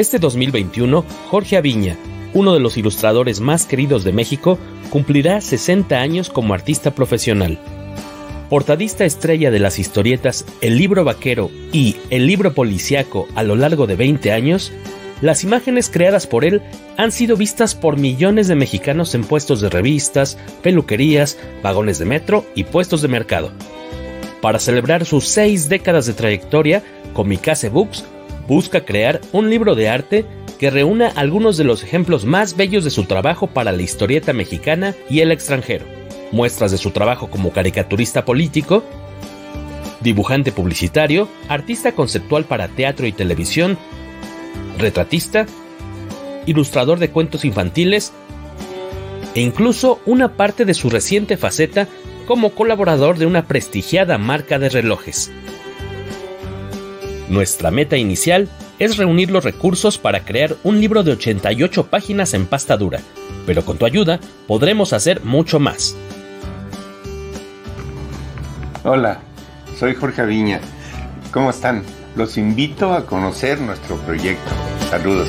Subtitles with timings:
[0.00, 1.94] Este 2021, Jorge Aviña,
[2.32, 4.58] uno de los ilustradores más queridos de México,
[4.88, 7.58] cumplirá 60 años como artista profesional.
[8.48, 13.86] Portadista estrella de las historietas El libro vaquero y El libro policiaco a lo largo
[13.86, 14.72] de 20 años,
[15.20, 16.62] las imágenes creadas por él
[16.96, 22.46] han sido vistas por millones de mexicanos en puestos de revistas, peluquerías, vagones de metro
[22.54, 23.52] y puestos de mercado.
[24.40, 28.02] Para celebrar sus seis décadas de trayectoria, Comicase Books
[28.50, 30.26] busca crear un libro de arte
[30.58, 34.96] que reúna algunos de los ejemplos más bellos de su trabajo para la historieta mexicana
[35.08, 35.84] y el extranjero,
[36.32, 38.82] muestras de su trabajo como caricaturista político,
[40.00, 43.78] dibujante publicitario, artista conceptual para teatro y televisión,
[44.78, 45.46] retratista,
[46.44, 48.12] ilustrador de cuentos infantiles
[49.36, 51.86] e incluso una parte de su reciente faceta
[52.26, 55.30] como colaborador de una prestigiada marca de relojes.
[57.30, 58.48] Nuestra meta inicial
[58.80, 62.98] es reunir los recursos para crear un libro de 88 páginas en pasta dura,
[63.46, 65.94] pero con tu ayuda podremos hacer mucho más.
[68.82, 69.20] Hola,
[69.78, 70.60] soy Jorge Viña.
[71.30, 71.84] ¿Cómo están?
[72.16, 74.50] Los invito a conocer nuestro proyecto.
[74.90, 75.28] Saludos.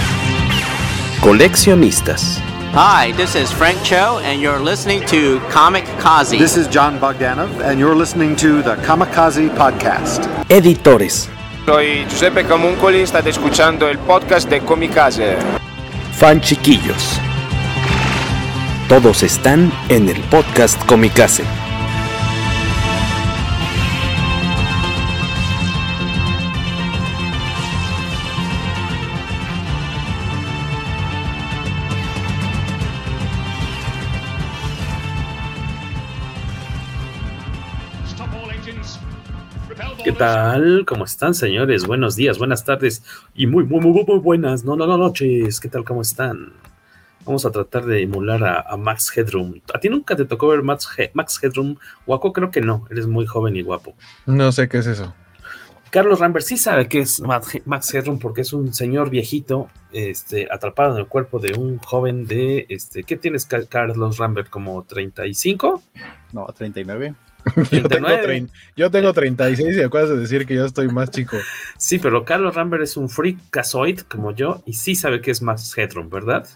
[1.21, 2.39] Coleccionistas.
[2.73, 6.39] Hi, this is Frank Cho, and you're listening to Comic Kazi.
[6.39, 10.25] This is John Bogdanov, and you're listening to the Kamikaze Podcast.
[10.49, 11.29] Editores.
[11.67, 15.37] Soy Giuseppe Camuncoli, state escuchando el podcast de Comicase.
[16.13, 17.19] Fan chiquillos.
[18.89, 21.43] Todos están en el podcast Comicase.
[40.11, 40.83] ¿Qué tal?
[40.85, 41.87] ¿Cómo están, señores?
[41.87, 43.01] Buenos días, buenas tardes
[43.33, 45.61] y muy, muy, muy, muy buenas, no, no, no, noches.
[45.61, 45.85] ¿Qué tal?
[45.85, 46.51] ¿Cómo están?
[47.23, 49.61] Vamos a tratar de emular a, a Max Headroom.
[49.73, 51.77] ¿A ti nunca te tocó ver Max, He Max Headroom?
[52.05, 52.85] Guaco, creo que no.
[52.89, 53.95] Eres muy joven y guapo.
[54.25, 55.15] No sé qué es eso.
[55.91, 60.93] Carlos Rambert sí sabe qué es Max Headroom porque es un señor viejito este, atrapado
[60.93, 64.49] en el cuerpo de un joven de, este, ¿qué tienes, Carlos Rambert?
[64.49, 65.81] ¿Como 35?
[66.33, 67.15] No, 39.
[67.71, 68.07] Yo tengo,
[68.75, 71.37] yo tengo, 36 y acuerdas de decir que yo estoy más chico.
[71.77, 75.41] Sí, pero Carlos Rambert es un freak casoid como yo y sí sabe que es
[75.41, 76.47] Max Headroom, ¿verdad?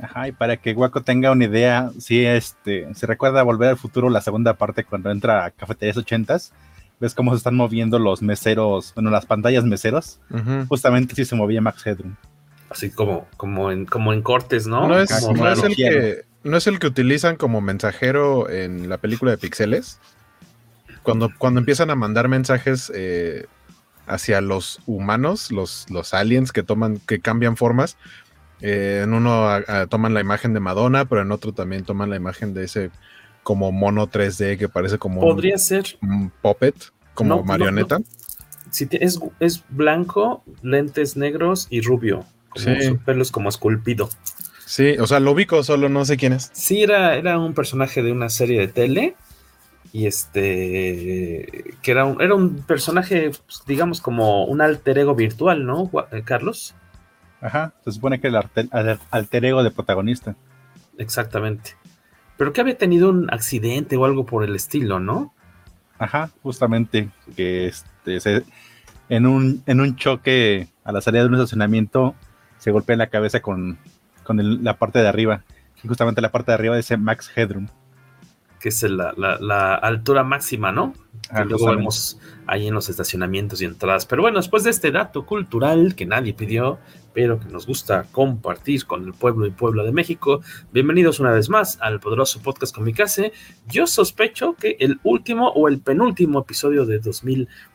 [0.00, 4.08] Ajá, y para que Guaco tenga una idea, sí, este, se recuerda Volver al Futuro,
[4.08, 6.50] la segunda parte, cuando entra a Cafeterías 80s,
[6.98, 10.68] ves cómo se están moviendo los meseros, bueno, las pantallas meseros, uh -huh.
[10.68, 12.16] justamente sí se movía Max Headroom.
[12.70, 14.88] Así como, como, en, como en cortes, ¿no?
[14.88, 18.98] No es, no es el que, ¿No es el que utilizan como mensajero en la
[18.98, 20.00] película de Pixeles?
[21.02, 23.46] Cuando, cuando empiezan a mandar mensajes eh,
[24.06, 27.96] hacia los humanos, los, los aliens que toman, que cambian formas,
[28.60, 32.10] eh, en uno a, a, toman la imagen de Madonna, pero en otro también toman
[32.10, 32.90] la imagen de ese
[33.42, 36.76] como mono 3D que parece como podría un, ser un puppet,
[37.14, 37.98] como no, marioneta.
[37.98, 38.22] No, no.
[38.70, 42.24] Si te, es, es, blanco, lentes negros y rubio.
[42.48, 42.82] Como sí.
[42.82, 44.08] Su pelo es como esculpido.
[44.64, 46.50] Sí, o sea, lo ubico, solo no sé quién es.
[46.54, 49.16] Sí, era, era un personaje de una serie de tele.
[49.92, 51.76] Y este.
[51.82, 56.22] que era un, era un personaje, pues, digamos, como un alter ego virtual, ¿no, eh,
[56.24, 56.74] Carlos?
[57.42, 58.68] Ajá, se supone que el alter,
[59.10, 60.34] alter ego de protagonista.
[60.96, 61.76] Exactamente.
[62.38, 65.34] Pero que había tenido un accidente o algo por el estilo, ¿no?
[65.98, 67.10] Ajá, justamente.
[67.36, 68.44] Que este, se,
[69.08, 72.14] en, un, en un choque a la salida de un estacionamiento
[72.58, 73.78] se golpea en la cabeza con,
[74.24, 75.44] con el, la parte de arriba.
[75.82, 77.68] Y justamente la parte de arriba dice Max Headroom.
[78.62, 80.94] Que es la, la, la altura máxima, ¿no?
[81.30, 84.06] Ah, que luego vemos ahí en los estacionamientos y entradas.
[84.06, 86.78] Pero bueno, después de este dato cultural que nadie pidió,
[87.12, 90.42] pero que nos gusta compartir con el pueblo y pueblo de México,
[90.72, 93.32] bienvenidos una vez más al poderoso podcast Comicase.
[93.68, 97.00] Yo sospecho que el último o el penúltimo episodio de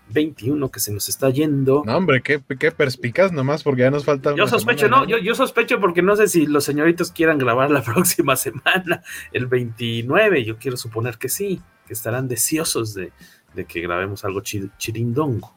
[0.07, 1.83] 2021 que se nos está yendo.
[1.85, 4.35] No, hombre, qué, qué perspicaz nomás, porque ya nos falta.
[4.35, 7.81] Yo sospecho, no, yo, yo, sospecho porque no sé si los señoritos quieran grabar la
[7.83, 10.43] próxima semana, el 29.
[10.43, 13.11] Yo quiero suponer que sí, que estarán deseosos de,
[13.53, 15.53] de que grabemos algo chirindongo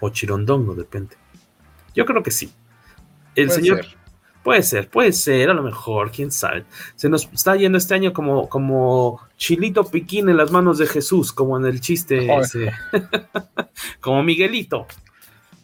[0.00, 1.16] o chirondongo, depende.
[1.94, 2.52] Yo creo que sí.
[3.34, 3.84] El señor.
[4.44, 6.66] Puede ser, puede ser, a lo mejor, quién sabe.
[6.96, 11.32] Se nos está yendo este año como, como chilito piquín en las manos de Jesús,
[11.32, 12.70] como en el chiste ese.
[14.00, 14.86] como Miguelito.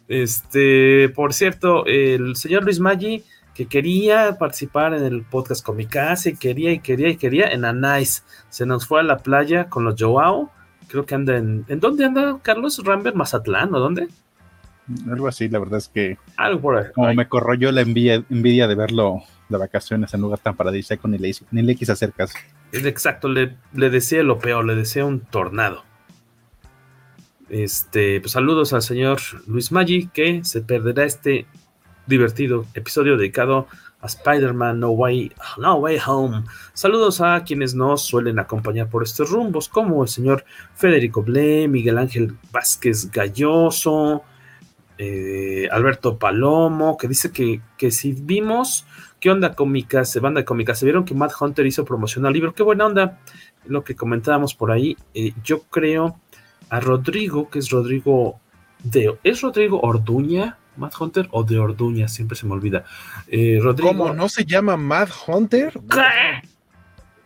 [0.07, 3.23] Este, por cierto, el señor Luis Maggi,
[3.53, 8.25] que quería participar en el podcast Comicase, quería y quería y quería en Anais.
[8.49, 10.49] Se nos fue a la playa con los Joao.
[10.87, 11.65] Creo que anda en.
[11.67, 13.15] ¿En dónde anda Carlos Rambert?
[13.15, 14.07] ¿Mazatlán o dónde?
[15.09, 16.17] Algo así, la verdad es que.
[16.37, 16.85] Algo por ahí.
[16.93, 21.17] Como me corroyó la envidia, envidia de verlo de vacaciones en lugar tan paradisíaco, ni
[21.17, 22.33] le, ni le quise hacer caso.
[22.71, 25.83] Exacto, le, le deseo lo peor, le deseo un tornado.
[27.49, 31.45] Este, pues saludos al señor Luis Maggi, que se perderá este
[32.07, 33.67] divertido episodio dedicado
[33.99, 36.43] a Spider-Man no Way, no Way Home.
[36.73, 40.45] Saludos a quienes nos suelen acompañar por estos rumbos, como el señor
[40.75, 44.23] Federico Ble, Miguel Ángel Vázquez Galloso,
[45.03, 48.85] eh, Alberto Palomo, que dice que, que si vimos,
[49.19, 50.75] ¿qué onda cómicas, banda cómica?
[50.75, 53.19] Se vieron que Matt Hunter hizo promoción al libro, qué buena onda,
[53.65, 54.95] lo que comentábamos por ahí.
[55.15, 56.19] Eh, yo creo
[56.69, 58.39] a Rodrigo, que es Rodrigo
[58.83, 60.59] de, ¿es Rodrigo Orduña?
[60.77, 62.85] Matt Hunter o de Orduña, siempre se me olvida.
[63.27, 65.73] Eh, Rodrigo, ¿Cómo no se llama Matt Hunter?
[65.89, 66.47] ¿Qué?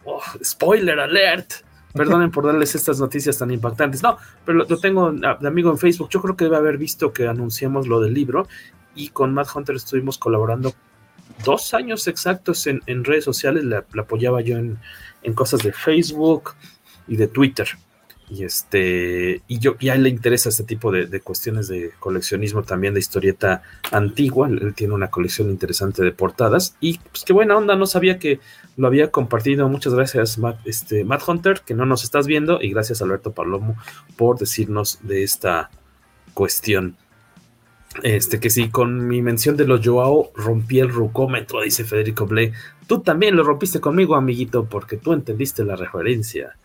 [0.06, 1.65] Oh, spoiler alert.
[1.96, 4.04] Perdonen por darles estas noticias tan impactantes.
[4.04, 6.10] No, pero lo, tengo de amigo en Facebook.
[6.10, 8.48] Yo creo que debe haber visto que anunciamos lo del libro
[8.96, 10.74] y con Matt Hunter estuvimos colaborando
[11.46, 13.64] dos años exactos en, redes sociales.
[13.64, 14.78] Le, apoyaba yo en,
[15.34, 16.52] cosas de Facebook
[17.08, 17.68] y de Twitter.
[18.28, 23.00] Y este, y yo ya le interesa este tipo de, cuestiones de coleccionismo también de
[23.00, 23.62] historieta
[23.92, 24.48] antigua.
[24.48, 26.76] Él, tiene una colección interesante de portadas.
[26.80, 28.40] Y pues qué buena onda, no sabía que
[28.78, 29.70] lo había compartido.
[29.70, 32.62] Muchas gracias, Matt, este, Matt Hunter, que no nos estás viendo.
[32.62, 33.78] Y gracias, Alberto Palomo,
[34.18, 35.70] por decirnos de esta
[36.34, 36.98] cuestión.
[38.04, 42.52] Este, que sí, con mi mención de los Joao rompí el rucómetro, dice Federico Blay.
[42.88, 46.58] Tú también lo rompiste conmigo, amiguito, porque tú entendiste la referencia.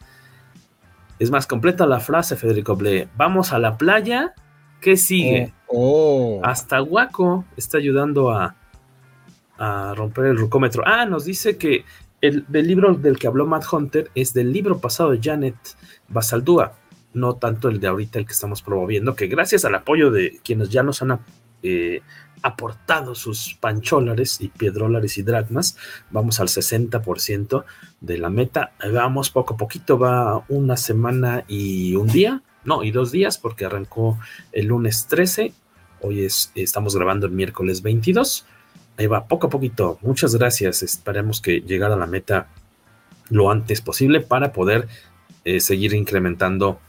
[1.20, 3.08] Es más, completa la frase, Federico Ble.
[3.16, 4.34] Vamos a la playa.
[4.80, 5.52] ¿Qué sigue?
[5.68, 8.56] Oh, Hasta Guaco está ayudando a,
[9.58, 10.82] a, romper el rucómetro.
[10.86, 11.84] Ah, nos dice que
[12.22, 15.56] el libro del que habló Matt Hunter es del libro pasado de Janet
[16.08, 16.72] Basaldúa,
[17.12, 20.70] no tanto el de ahorita el que estamos promoviendo, que gracias al apoyo de quienes
[20.70, 21.20] ya nos han
[21.62, 22.00] eh,
[22.42, 25.76] aportado sus pancholares y piedrólares y dragmas,
[26.10, 27.64] vamos al 60%
[28.00, 32.90] de la meta, vamos poco a poquito, va una semana y un día, no, y
[32.90, 34.18] dos días, porque arrancó
[34.52, 35.52] el lunes 13,
[36.00, 38.46] hoy es, estamos grabando el miércoles 22,
[38.98, 42.48] ahí va poco a poquito, muchas gracias, esperemos que llegar a la meta
[43.30, 44.88] lo antes posible para poder
[45.44, 46.80] eh, seguir incrementando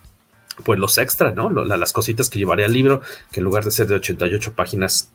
[0.64, 1.50] pues los extras, ¿no?
[1.50, 3.02] las cositas que llevaré al libro,
[3.32, 5.12] que en lugar de ser de 88 páginas,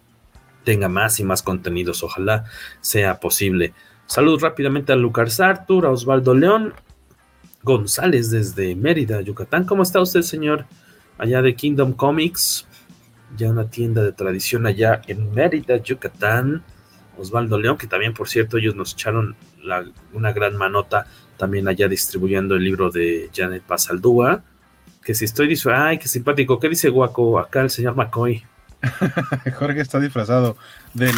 [0.66, 2.02] tenga más y más contenidos.
[2.02, 2.44] Ojalá
[2.80, 3.72] sea posible.
[4.06, 6.74] Saludos rápidamente a Lucas Artur, a Osvaldo León
[7.62, 9.64] González desde Mérida, Yucatán.
[9.64, 10.66] ¿Cómo está usted, señor?
[11.18, 12.66] Allá de Kingdom Comics,
[13.36, 16.64] ya una tienda de tradición allá en Mérida, Yucatán.
[17.16, 19.36] Osvaldo León, que también, por cierto, ellos nos echaron
[20.12, 21.06] una gran manota
[21.38, 24.42] también allá distribuyendo el libro de Janet Basaldúa.
[25.02, 27.38] Que si estoy diciendo, ay, qué simpático, ¿qué dice Guaco?
[27.38, 28.44] Acá el señor McCoy.
[29.58, 30.56] Jorge está disfrazado
[30.94, 31.14] del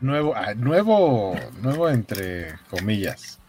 [0.00, 3.40] nuevo, ah, nuevo, nuevo entre comillas.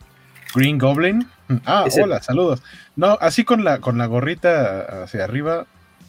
[0.55, 1.27] Green Goblin.
[1.65, 2.61] Ah, hola, saludos.
[2.95, 5.65] No, así con la, con la gorrita hacia arriba,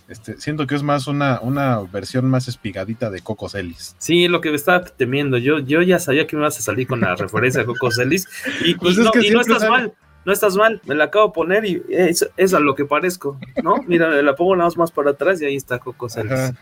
[0.09, 3.97] este, siento que es más una, una versión más espigadita de Coco Celis.
[3.99, 5.39] Sí, lo que me estaba temiendo.
[5.39, 8.29] Yo, yo ya sabía que me ibas a salir con la referencia de Coco Celis.
[8.65, 9.95] Y, pues no, y no, estás mal.
[10.27, 13.39] No estás mal, me la acabo de poner y es, es a lo que parezco,
[13.63, 13.77] ¿no?
[13.87, 16.55] Mira, la pongo nada más para atrás y ahí está Coco Celis.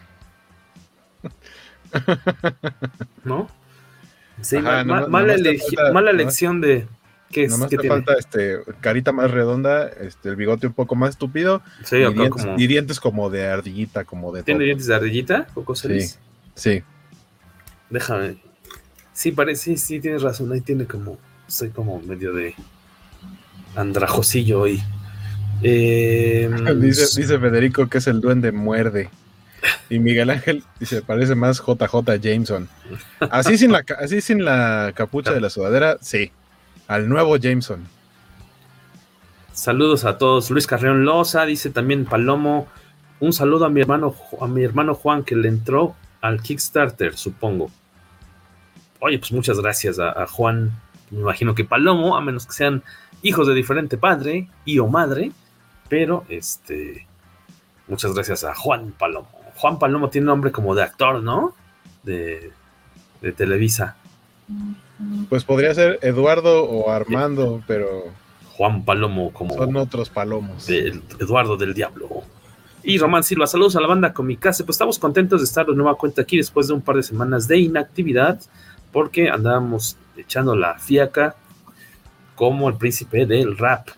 [3.24, 3.48] ¿No?
[4.40, 6.86] Sí, mala, elección de.
[7.30, 7.66] ¿Qué es?
[7.68, 11.62] te falta este, carita más redonda, este, el bigote un poco más estúpido
[12.58, 13.30] y, dientes, como...
[13.30, 14.42] de ardillita, como de.
[14.42, 15.46] ¿Tiene dientes de ardillita?
[15.54, 15.98] Coco sí,
[16.54, 16.82] sí.
[17.88, 18.36] Déjame.
[19.12, 20.52] Sí, parece, sí, sí, tienes razón.
[20.52, 21.18] Ahí tiene como.
[21.46, 22.54] Soy como medio de.
[23.76, 24.82] Andrajosillo hoy.
[25.64, 29.10] Em, dice, dice Federico que es el duende muerde.
[29.88, 32.68] Y Miguel Ángel dice, parece más JJ Jameson.
[33.30, 36.32] Así sin la, así sin la capucha de la sudadera, sí.
[36.88, 37.86] Al nuevo Jameson.
[39.52, 40.50] Saludos a todos.
[40.50, 42.68] Luis Carreón Loza dice también Palomo.
[43.20, 47.70] Un saludo a mi hermano, a mi hermano Juan que le entró al Kickstarter, supongo.
[49.00, 50.72] Oye, pues muchas gracias a, Juan.
[51.10, 52.82] Me imagino que Palomo, a menos que sean
[53.22, 55.32] hijos de diferente padre y o madre.
[55.88, 57.06] Pero este.
[57.88, 59.41] Muchas gracias a Juan Palomo.
[59.62, 61.54] Juan Palomo tiene nombre como de actor, ¿no?
[62.02, 62.50] De,
[63.20, 63.94] de Televisa.
[65.28, 68.06] Pues podría ser Eduardo o Armando, pero.
[68.56, 69.54] Juan Palomo como.
[69.54, 70.68] Son otros palomos.
[70.68, 72.24] Eduardo del Diablo.
[72.82, 74.64] Y Román Silva, saludos a la banda Comicase.
[74.64, 77.46] Pues estamos contentos de estar de nueva cuenta aquí después de un par de semanas
[77.46, 78.40] de inactividad
[78.90, 81.36] porque andábamos echando la fiaca
[82.34, 83.90] como el príncipe del rap.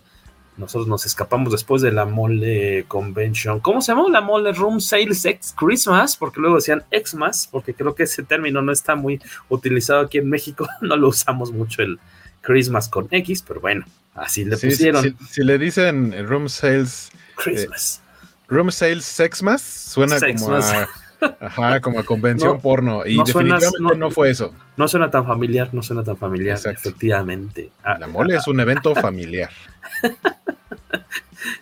[0.56, 3.58] Nosotros nos escapamos después de la Mole Convention.
[3.60, 6.16] ¿Cómo se llamó la Mole Room Sales X Christmas?
[6.16, 10.28] Porque luego decían Xmas, porque creo que ese término no está muy utilizado aquí en
[10.28, 10.68] México.
[10.80, 11.98] No lo usamos mucho el
[12.42, 13.84] Christmas con X, pero bueno,
[14.14, 15.16] así le pusieron.
[15.30, 18.02] Si, le dicen Room Sales Christmas.
[18.02, 18.04] Eh,
[18.48, 20.88] room Sales Sexmas, suena como a
[21.40, 23.06] Ajá, como a convención porno.
[23.06, 24.54] Y definitivamente no fue eso.
[24.76, 27.70] No suena tan familiar, no suena tan familiar, efectivamente.
[27.82, 29.50] Ah, la mole es un evento familiar.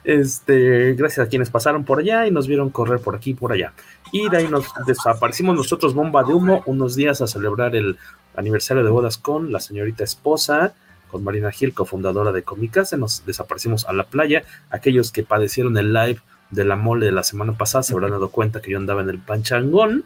[0.05, 3.53] este, gracias a quienes pasaron por allá y nos vieron correr por aquí y por
[3.53, 3.73] allá.
[4.13, 7.99] Y de ahí nos desaparecimos nosotros, bomba de humo, unos días a celebrar el
[8.37, 10.75] aniversario de bodas con la señorita esposa,
[11.09, 12.97] con Marina Gil, cofundadora de Comicase.
[12.97, 14.45] Nos desaparecimos a la playa.
[14.71, 16.21] Aquellos que padecieron el live
[16.53, 19.09] de la mole de la semana pasada se habrán dado cuenta que yo andaba en
[19.09, 20.05] el panchangón.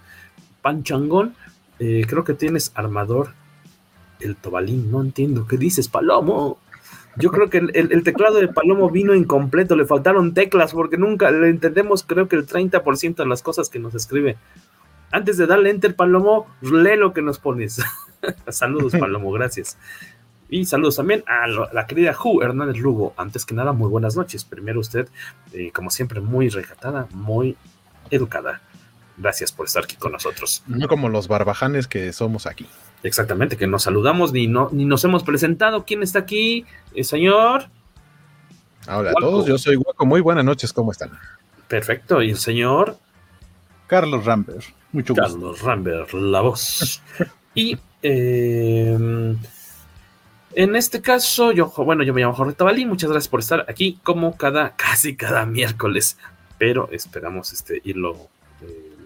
[0.62, 1.34] Panchangón,
[1.78, 3.34] eh, creo que tienes armador
[4.20, 5.46] el tobalín, no entiendo.
[5.46, 6.58] ¿Qué dices, Palomo?
[7.16, 11.48] Yo creo que el, teclado de Palomo vino incompleto, le faltaron teclas porque nunca le
[11.48, 14.36] entendemos, creo que el 30% de las cosas que nos escribe.
[15.10, 17.80] Antes de darle enter, Palomo, lee lo que nos pones.
[18.48, 19.78] Saludos, Palomo, gracias.
[20.48, 23.14] Y saludos también a la querida Ju Hernández Lugo.
[23.16, 24.44] Antes que nada, muy buenas noches.
[24.44, 25.08] Primero usted,
[25.52, 27.56] eh, como siempre, muy recatada, muy
[28.10, 28.60] educada.
[29.16, 30.62] Gracias por estar aquí con nosotros.
[30.66, 32.66] No como los barbajanes que somos aquí.
[33.02, 35.84] Exactamente, que nos saludamos ni, no, ni nos hemos presentado.
[35.84, 36.64] ¿Quién está aquí?
[36.94, 37.68] El señor.
[38.88, 40.06] Hola a todos, yo soy Guaco.
[40.06, 41.10] Muy buenas noches, ¿cómo están?
[41.66, 42.98] Perfecto, ¿y el señor?
[43.86, 44.64] Carlos Rambert.
[44.92, 45.28] Mucho gusto.
[45.28, 47.02] Carlos Rambert, la voz.
[47.54, 49.36] y eh,
[50.56, 54.00] en este caso, yo, bueno, yo me llamo Jorge Tabalí, muchas gracias por estar aquí
[54.02, 56.16] como cada, casi cada miércoles,
[56.56, 58.16] pero esperamos este, irlo
[58.62, 58.96] eh,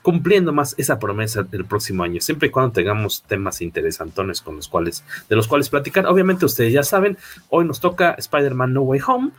[0.00, 4.66] cumpliendo más esa promesa del próximo año, siempre y cuando tengamos temas interesantones con los
[4.66, 6.06] cuales, de los cuales platicar.
[6.06, 7.18] Obviamente ustedes ya saben,
[7.50, 9.30] hoy nos toca Spider-Man No Way Home,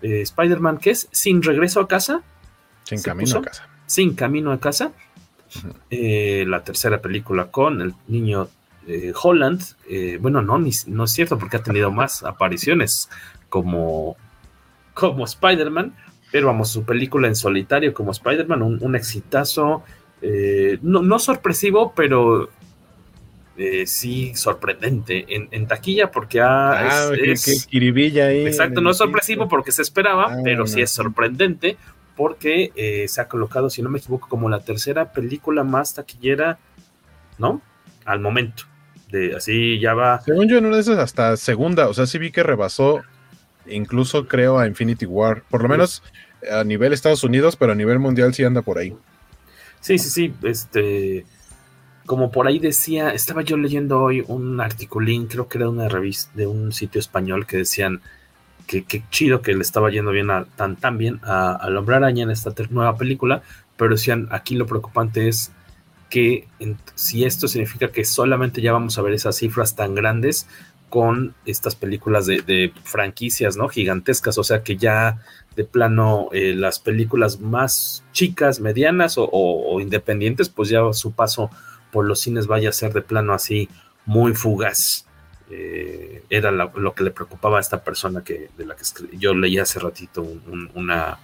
[0.00, 2.22] eh, Spider-Man que es Sin Regreso a Casa.
[2.84, 3.68] Sin Camino a Casa.
[3.84, 4.92] Sin Camino a Casa.
[5.90, 8.48] Eh, la tercera película con el niño
[8.86, 13.10] eh, Holland, eh, bueno, no, no es cierto porque ha tenido más apariciones
[13.48, 14.16] como,
[14.94, 15.94] como Spider-Man,
[16.32, 19.84] pero vamos, su película en solitario como Spider-Man, un, exitazo,
[20.22, 22.50] eh, no, sorpresivo, pero
[23.84, 26.70] sí sorprendente en, taquilla porque ha...
[26.70, 28.46] Ah, es, ahí.
[28.46, 31.76] Exacto, no es sorpresivo porque se esperaba, ah, pero sí es sorprendente
[32.16, 36.58] porque se ha colocado, si no me equivoco, como la tercera película más taquillera,
[37.38, 37.60] ¿no?
[38.06, 38.69] Al momento
[39.36, 40.20] así ya va.
[40.20, 43.02] Según yo, en una de esas hasta segunda, o sea, sí vi que rebasó,
[43.66, 46.02] incluso creo a Infinity War, por lo menos
[46.50, 48.94] a nivel Estados Unidos, pero a nivel mundial sí anda por ahí.
[49.80, 51.24] Sí, sí, sí, este,
[52.06, 55.88] como por ahí decía, estaba yo leyendo hoy un articulín, creo que era de una
[55.88, 58.00] revista, de un sitio español que decían
[58.66, 61.96] que, qué chido que le estaba yendo bien a, tan, tan bien a, a Hombre
[61.96, 63.42] Araña en esta nueva película,
[63.76, 65.52] pero decían, aquí lo preocupante es
[66.10, 66.48] que
[66.96, 70.46] si esto significa que solamente ya vamos a ver esas cifras tan grandes
[70.90, 73.68] con estas películas de, franquicias, ¿no?
[73.68, 75.18] Gigantescas, o sea que ya
[75.56, 81.50] de plano eh, las películas más chicas, medianas o, independientes, pues ya su paso
[81.92, 83.68] por los cines vaya a ser de plano así
[84.04, 85.06] muy fugaz.
[85.48, 88.84] Eh, era lo, que le preocupaba a esta persona que de la que
[89.16, 90.24] yo leí hace ratito
[90.74, 91.18] una,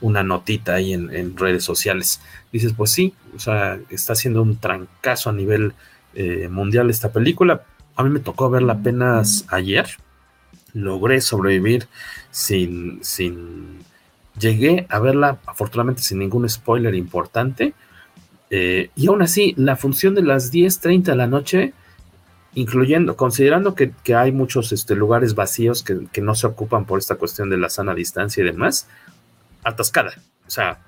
[0.00, 2.20] una notita ahí en, redes sociales.
[2.52, 5.72] Dices, pues sí, o sea, está haciendo un trancazo a nivel
[6.14, 7.62] eh, mundial esta película.
[7.96, 9.88] A mí me tocó verla apenas ayer.
[10.72, 11.88] Logré sobrevivir
[12.30, 13.78] sin, sin...
[14.38, 17.74] Llegué a verla afortunadamente sin ningún spoiler importante.
[18.50, 21.72] Eh, y aún así, la función de las 10.30 de la noche,
[22.54, 27.16] incluyendo, considerando que, hay muchos este, lugares vacíos que, que, no se ocupan por esta
[27.16, 28.86] cuestión de la sana distancia y demás,
[29.68, 30.14] atascada.
[30.46, 30.80] O sea,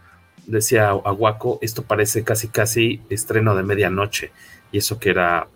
[0.47, 4.33] decía Aguaco, esto parece casi casi estreno de medianoche.
[4.73, 5.47] Y eso que era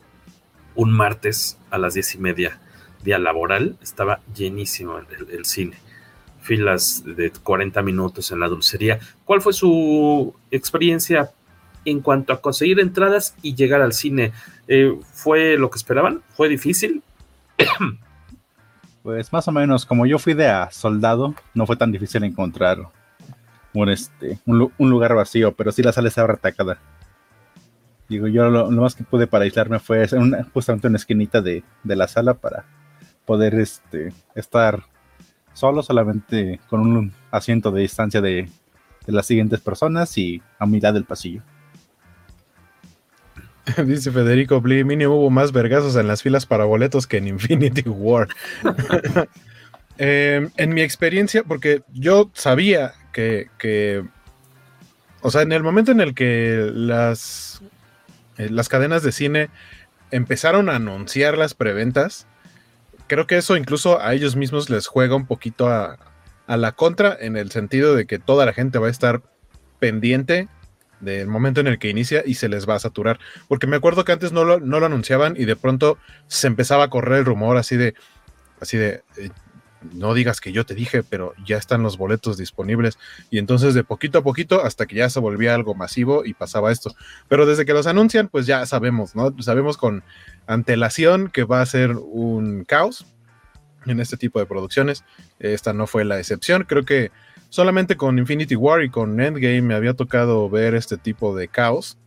[0.75, 2.59] un martes a las diez y media,
[3.03, 5.77] día laboral, estaba llenísimo el, cine.
[6.41, 8.99] filas de 40 minutos en la dulcería.
[9.25, 11.31] ¿Cuál fue su experiencia
[11.85, 14.33] en cuanto a conseguir entradas y llegar al cine?
[14.69, 16.23] Eh, ¿Fue lo que esperaban?
[16.37, 17.03] ¿Fue difícil?
[19.03, 22.89] Pues más o menos, como yo fui de a soldado, no fue tan difícil encontrar
[23.75, 26.79] un, este, un, lugar vacío, pero sí la sala estaba atacada.
[28.09, 32.09] Digo, yo lo, más que pude para aislarme fue una, justamente una esquinita de, la
[32.09, 32.65] sala para
[33.25, 34.85] poder este, estar
[35.53, 38.49] solo, solamente con un asiento de distancia de,
[39.07, 41.43] de las siguientes personas y a mitad del pasillo.
[43.87, 47.89] Dice Federico Bli, mínimo hubo más vergazos en las filas para boletos que en Infinity
[47.89, 48.29] War.
[49.97, 54.05] Em, en mi experiencia, porque yo sabía que,
[55.23, 57.63] o sea, en el momento en el que las,
[58.37, 59.49] eh, las cadenas de cine
[60.11, 62.27] empezaron a anunciar las preventas,
[63.07, 65.99] creo que eso incluso a ellos mismos les juega un poquito a,
[66.47, 69.23] a la contra, en el sentido de que toda la gente va a estar
[69.79, 70.49] pendiente
[71.01, 73.19] del momento en el que inicia y se les va a saturar.
[73.49, 76.85] Porque me acuerdo que antes no lo, no lo anunciaban y de pronto se empezaba
[76.85, 77.95] a correr el rumor así de,
[78.61, 79.31] así de, eh,
[79.93, 82.99] no digas que yo te dije, pero ya están los boletos disponibles.
[83.31, 86.73] Y entonces de poquito a poquito hasta que ya se volvía algo masivo y pasaba
[86.73, 86.95] esto.
[87.29, 89.35] Pero desde que los anuncian, pues ya sabemos, ¿no?
[89.43, 90.03] Sabemos con
[90.47, 93.07] antelación que va a ser un caos
[93.87, 95.05] en este tipo de producciones.
[95.39, 96.65] Esta no fue la excepción.
[96.65, 97.11] Creo que
[97.55, 101.99] Solamente con Infinity War y con Endgame me había tocado ver este tipo de caos,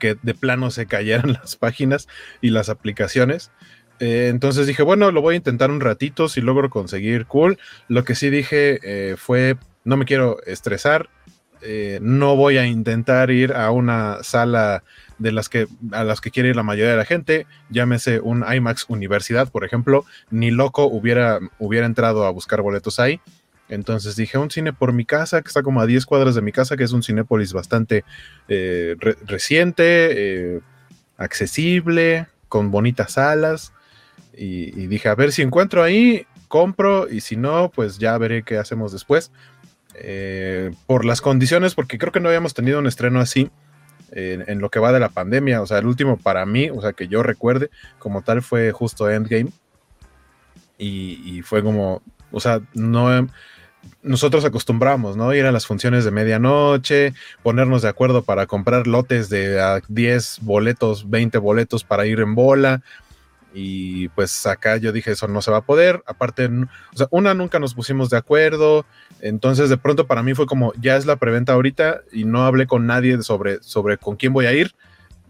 [0.00, 2.08] que de plano se cayeran las páginas
[2.40, 3.52] y las aplicaciones.
[4.00, 7.58] Eh, entonces dije, bueno, lo voy a intentar un ratito si logro conseguir cool.
[7.88, 11.08] Lo que sí dije eh, fue, no me quiero estresar,
[11.62, 14.82] eh, no voy a intentar ir a una sala
[15.18, 18.44] de las que a las que quiere ir la mayoría de la gente, llámese un
[18.46, 23.20] IMAX Universidad, por ejemplo, ni loco hubiera, hubiera entrado a buscar boletos ahí.
[23.68, 26.52] Entonces dije, un cine por mi casa, que está como a 10 cuadras de mi
[26.52, 28.04] casa, que es un Cinépolis bastante
[29.26, 30.62] reciente,
[31.16, 33.72] accesible, con bonitas salas.
[34.36, 38.58] Y, dije, a ver si encuentro ahí, compro, y si no, pues ya veré qué
[38.58, 39.32] hacemos después.
[39.94, 43.50] Eh, por las condiciones, porque creo que no habíamos tenido un estreno así
[44.12, 45.62] en, lo que va de la pandemia.
[45.62, 49.10] O sea, el último para mí, o sea, que yo recuerde como tal fue justo
[49.10, 49.50] Endgame.
[50.78, 53.28] Y, fue como, o sea, no
[54.02, 55.32] nosotros acostumbramos, ¿no?
[55.32, 61.08] Ir a las funciones de medianoche, ponernos de acuerdo para comprar lotes de 10 boletos,
[61.08, 62.82] 20 boletos para ir en bola.
[63.58, 66.02] Y pues acá yo dije, eso no se va a poder.
[66.04, 68.84] Aparte, o sea, una, nunca nos pusimos de acuerdo.
[69.22, 72.66] Entonces, de pronto para mí fue como, ya es la preventa ahorita y no hablé
[72.66, 74.74] con nadie sobre, sobre con quién voy a ir.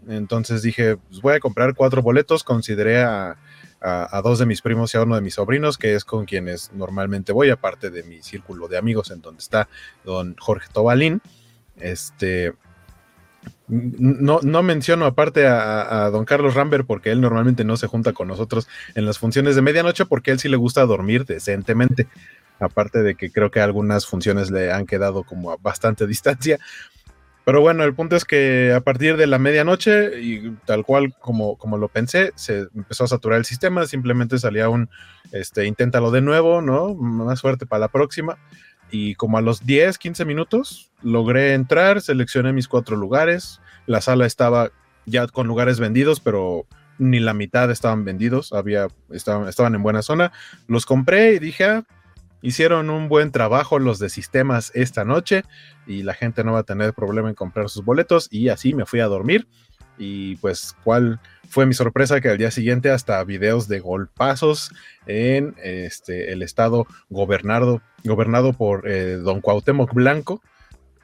[0.09, 2.43] Entonces dije, pues voy a comprar cuatro boletos.
[2.43, 3.37] Consideré a,
[3.79, 6.73] a, dos de mis primos y a uno de mis sobrinos, que es con quienes
[6.73, 9.69] normalmente voy, aparte de mi círculo de amigos en donde está
[10.03, 11.21] don Jorge Tobalín.
[11.77, 12.53] Este,
[13.67, 18.27] no, no menciono aparte a, don Carlos Rambert porque él normalmente no se junta con
[18.27, 22.07] nosotros en las funciones de medianoche porque él sí le gusta dormir decentemente.
[22.59, 26.59] Aparte de que creo que algunas funciones le han quedado como a bastante distancia.
[27.45, 31.57] Pero bueno, el punto es que a partir de la medianoche, y tal cual como,
[31.57, 34.89] como lo pensé, se empezó a saturar el sistema, simplemente salía un,
[35.31, 36.93] este, inténtalo de nuevo, ¿no?
[36.93, 38.37] Más suerte para la próxima.
[38.91, 44.25] Y como a los 10, 15 minutos, logré entrar, seleccioné mis cuatro lugares, la sala
[44.25, 44.71] estaba
[45.05, 46.65] ya con lugares vendidos, pero
[46.97, 50.31] ni la mitad estaban vendidos, había, estaban, estaban en buena zona.
[50.67, 51.85] Los compré y dije, ah,
[52.41, 55.43] Hicieron un buen trabajo los de sistemas esta noche
[55.87, 58.85] y la gente no va a tener problema en comprar sus boletos y así me
[58.85, 59.47] fui a dormir.
[59.97, 62.21] Y pues, ¿cuál fue mi sorpresa?
[62.21, 64.71] Que al día siguiente hasta videos de golpazos
[65.05, 70.41] en este, el estado gobernado, gobernado por eh, don Cuauhtémoc Blanco.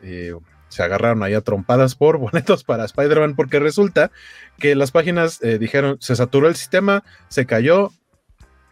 [0.02, 0.34] Eh,
[0.74, 4.12] se agarraron ahí a trompadas por boletos para Spider-Man porque resulta
[4.58, 7.92] que las páginas eh, dijeron, se saturó el sistema, se cayó,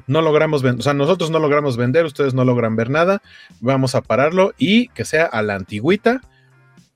[0.07, 3.21] no logramos vender, o sea, nosotros no logramos vender, ustedes no logran ver nada,
[3.59, 6.21] vamos a pararlo y que sea a la antigüita,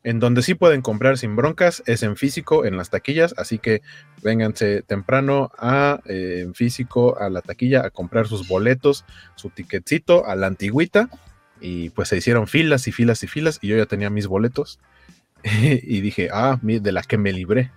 [0.06, 3.82] en donde sí pueden comprar sin broncas, es en físico, en las taquillas, así que
[4.22, 10.28] vénganse temprano a eh, en físico a la taquilla a comprar sus boletos, su ticketcito
[10.28, 11.10] a la antigüita,
[11.60, 14.80] y pues se hicieron filas y filas y filas, y yo ya tenía mis boletos,
[15.44, 17.72] y dije, ah, de la que me libré.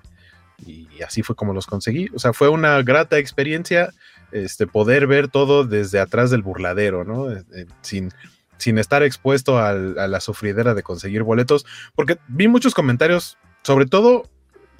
[0.66, 2.10] Y así fue como los conseguí.
[2.14, 3.90] O sea, fue una grata experiencia
[4.32, 7.30] este, poder ver todo desde atrás del burladero, ¿no?
[7.30, 8.10] Eh, eh, sin,
[8.58, 14.24] sin estar expuesto a la sufridera de conseguir boletos, porque vi muchos comentarios, sobre todo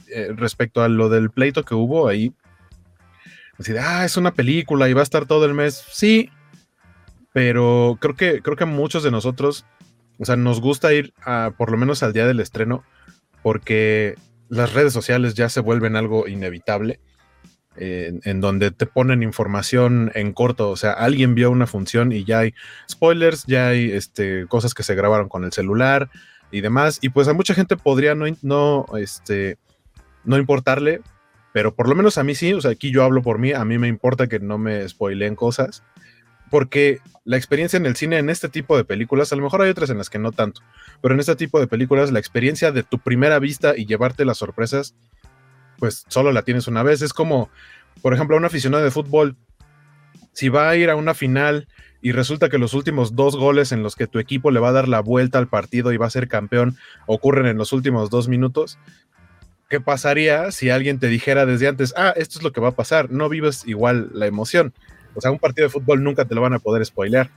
[0.08, 2.32] eh, respecto a lo del pleito que hubo ahí.
[3.58, 5.84] Así de, ah, es una película y va a estar todo el mes.
[5.90, 6.30] Sí,
[7.32, 9.66] pero creo que, creo que muchos de nosotros,
[10.18, 12.84] o sea, nos gusta ir a, por lo menos al día del estreno,
[13.42, 14.16] porque
[14.48, 17.00] las redes sociales ya se vuelven algo inevitable.
[17.78, 22.40] En, donde te ponen información en corto, o sea, alguien vio una función y ya
[22.40, 22.54] hay
[22.90, 26.10] spoilers, ya hay este, cosas que se grabaron con el celular
[26.50, 29.58] y demás, y pues a mucha gente podría no, no, este,
[30.24, 31.00] no importarle,
[31.52, 33.64] pero por lo menos a mí sí, o sea, aquí yo hablo por mí, a
[33.64, 35.82] mí me importa que no me spoileen cosas,
[36.50, 39.70] porque la experiencia en el cine en este tipo de películas, a lo mejor hay
[39.70, 40.62] otras en las que no tanto,
[41.00, 44.38] pero en este tipo de películas la experiencia de tu primera vista y llevarte las
[44.38, 44.94] sorpresas,
[45.78, 47.02] pues solo la tienes una vez.
[47.02, 47.50] Es como,
[48.02, 49.36] por ejemplo, un aficionado de fútbol,
[50.32, 51.68] si va a ir a una final
[52.00, 54.72] y resulta que los últimos dos goles en los que tu equipo le va a
[54.72, 58.28] dar la vuelta al partido y va a ser campeón ocurren en los últimos dos
[58.28, 58.78] minutos,
[59.68, 62.76] ¿qué pasaría si alguien te dijera desde antes, ah, esto es lo que va a
[62.76, 63.10] pasar?
[63.10, 64.72] No vives igual la emoción.
[65.14, 67.30] O sea, un partido de fútbol nunca te lo van a poder spoilear.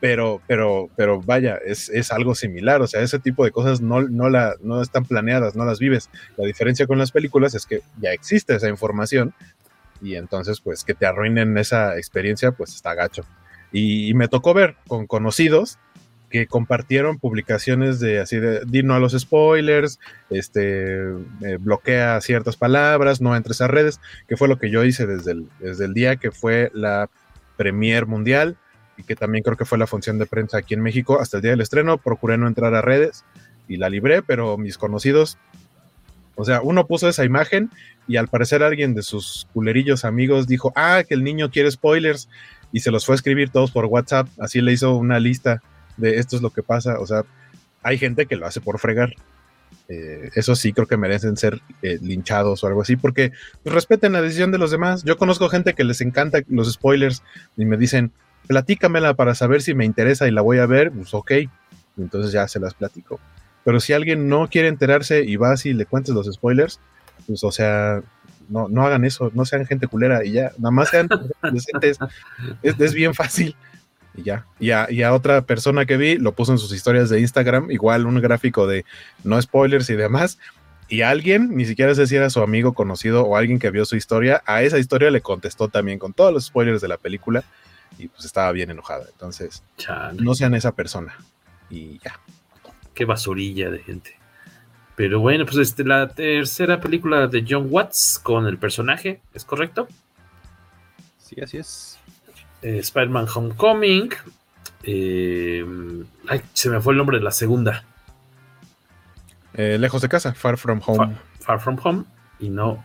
[0.00, 2.82] Pero, pero, pero vaya, es, es algo similar.
[2.82, 6.10] O sea, ese tipo de cosas no, no, la, no están planeadas, no las vives.
[6.36, 9.34] La diferencia con las películas es que ya existe esa información
[10.02, 13.24] y entonces, pues, que te arruinen esa experiencia, pues está gacho.
[13.72, 15.78] Y, me tocó ver con conocidos
[16.30, 21.08] que compartieron publicaciones de así de no a los spoilers, este
[21.42, 25.32] eh, bloquea ciertas palabras, no entres a redes, que fue lo que yo hice desde
[25.32, 27.08] el, desde el día que fue la
[27.56, 28.56] premier mundial
[28.96, 31.42] y que también creo que fue la función de prensa aquí en México hasta el
[31.42, 33.24] día del estreno, procuré no entrar a redes
[33.68, 35.38] y la libré, pero mis conocidos,
[36.34, 37.70] o sea, uno puso esa imagen
[38.08, 42.28] y al parecer alguien de sus culerillos amigos dijo, ah, que el niño quiere spoilers
[42.72, 45.62] y se los fue a escribir todos por WhatsApp, así le hizo una lista
[45.96, 46.98] de esto es lo que pasa.
[47.00, 47.24] O sea,
[47.82, 49.14] hay gente que lo hace por fregar.
[49.88, 53.32] Eh, eso sí, creo que merecen ser eh, linchados o algo así, porque
[53.64, 55.04] respeten la decisión de los demás.
[55.04, 57.22] Yo conozco gente que les encanta los spoilers
[57.56, 58.12] y me dicen,
[58.46, 61.32] platícamela para saber si me interesa y la voy a ver, pues ok,
[61.98, 63.20] entonces ya se las platico.
[63.64, 66.78] Pero si alguien no quiere enterarse y vas y le cuentes los spoilers,
[67.26, 68.02] pues o sea,
[68.48, 71.08] no, no hagan eso, no sean gente culera y ya, nada más sean
[71.52, 71.98] decentes.
[72.62, 73.56] Es, bien fácil
[74.14, 74.46] y ya.
[74.60, 78.20] Y a, otra persona que vi lo puso en sus historias de Instagram, igual un
[78.20, 78.84] gráfico de
[79.24, 80.38] no spoilers y demás.
[80.88, 83.96] Y alguien, ni siquiera sé si era su amigo conocido o alguien que vio su
[83.96, 87.42] historia, a esa historia le contestó también con todos los spoilers de la película
[87.98, 89.06] y pues estaba bien enojada.
[89.10, 89.62] Entonces,
[90.14, 91.16] no sean esa persona.
[91.70, 92.20] Y ya.
[92.94, 94.16] Qué basurilla de gente.
[94.96, 99.88] Pero bueno, pues este, la tercera película de John Watts con el personaje, ¿es correcto?
[101.18, 101.98] Sí, así es.
[102.62, 104.10] Eh, Spider-Man Homecoming.
[104.82, 105.64] Eh,
[106.28, 107.84] ay, se me fue el nombre de la segunda.
[109.52, 111.16] Eh, lejos de casa, Far From Home.
[111.40, 112.04] Far, From Home
[112.38, 112.84] y no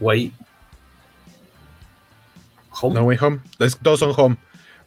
[0.00, 0.32] Way
[2.80, 2.94] Home.
[2.94, 3.40] No Way Home.
[3.82, 4.36] todos son Home.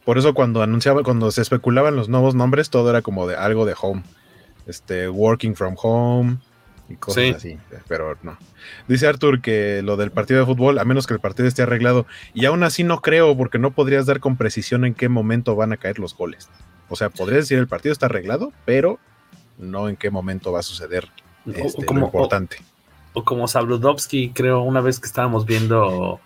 [0.04, 3.66] Por eso cuando anunciaba, cuando se especulaban los nuevos nombres, todo era como de algo
[3.66, 4.02] de Home.
[4.66, 6.38] Este, Working From Home
[6.88, 8.36] y cosas así, pero no.
[8.88, 12.06] Dice Arthur que lo del partido de fútbol, a menos que el partido esté arreglado,
[12.34, 15.72] y aún así no creo, porque no podrías dar con precisión en qué momento van
[15.72, 16.48] a caer los goles.
[16.88, 18.98] O sea, podrías decir el partido está arreglado, pero
[19.58, 21.08] no en qué momento va a suceder
[21.46, 22.56] este, como, lo importante.
[23.12, 26.20] O, como Sabludovsky, creo, una vez que estábamos viendo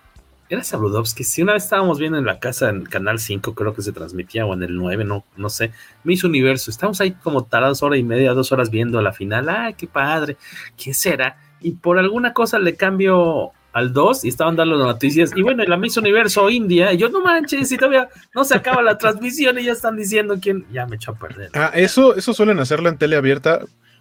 [0.48, 1.24] era Sabludovsky.
[1.24, 4.46] Si una vez estábamos viendo en la casa en Canal 5, creo que se transmitía,
[4.46, 5.72] o en el 9, no, no sé.
[6.04, 6.70] Miss Universo.
[6.70, 9.48] Estamos ahí como tarados hora y media, dos horas viendo la final.
[9.48, 10.36] ¡Ay, qué padre!
[10.76, 11.38] ¿Quién será?
[11.60, 15.32] Y por alguna cosa le cambio al 2 y estaban dando las noticias.
[15.34, 16.92] Y bueno, la Miss Universo India.
[16.92, 20.36] Y yo, no manches, si todavía no se acaba la transmisión y ya están diciendo
[20.40, 20.66] quién.
[20.72, 21.50] Ya me echó a perder.
[21.54, 23.60] Ah, eso, eso suelen hacerlo en tele abierta.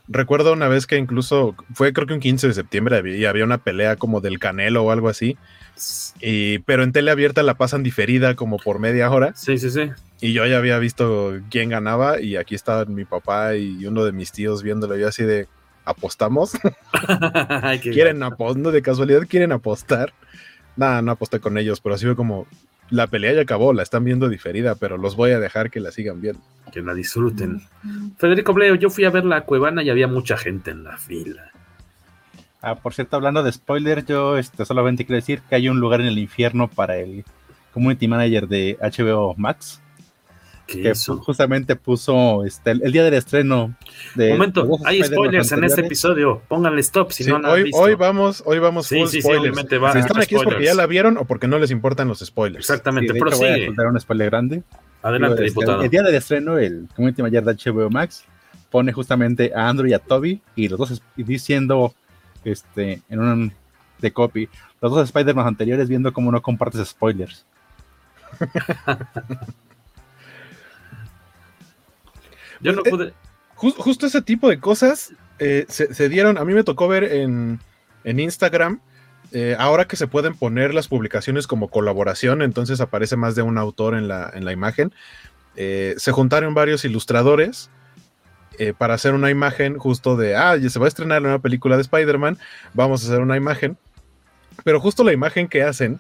[0.10, 3.60] Recuerdo una vez que incluso fue creo que un 15 de septiembre y había una
[3.60, 5.38] pelea como del Canelo o algo así
[6.21, 9.33] y, pero en tele abierta la pasan diferida como por media hora.
[9.36, 9.91] Sí, sí, sí.
[10.21, 14.12] Y yo ya había visto quién ganaba y aquí estaban mi papá y uno de
[14.12, 15.47] mis tíos viéndolo yo así de,
[15.86, 16.53] ¿apostamos?
[17.81, 18.71] ¿Quieren apostar?
[18.71, 20.13] ¿De casualidad quieren apostar?
[20.75, 22.47] Nada, no aposté con ellos, pero así fue como,
[22.89, 25.91] la pelea ya acabó, la están viendo diferida, pero los voy a dejar que la
[25.91, 26.41] sigan viendo.
[26.71, 27.62] Que la disfruten.
[28.17, 31.51] Federico Bleo, yo fui a ver la Cuevana y había mucha gente en la fila.
[32.65, 35.99] Ah, por cierto, hablando de spoiler, yo este, solamente quiero decir que hay un lugar
[35.99, 37.26] en el infierno para el
[37.73, 39.82] community manager de HBO Max.
[40.65, 43.76] Que justamente puso este, el, día del estreno
[44.15, 44.32] de.
[44.32, 46.41] Momento, hay spoilers en este episodio.
[46.47, 49.58] Pónganle stop si no, hoy, Hoy vamos, hoy vamos full spoilers.
[49.91, 52.63] si están aquí es porque ya la vieron o porque no les importan los spoilers.
[52.63, 53.43] Exactamente, pero sí.
[53.43, 54.63] Voy a contar un spoiler grande.
[55.02, 55.84] Adelante, este, diputado.
[55.84, 58.23] El, día del estreno, el community manager de HBO Max
[58.71, 61.93] pone justamente a Andrew y a Toby y los dos diciendo
[62.43, 63.53] este, en un
[63.99, 64.49] de copy,
[64.82, 67.45] los dos Spider-Man anteriores viendo cómo no compartes spoilers.
[72.60, 73.13] Yo no pude.
[73.56, 76.38] justo ese tipo de cosas se, se, dieron.
[76.38, 77.60] A mí me tocó ver en,
[78.03, 78.82] en Instagram
[79.36, 83.58] eh, ahora que se pueden poner las publicaciones como colaboración, entonces aparece más de un
[83.58, 84.93] autor en la, en la imagen,
[85.56, 87.71] eh, se juntaron varios ilustradores
[88.57, 91.75] eh, para hacer una imagen justo de, ah, ya se va a estrenar una película
[91.75, 92.37] de Spider-Man,
[92.73, 93.77] vamos a hacer una imagen,
[94.63, 95.99] pero justo la imagen que hacen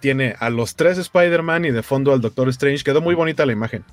[0.00, 3.52] tiene a los tres Spider-Man y de fondo al Doctor Strange, quedó muy bonita la
[3.52, 3.84] imagen,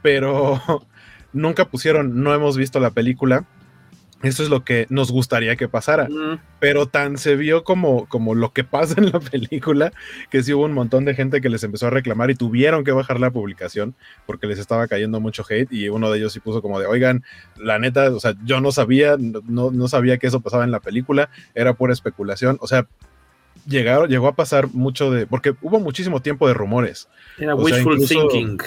[0.00, 0.60] pero
[1.32, 3.44] nunca pusieron, no hemos visto la película,
[4.22, 6.08] eso es lo que nos gustaría que pasara.
[6.60, 9.92] Pero tan se vio como, como lo que pasa en la película,
[10.30, 12.92] que sí hubo un montón de gente que les empezó a reclamar y tuvieron que
[12.92, 13.94] bajar la publicación
[14.26, 15.72] porque les estaba cayendo mucho hate.
[15.72, 17.24] Y uno de ellos sí puso como de, oigan,
[17.56, 20.80] la neta, o sea, yo no sabía, no, no sabía que eso pasaba en la
[20.80, 22.58] película, era pura especulación.
[22.60, 22.86] O sea,
[23.66, 27.08] llegaron, llegó a pasar mucho de, porque hubo muchísimo tiempo de rumores.
[27.38, 28.58] Era wishful thinking.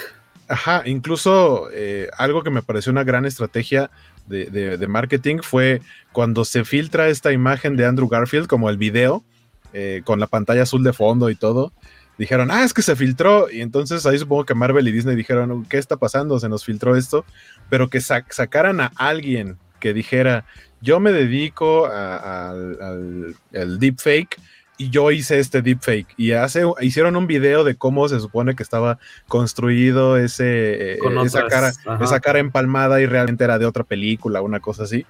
[0.48, 3.90] Ajá, incluso eh, algo que me pareció una gran estrategia
[4.26, 5.80] de, marketing fue
[6.12, 9.24] cuando se filtra esta imagen de Andrew Garfield como el video
[9.72, 11.72] eh, con la pantalla azul de fondo y todo.
[12.18, 13.50] Dijeron, ah, es que se filtró.
[13.50, 16.40] Y entonces ahí supongo que Marvel y Disney dijeron, ¿qué está pasando?
[16.40, 17.24] Se nos filtró esto.
[17.68, 20.46] Pero que sacaran a alguien que dijera,
[20.80, 23.34] yo me dedico al
[23.78, 24.36] deepfake
[24.78, 28.62] y yo hice este deepfake y hace, hicieron un video de cómo se supone que
[28.62, 34.42] estaba construido ese, eh, esa, cara, esa cara empalmada y realmente era de otra película,
[34.42, 35.06] una cosa así.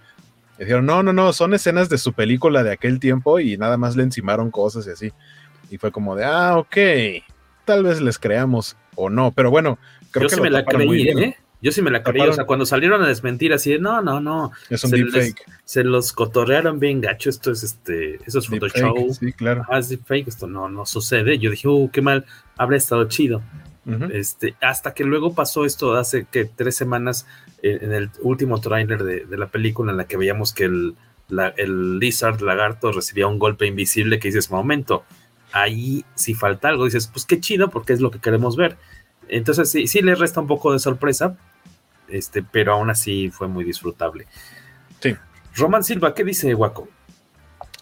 [0.58, 3.76] Y dijeron, no, no, no, son escenas de su película de aquel tiempo y nada
[3.76, 5.12] más le encimaron cosas y así.
[5.70, 6.76] Y fue como de, ah, ok,
[7.64, 9.78] tal vez les creamos o no, pero bueno,
[10.12, 11.36] creo que me la creí, ¿eh?
[11.62, 14.20] Yo sí me la creí, o sea, cuando salieron a desmentir así de, no, no,
[14.20, 14.52] no.
[14.68, 15.42] Es un deepfake.
[15.64, 19.12] Se los cotorrearon bien gacho, esto es este, eso es Photoshop.
[19.18, 19.64] Sí, claro.
[19.68, 21.38] Ah, es deepfake, esto no, no sucede.
[21.38, 23.42] Yo dije, uh, qué mal, habrá estado chido.
[24.10, 27.26] este, hasta que luego pasó esto hace que tres semanas
[27.62, 30.94] eh, en el último tráiler de, la película en la que veíamos que el,
[31.56, 35.04] el lizard lagarto recibía un golpe invisible que dices, momento,
[35.52, 38.76] ahí si falta algo, dices, pues qué chido porque es lo que queremos ver
[39.28, 41.36] entonces sí, sí le resta un poco de sorpresa,
[42.08, 44.26] este, pero aún así fue muy disfrutable.
[45.00, 45.14] Sí.
[45.54, 46.88] Román Silva, ¿qué dice Waco?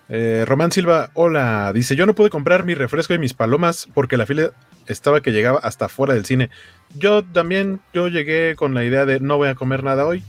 [0.08, 4.16] Eh, Román Silva, hola, dice, yo no pude comprar mi refresco y mis palomas porque
[4.16, 4.52] la fila
[4.86, 6.50] estaba que llegaba hasta fuera del cine.
[6.94, 10.22] Yo también, yo llegué con la idea de no voy a comer nada hoy.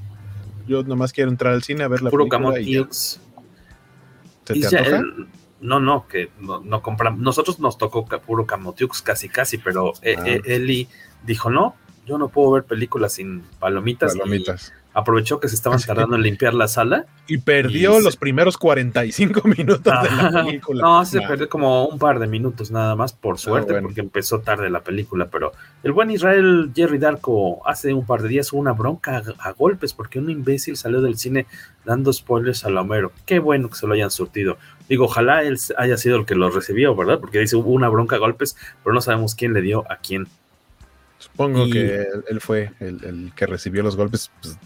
[0.67, 2.59] Yo nomás quiero entrar al cine a ver la Puro película.
[2.59, 3.19] Y ¿Se
[4.53, 5.03] te antoja?
[5.61, 7.19] No, no, que no, compramos.
[7.19, 10.23] Nosotros nos tocó puro Camotiux casi, casi, pero eh, ah.
[10.25, 10.87] eh, Eli
[11.23, 14.15] dijo: No, yo no puedo ver películas sin palomitas.
[14.15, 17.05] Palomitas aprovechó que se estaban tardando en limpiar la sala.
[17.27, 20.81] Y perdió los primeros 45 minutos de la película.
[20.81, 24.39] No, se perdió como un par de minutos nada más, por ah, suerte, porque empezó
[24.39, 25.27] tarde la película.
[25.29, 25.51] Pero
[25.83, 29.93] el buen Israel Jerry Darko hace un par de días hubo una bronca a, golpes
[29.93, 31.45] porque un imbécil salió del cine
[31.83, 33.11] dando spoilers a Homero.
[33.25, 34.57] Qué bueno que se lo hayan surtido.
[34.87, 37.19] Digo, ojalá él haya sido el que lo recibió, ¿verdad?
[37.19, 40.27] Porque dice hubo una bronca a golpes, pero no sabemos quién le dio a quién.
[41.17, 44.31] Supongo que él fue el, el, que recibió los golpes.
[44.41, 44.57] Pues,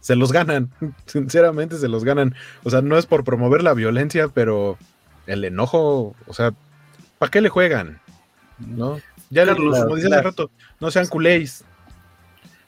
[0.00, 0.70] se los ganan,
[1.06, 2.34] sinceramente se los ganan.
[2.64, 4.78] O sea, no es por promover la violencia, pero
[5.26, 6.54] el enojo, o sea,
[7.18, 8.00] ¿para qué le juegan?
[8.58, 9.00] ¿No?
[9.30, 11.64] Ya Carlos, como dice hace rato, no sean culéis.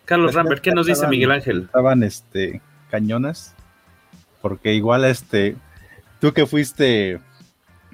[0.05, 1.63] Carlos Rambert, ¿qué nos dice Miguel Ángel?
[1.63, 3.55] Estaban este cañonas,
[4.43, 5.57] porque igual este,
[6.21, 7.21] tú que fuiste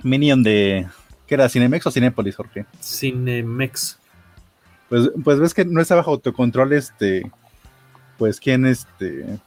[0.03, 0.87] Minion de,
[1.27, 1.49] ¿qué era?
[1.49, 2.67] ¿Cinemex o Cinépolis, Jorge?
[2.83, 3.99] Cinemex.
[4.89, 7.31] Pues, pues ves que no está bajo autocontrol este
[8.19, 9.39] pues quién este,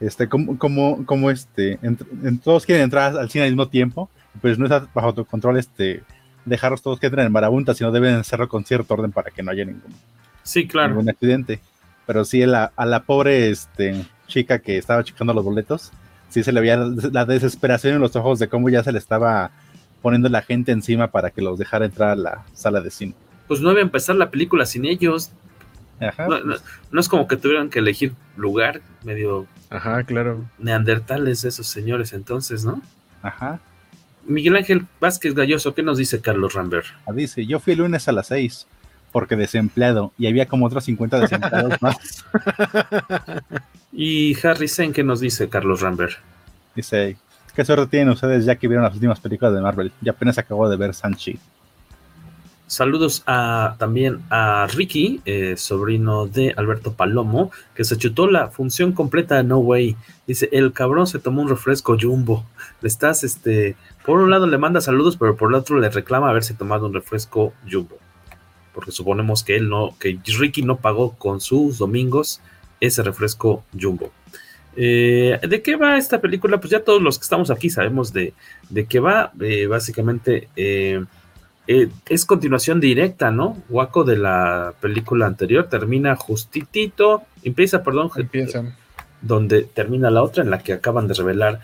[0.00, 4.08] este, como, como, como este, en, todos quieren entrar al cine al mismo tiempo,
[4.40, 6.02] pues no está bajo tu control este,
[6.44, 9.50] dejarlos todos que entren en marabunta, sino deben hacerlo con cierto orden para que no
[9.50, 9.94] haya ningún,
[10.42, 10.90] sí, claro.
[10.90, 11.60] ningún accidente.
[12.06, 15.92] Pero sí, a la pobre este, chica que estaba checando los boletos,
[16.28, 19.50] sí se le veía la desesperación en los ojos de cómo ya se le estaba
[20.02, 23.14] poniendo la gente encima para que los dejara entrar a la sala de cine.
[23.46, 25.32] Pues no iba a empezar la película sin ellos.
[26.90, 29.46] No, es como que tuvieran que elegir lugar medio.
[29.70, 30.44] Ajá, claro.
[30.58, 32.80] Neandertales esos señores entonces, ¿no?
[33.22, 33.60] Ajá.
[34.24, 36.86] Miguel Ángel Vázquez Galloso, ¿qué nos dice Carlos Rambert?
[37.06, 38.66] Ah, dice, yo fui el lunes a las seis
[39.12, 41.96] porque desempleado y había como otros 50 desempleados más.
[43.92, 46.18] y Harry Sen, ¿qué nos dice Carlos Rambert?
[46.74, 47.16] Dice,
[47.54, 49.92] ¿qué suerte tienen ustedes ya que vieron las últimas películas de Marvel?
[50.02, 51.38] Y apenas acabo de ver Sanchi.
[52.68, 58.92] Saludos a, también a Ricky, eh, sobrino de Alberto Palomo, que se chutó la función
[58.92, 59.96] completa de No Way.
[60.26, 62.44] Dice, el cabrón se tomó un refresco jumbo.
[62.82, 66.28] Le estás, este, por un lado le manda saludos, pero por el otro le reclama
[66.28, 67.96] haberse tomado un refresco jumbo.
[68.78, 72.40] Porque suponemos que él no, que Ricky no pagó con sus domingos
[72.78, 74.12] ese refresco jumbo.
[74.76, 76.60] Eh, ¿De qué va esta película?
[76.60, 78.34] Pues ya todos los que estamos aquí sabemos de,
[78.70, 79.32] de qué va.
[79.40, 81.04] Eh, básicamente eh,
[81.66, 83.60] es continuación directa, ¿no?
[83.68, 88.12] Waco de la película anterior termina justitito, empieza, perdón,
[89.22, 91.60] donde termina la otra en la que acaban de revelar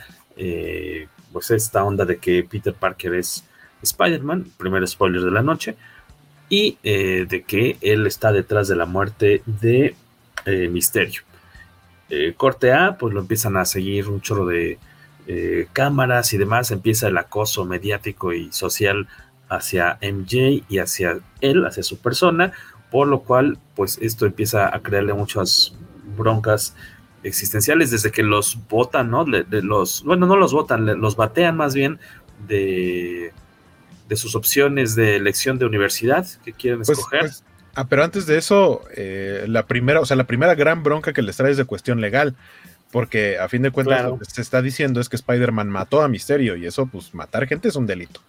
[1.32, 3.44] pues esta onda de que Peter Parker es
[3.84, 5.76] Spider-Man, primer spoiler de la noche,
[6.48, 9.94] y de que él está detrás de la muerte de
[10.70, 11.22] Misterio.
[12.10, 14.78] Eh, corte A, pues lo empiezan a seguir un chorro de
[15.26, 19.08] eh, cámaras y demás, empieza el acoso mediático y social
[19.48, 22.52] hacia MJ y hacia él, hacia su persona,
[22.90, 25.74] por lo cual, pues esto empieza a crearle muchas
[26.16, 26.76] broncas
[27.22, 29.24] existenciales desde que los votan, ¿no?
[29.24, 31.98] De, los, bueno, no los votan, los batean más bien
[32.46, 33.32] de,
[34.08, 37.20] de sus opciones de elección de universidad que quieren pues, escoger.
[37.20, 41.12] Pues, Ah, pero antes de eso, eh, la primera, o sea, la primera gran bronca
[41.12, 42.36] que les trae es de cuestión legal,
[42.92, 46.08] porque a fin de cuentas lo que se está diciendo es que Spider-Man mató a
[46.08, 48.20] Misterio y eso, pues, matar gente es un delito.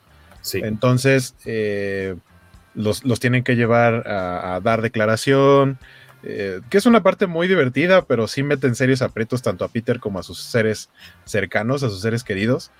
[0.41, 0.61] Sí.
[0.63, 2.15] Entonces, eh,
[2.73, 5.77] los, tienen que llevar a, dar declaración,
[6.23, 9.67] eh, que es una parte muy divertida, pero sí mete en serios aprietos tanto a
[9.67, 10.89] Peter como a sus seres
[11.25, 12.71] cercanos, a sus seres queridos.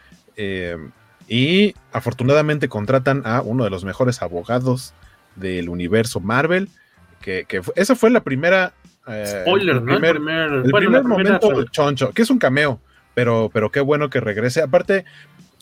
[1.28, 4.94] Y afortunadamente contratan a uno de los mejores abogados
[5.36, 6.70] del universo Marvel,
[7.22, 8.74] que, esa fue la primera...
[9.08, 12.80] Eh, Spoiler, el primer, el primer momento de Choncho, que es un cameo,
[13.14, 14.62] pero, pero qué bueno que regrese.
[14.62, 15.06] Aparte,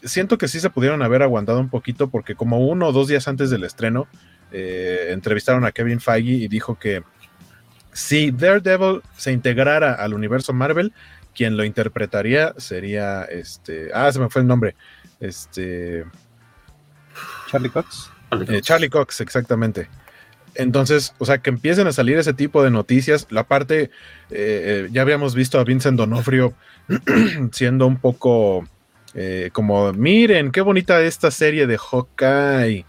[0.03, 3.27] siento que sí se pudieron haber aguantado un poquito porque como uno o dos días
[3.27, 4.07] antes del estreno,
[4.51, 7.03] eh, entrevistaron a Kevin Feige y dijo que
[7.91, 10.93] si Daredevil se integrara al universo Marvel,
[11.33, 14.75] quien lo interpretaría sería este, ah, se me fue el nombre,
[15.23, 16.05] este,
[17.49, 18.11] Charlie Cox.
[18.47, 19.21] Eh, Charlie Cox.
[19.21, 19.87] exactamente.
[20.55, 23.27] Entonces, o sea, que empiecen a salir ese tipo de noticias.
[23.29, 23.89] La parte, eh,
[24.29, 26.53] eh, ya habíamos visto a Vincent Donofrio
[27.51, 28.67] siendo un poco
[29.51, 32.83] como, miren, qué bonita esta serie de Hawkeye.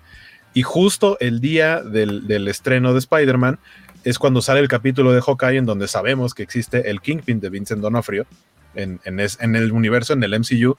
[0.55, 3.59] Y justo el día del, estreno de Spider-Man
[4.05, 7.51] es cuando sale el capítulo de Hawkeye en donde sabemos que existe el Kingpin de
[7.51, 8.27] Vincent Donofrio
[8.75, 10.79] en, en el universo, en el MCU.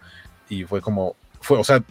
[0.50, 1.84] Y fue como, fue, o sea,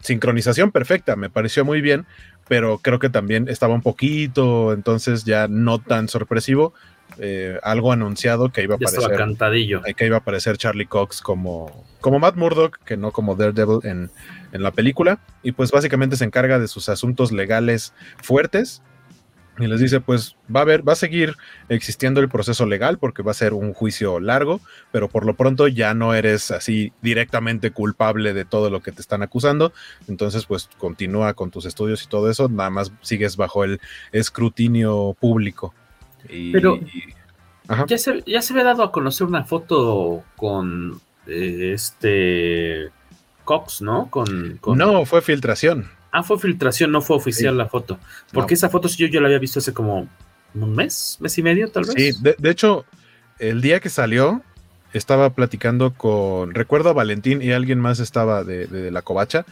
[0.00, 2.06] sincronización perfecta, me pareció muy bien,
[2.48, 6.72] pero creo que también estaba un poquito, entonces ya no tan sorpresivo.
[7.18, 9.16] Eh, algo anunciado que iba a aparecer.
[9.18, 9.82] cantadillo.
[9.82, 14.10] Que iba a aparecer Charlie Cox como, como Matt Murdock, que no como Daredevil en,
[14.52, 15.18] en la película.
[15.42, 18.82] Y pues básicamente se encarga de sus asuntos legales fuertes
[19.62, 21.36] y les dice, pues va a haber, va a seguir
[21.68, 25.68] existiendo el proceso legal porque va a ser un juicio largo, pero por lo pronto
[25.68, 29.72] ya no eres así directamente culpable de todo lo que te están acusando.
[30.08, 33.80] Entonces, pues continúa con tus estudios y todo eso, nada más sigues bajo el
[34.12, 35.74] escrutinio público.
[36.26, 36.80] pero
[37.86, 42.90] Ya, se, ya se había dado a conocer una foto con eh, este
[43.44, 44.10] Cox, ¿no?
[44.10, 44.78] Con, con...
[44.78, 45.88] No, fue filtración.
[46.12, 47.98] Ah, fue filtración, no fue oficial la foto.
[48.32, 50.06] Porque esa foto yo, yo la había visto hace como
[50.54, 51.94] un mes, mes y medio, tal vez.
[51.96, 52.84] Sí, de, hecho,
[53.38, 54.42] el día que salió,
[54.92, 59.46] estaba platicando con, recuerdo a Valentín y alguien más estaba de, la covacha.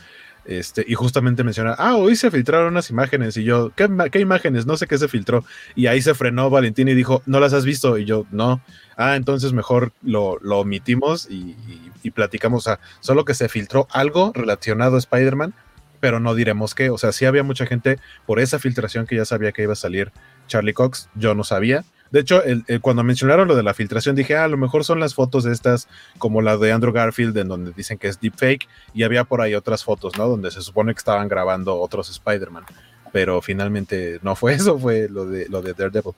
[0.44, 3.38] Este, y justamente menciona, ah, hoy se filtraron unas imágenes.
[3.38, 3.88] Y yo, ¿qué,
[4.20, 4.66] imágenes?
[4.66, 5.44] No sé qué se filtró.
[5.75, 7.96] Y ahí se frenó Valentín y dijo, ¿no las has visto?
[7.96, 8.61] Y yo, no.
[8.96, 11.57] Ah, entonces mejor lo, omitimos y,
[12.03, 12.66] y, platicamos.
[12.66, 15.55] O sea, solo que se filtró algo relacionado a Spider-Man,
[16.00, 16.90] pero no diremos qué.
[16.90, 19.76] O sea, sí había mucha gente por esa filtración que ya sabía que iba a
[19.76, 20.10] salir
[20.48, 21.08] Charlie Cox.
[21.14, 21.84] Yo no sabía.
[22.10, 22.42] De hecho,
[22.80, 25.52] cuando mencionaron lo de la filtración, dije, ah, a lo mejor son las fotos de
[25.52, 29.40] estas, como la de Andrew Garfield, en donde dicen que es deepfake, y había por
[29.40, 30.26] ahí otras fotos, ¿no?
[30.28, 32.64] Donde se supone que estaban grabando otros Spider-Man.
[33.12, 36.14] Pero finalmente no fue eso, fue lo de, lo de Daredevil.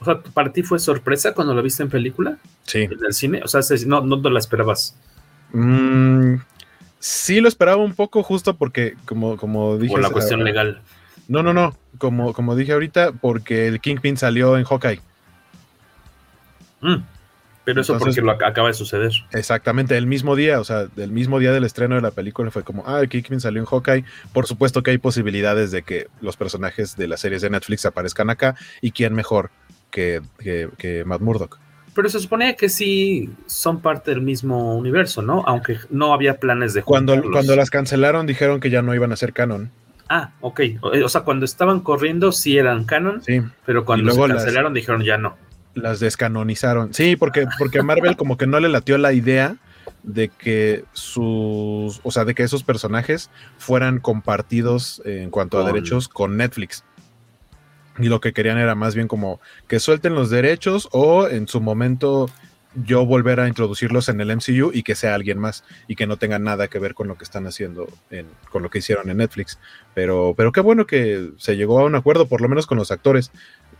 [0.00, 2.38] O sea, ¿para ti fue sorpresa cuando lo viste en película?
[2.64, 2.80] Sí.
[2.80, 3.42] En el cine.
[3.44, 4.96] O sea, no, no te la esperabas.
[5.52, 6.36] Mmm
[7.00, 9.92] sí lo esperaba un poco justo porque, como, como dije...
[9.92, 10.80] Por la cuestión legal.
[11.26, 11.76] No, no, no.
[11.98, 15.00] Como, como dije ahorita, porque el Kingpin salió en Hawkeye.
[16.80, 16.96] Mm,
[17.64, 19.12] pero eso porque lo acaba de suceder.
[19.32, 22.62] Exactamente, el mismo día, o sea, el mismo día del estreno de la película fue
[22.62, 24.04] como, ah, el Kingpin salió en Hawkeye.
[24.32, 28.30] Por supuesto que hay posibilidades de que los personajes de las series de Netflix aparezcan
[28.30, 28.56] acá.
[28.80, 29.50] ¿Y quién mejor
[29.90, 31.58] que, que, que Matt Murdock?
[32.00, 35.44] Pero se supone que sí son parte del mismo universo, ¿no?
[35.46, 39.16] Aunque no había planes de cuando Cuando las cancelaron dijeron que ya no iban a
[39.16, 39.70] ser canon.
[40.08, 40.60] Ah, ok.
[40.80, 43.42] O sea, cuando estaban corriendo sí eran canon, sí.
[43.66, 45.36] pero cuando se cancelaron dijeron ya no.
[45.74, 46.94] Las descanonizaron.
[46.94, 49.56] Sí, porque, porque Marvel como que no le latió la idea
[50.02, 53.28] de que sus, o sea, de que esos personajes
[53.58, 56.82] fueran compartidos en cuanto a derechos con Netflix.
[58.00, 61.60] Y lo que querían era más bien como que suelten los derechos o en su
[61.60, 62.28] momento
[62.74, 66.16] yo volver a introducirlos en el MCU y que sea alguien más y que no
[66.18, 69.18] tenga nada que ver con lo que están haciendo, en, con lo que hicieron en
[69.18, 69.58] Netflix.
[69.94, 72.90] Pero, pero qué bueno que se llegó a un acuerdo, por lo menos con los
[72.90, 73.32] actores.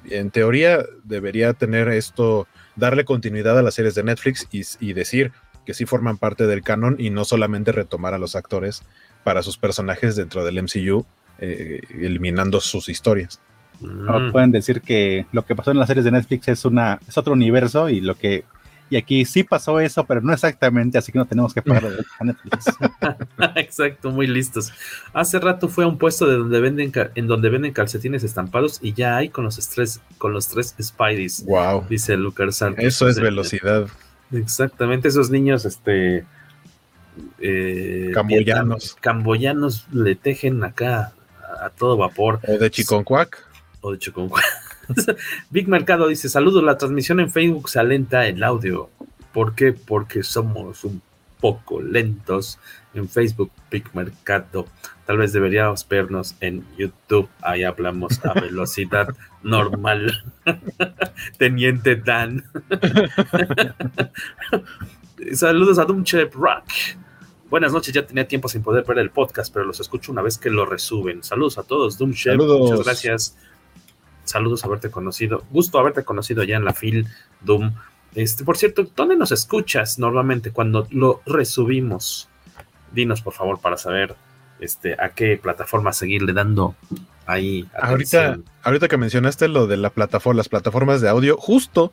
[0.08, 5.32] En teoría debería tener esto, darle continuidad a las series de Netflix y, decir
[5.64, 8.82] que sí forman parte del canon y no solamente retomar a los actores
[9.22, 11.06] para sus personajes dentro del MCU,
[11.38, 13.40] eh, eliminando sus historias.
[13.80, 14.32] Mm.
[14.32, 17.32] pueden decir que lo que pasó en las series de Netflix es una es otro
[17.32, 18.44] universo y lo que
[18.90, 21.84] y aquí sí pasó eso, pero no exactamente, así que no tenemos que pagar
[22.18, 22.66] a Netflix.
[23.54, 24.72] Exacto, muy listos.
[25.12, 28.92] Hace rato fue a un puesto de donde venden en donde venden calcetines estampados y
[28.92, 31.44] ya hay con los tres con los tres Spideys.
[31.44, 31.86] Wow.
[31.88, 33.86] Dice Lucas Eso es velocidad.
[34.32, 36.24] Exactamente, esos niños, este
[37.38, 38.96] eh, camboyanos.
[39.00, 41.12] camboyanos le tejen acá
[41.62, 42.40] a, todo vapor.
[42.46, 43.49] O de Chiconcuac.
[43.80, 44.44] O de Chiconcuac.
[45.50, 48.90] Big Mercado dice: Saludos, la transmisión en Facebook se alenta el audio.
[49.32, 49.72] ¿Por qué?
[49.72, 51.00] Porque somos un
[51.40, 52.58] poco lentos
[52.94, 54.66] en Facebook, Big Mercado.
[55.06, 57.28] Tal vez deberíamos vernos en YouTube.
[57.40, 59.08] Ahí hablamos a velocidad
[59.42, 60.24] normal.
[61.38, 62.44] Teniente Dan.
[65.32, 66.64] Saludos a Doomchep Rock.
[67.48, 70.38] Buenas noches, ya tenía tiempo sin poder ver el podcast, pero los escucho una vez
[70.38, 71.24] que lo resuben.
[71.24, 72.36] Saludos a todos, Doomchef.
[72.36, 73.36] Muchas gracias
[74.24, 77.06] saludos haberte conocido, gusto haberte conocido ya en la fil
[77.40, 77.72] Doom.
[78.14, 82.28] Este, por cierto, ¿dónde nos escuchas normalmente cuando lo resubimos?
[82.92, 84.16] Dinos, por favor, para saber
[84.58, 86.74] este, a qué plataforma seguirle dando
[87.26, 87.68] ahí.
[87.80, 91.92] Ahorita, ahorita que mencionaste lo de la plataforma, las plataformas de audio, justo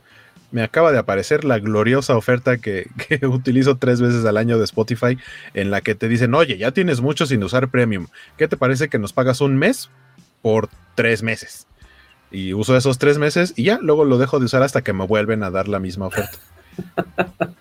[0.50, 4.64] me acaba de aparecer la gloriosa oferta que, que, utilizo tres veces al año de
[4.64, 5.18] Spotify,
[5.54, 8.08] en la que te dicen, oye, ya tienes mucho sin usar premium.
[8.36, 9.88] ¿Qué te parece que nos pagas un mes
[10.42, 11.67] por tres meses?
[12.30, 15.06] Y uso esos tres meses y ya, luego lo dejo de usar hasta que me
[15.06, 16.38] vuelven a dar la misma oferta.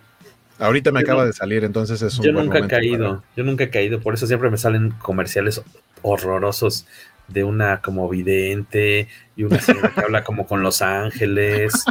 [0.60, 3.70] Ahorita me acaba de salir, entonces es un Yo nunca he caído, yo nunca he
[3.70, 5.62] caído, por eso siempre me salen comerciales
[6.02, 6.88] horrorosos
[7.28, 11.86] de una como vidente y una señora que habla como con Los Ángeles,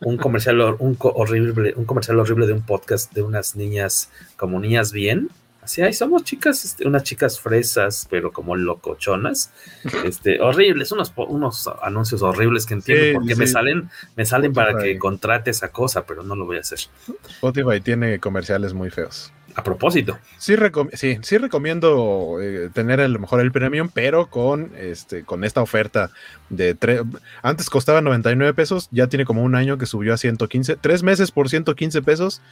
[0.00, 4.92] un comercial un horrible, un comercial horrible de un podcast de unas niñas como niñas
[4.92, 5.30] bien
[5.70, 9.52] Así, ahí somos chicas, este, unas chicas fresas, pero como locochonas,
[10.04, 14.98] este, horribles, unos, unos anuncios horribles que entiendo porque me salen, me salen para que
[14.98, 16.80] contrate esa cosa, pero no lo voy a hacer.
[17.28, 19.32] Spotify tiene comerciales muy feos.
[19.54, 20.18] A propósito.
[20.38, 20.56] Sí,
[20.94, 25.62] sí, sí recomiendo eh, tener a lo mejor el premium, pero con este, con esta
[25.62, 26.10] oferta
[26.48, 27.02] de tres.
[27.42, 30.76] Antes costaba 99 pesos, ya tiene como un año que subió a 115.
[30.76, 32.42] Tres meses por 115 pesos,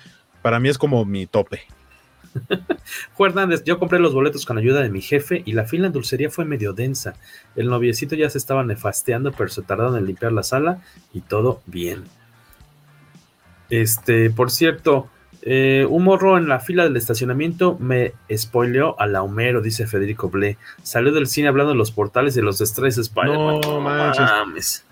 [0.40, 1.62] para mí es como mi tope.
[3.14, 5.92] Juan Hernández, yo compré los boletos con ayuda de mi jefe y la fila en
[5.92, 7.14] dulcería fue medio densa.
[7.56, 11.62] El noviecito ya se estaba nefasteando, pero se tardaron en limpiar la sala y todo
[11.66, 12.04] bien.
[13.70, 15.08] Este, por cierto,
[15.42, 20.30] eh, un morro en la fila del estacionamiento me spoileó a la Homero, dice Federico
[20.30, 20.58] Ble.
[20.82, 23.60] Salió del cine hablando de los portales de los estrés Spider-Man.
[23.60, 24.84] No, mames.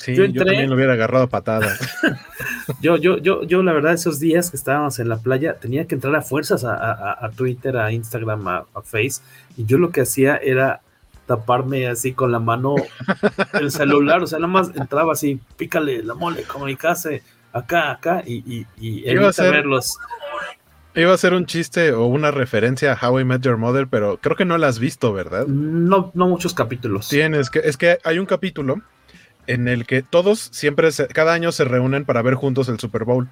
[0.00, 1.78] Sí, yo, también lo hubiera agarrado patadas.
[2.80, 5.94] yo, yo, yo, yo, la verdad, esos días que estábamos en la playa, tenía que
[5.94, 9.20] entrar a fuerzas a, Twitter, a Instagram, a, Face,
[9.58, 10.80] y yo lo que hacía era
[11.26, 12.76] taparme así con la mano
[13.52, 17.22] el celular, o sea, nada más entraba así, pícale la mole, comunicase,
[17.52, 19.98] acá, acá, y, y, y iba a verlos.
[20.94, 24.16] Iba a ser un chiste o una referencia a How I Met Your Mother, pero
[24.16, 25.46] creo que no la has visto, ¿verdad?
[25.46, 27.08] No, no muchos capítulos.
[27.10, 28.80] Tienes que, es que hay un capítulo
[29.50, 33.28] en el que todos siempre, cada año se reúnen para ver juntos el Super Bowl,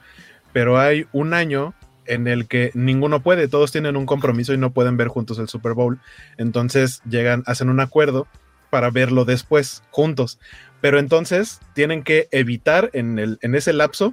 [0.53, 1.75] pero hay un año
[2.07, 5.49] en el que ninguno puede, todos tienen un compromiso y no pueden ver juntos el
[5.49, 6.01] Super Bowl,
[6.37, 8.27] entonces llegan, hacen un acuerdo
[8.69, 10.41] para verlo después, juntos,
[10.81, 14.13] pero entonces tienen que evitar en, el, en ese lapso,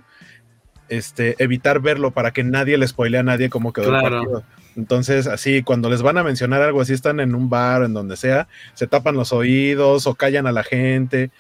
[0.89, 4.43] este, evitar verlo para que nadie le spoile a nadie como quedó el partido.
[4.75, 7.93] Entonces, así, cuando les van a mencionar algo así, están en un bar o en
[7.93, 11.31] donde sea, se tapan los oídos o callan a la gente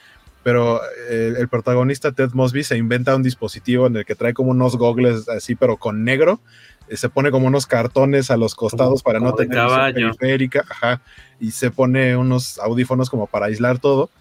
[0.45, 0.79] pero
[1.09, 4.77] eh, el protagonista Ted Mosby se inventa un dispositivo en el que trae como unos
[4.77, 6.39] gogles así, pero con negro,
[6.87, 9.57] eh, se pone como unos cartones a los costados para no tener
[9.95, 11.01] periférica, ajá,
[11.39, 14.11] y se pone unos audífonos como para aislar todo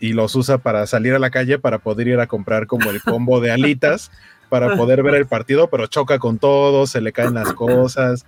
[0.00, 3.02] y los usa para salir a la calle para poder ir a comprar como el
[3.02, 4.10] combo de alitas
[4.48, 8.24] para poder ver el partido, pero choca con todo, se le caen las cosas.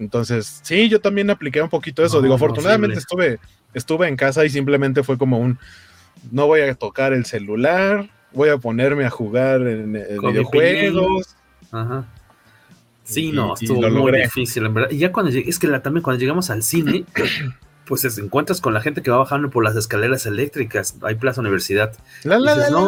[0.00, 2.20] Entonces, sí, yo también apliqué un poquito eso.
[2.20, 3.38] Digo, afortunadamente estuve,
[3.72, 5.60] estuve en casa y simplemente fue como un,
[6.30, 11.36] no voy a tocar el celular, voy a ponerme a jugar en, videojuegos.
[11.70, 12.06] Ajá.
[13.04, 14.90] Sí, no, estuvo muy difícil, en verdad.
[14.90, 17.04] Y ya cuando es que también cuando llegamos al cine,
[17.86, 21.92] pues encuentras con la gente que va bajando por las escaleras eléctricas, hay Plaza Universidad.
[22.24, 22.38] no,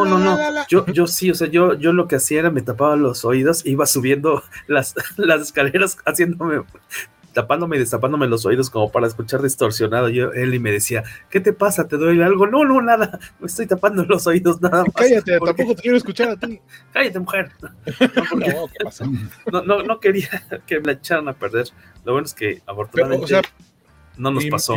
[0.05, 2.97] no, no, yo, yo sí, o sea, yo, yo lo que hacía era me tapaba
[2.97, 6.63] los oídos, iba subiendo las, las escaleras haciéndome,
[7.37, 10.09] tapándome y destapándome los oídos como para escuchar distorsionado.
[10.09, 11.87] Yo, él y me decía, ¿qué te pasa?
[11.87, 12.47] ¿Te doy algo?
[12.47, 14.95] No, no, nada, me estoy tapando los oídos nada más.
[14.95, 16.59] Cállate, tampoco te quiero escuchar a ti.
[16.95, 17.53] Cállate, mujer.
[19.53, 20.29] No, no, no, quería
[20.67, 21.69] que me echaran a perder.
[22.05, 23.43] Lo bueno es que afortunadamente
[24.17, 24.77] no nos pasó.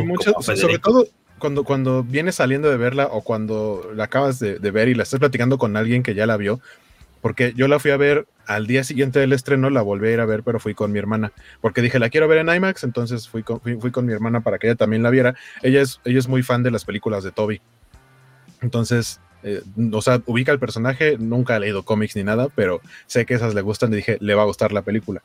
[0.56, 1.08] sobre todo
[1.40, 5.20] cuando, cuando vienes saliendo de verla o cuando la acabas de, ver y la estás
[5.20, 6.60] platicando con alguien que ya la vio,
[7.22, 10.20] porque yo la fui a ver al día siguiente del estreno, la volví a ir
[10.20, 13.30] a ver, pero fui con mi hermana, porque dije, la quiero ver en IMAX, entonces
[13.30, 15.36] fui con, fui, con mi hermana para que ella también la viera.
[15.62, 17.62] Ella es, ella es muy fan de las películas de Toby.
[18.62, 19.62] Entonces, eh,
[19.92, 23.54] o sea, ubica el personaje, nunca ha leído cómics ni nada, pero sé que esas
[23.54, 25.22] le gustan y dije, le va a gustar la película.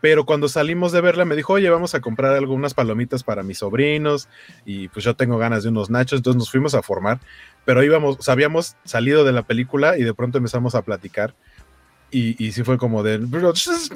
[0.00, 3.58] Pero cuando salimos de verla me dijo, oye, vamos a comprar algunas palomitas para mis
[3.58, 4.28] sobrinos
[4.64, 7.20] y pues yo tengo ganas de unos nachos, entonces nos fuimos a formar,
[7.64, 11.34] pero íbamos, habíamos salido de la película y de pronto empezamos a platicar
[12.10, 13.18] y, y sí fue como de,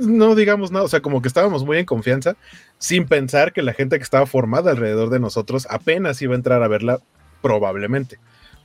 [0.01, 2.37] no digamos nada, o sea, como que estábamos muy en confianza,
[2.79, 6.63] sin pensar que la gente que estaba formada alrededor de nosotros apenas iba a entrar
[6.63, 7.01] a verla
[7.43, 8.19] probablemente.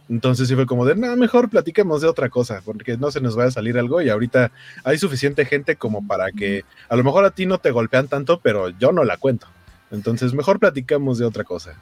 [0.10, 3.36] Entonces sí fue como de, no, mejor platiquemos de otra cosa, porque no se nos
[3.36, 4.52] vaya a salir algo y ahorita
[4.84, 8.40] hay suficiente gente como para que a lo mejor a ti no te golpean tanto,
[8.40, 9.48] pero yo no la cuento.
[9.92, 11.76] Entonces mejor platicamos de otra cosa.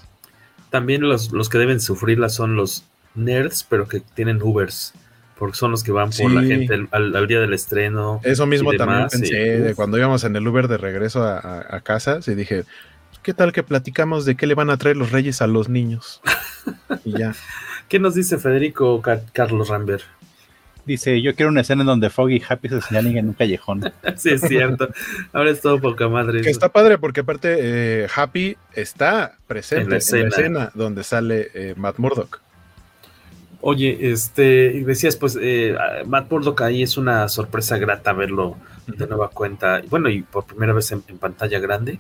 [0.70, 2.84] También los, los que deben sufrirla son los
[3.18, 4.93] nerds, pero que tienen Ubers,
[5.38, 8.22] porque son los que van por la gente al, día del estreno.
[8.24, 12.22] Eso mismo también pensé, de cuando íbamos en el Uber de regreso a, a casa,
[12.22, 12.63] sí dije,
[13.24, 16.22] ¿qué tal que platicamos de qué le van a traer los reyes a los niños?
[17.03, 17.36] y ya.
[17.89, 19.01] ¿Qué nos dice Federico
[19.34, 20.03] Carlos Rambert?
[20.86, 23.91] Dice, yo quiero una escena en donde Foggy y Happy se señalen en un callejón.
[24.15, 24.88] sí, es cierto.
[25.34, 26.41] Ahora es todo poca madre.
[26.41, 31.74] Que está padre porque aparte eh, Happy está presente en la escena, donde sale eh,
[31.76, 32.39] Matt Murdock.
[33.70, 38.55] Oye, este, decías, pues, eh, Matt Murdock ahí es una sorpresa grata verlo
[38.88, 39.82] de nueva cuenta.
[39.89, 41.99] Bueno, y por primera vez en, pantalla grande,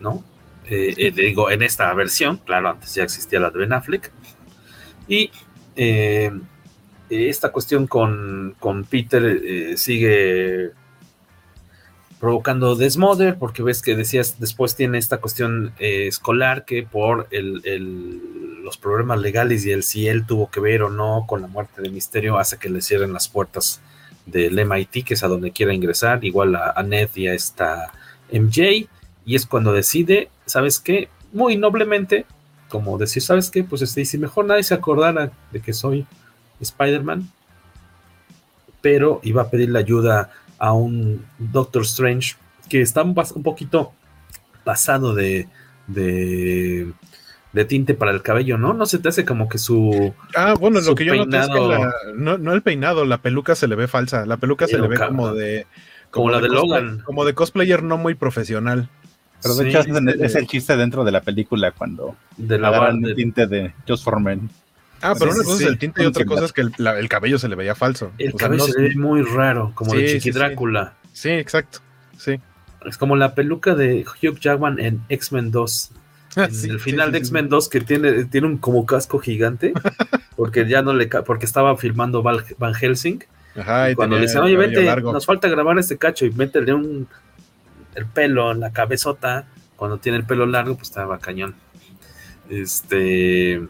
[0.00, 0.24] ¿no?
[0.66, 4.10] digo, en esta versión, claro, antes ya existía la de Ben Affleck
[5.06, 5.30] y
[5.76, 6.32] eh,
[7.10, 8.56] esta cuestión con,
[8.88, 10.70] Peter eh, sigue
[12.24, 18.78] provocando desmother, porque ves que decías, después tiene esta cuestión eh, escolar que por los
[18.78, 21.90] problemas legales y el si él tuvo que ver o no con la muerte de
[21.90, 23.82] Misterio hace que le cierren las puertas
[24.24, 27.92] del MIT, que es a donde quiera ingresar, igual a, a Ned y a esta
[28.32, 28.88] MJ,
[29.26, 31.10] y es cuando decide, ¿sabes qué?
[31.30, 32.24] Muy noblemente
[32.70, 33.64] como decir, ¿sabes qué?
[33.64, 36.06] Pues este, si mejor nadie se acordara de que soy
[36.58, 37.30] Spider-Man,
[38.80, 42.36] pero iba a pedirle ayuda a un Doctor Strange
[42.68, 43.92] que está un, poquito
[44.64, 45.48] pasado de,
[45.86, 46.94] de,
[47.68, 48.72] tinte para el cabello, ¿no?
[48.74, 50.14] No se te hace como que su.
[50.34, 53.76] Ah, bueno, lo que yo noté es que no, el peinado, la peluca se le
[53.76, 54.26] ve falsa.
[54.26, 55.66] La peluca se le ve como de.
[56.10, 57.00] Como, la de, Logan.
[57.00, 58.88] Como de cosplayer no muy profesional.
[59.42, 63.46] Pero de hecho es, el chiste dentro de la película cuando de la el tinte
[63.46, 64.48] de Just for Men.
[65.04, 67.48] Ah, pero una cosa es el tinte y otra cosa es que el, cabello se
[67.48, 68.10] le veía falso.
[68.16, 70.94] El cabello se ve muy raro, como de Chiqui Drácula.
[71.12, 71.28] Sí.
[71.30, 71.80] exacto.
[72.16, 72.40] Sí.
[72.86, 75.90] Es como la peluca de Hugh Jackman en X-Men 2.
[76.36, 79.72] En el final de X-Men 2 que tiene, tiene un como casco gigante
[80.36, 83.24] porque ya no le porque estaba filmando Van Helsing.
[83.56, 87.06] Ajá, y cuando le dicen, oye, vente, nos falta grabar este cacho y métele un
[87.94, 89.46] el pelo en la cabezota,
[89.76, 91.54] cuando tiene el pelo largo, pues estaba cañón.
[92.50, 93.62] Este.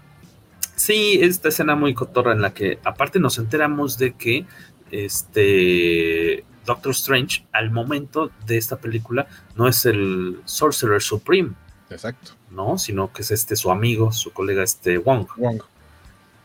[0.77, 4.47] Sí, esta escena muy cotorra en la que, aparte, nos enteramos de que
[4.91, 11.53] este Doctor Strange, al momento de esta película, no es el Sorcerer Supreme.
[11.91, 12.33] Exacto.
[12.51, 15.27] No, sino que es este su amigo, su colega, este Wong.
[15.37, 15.63] Wong.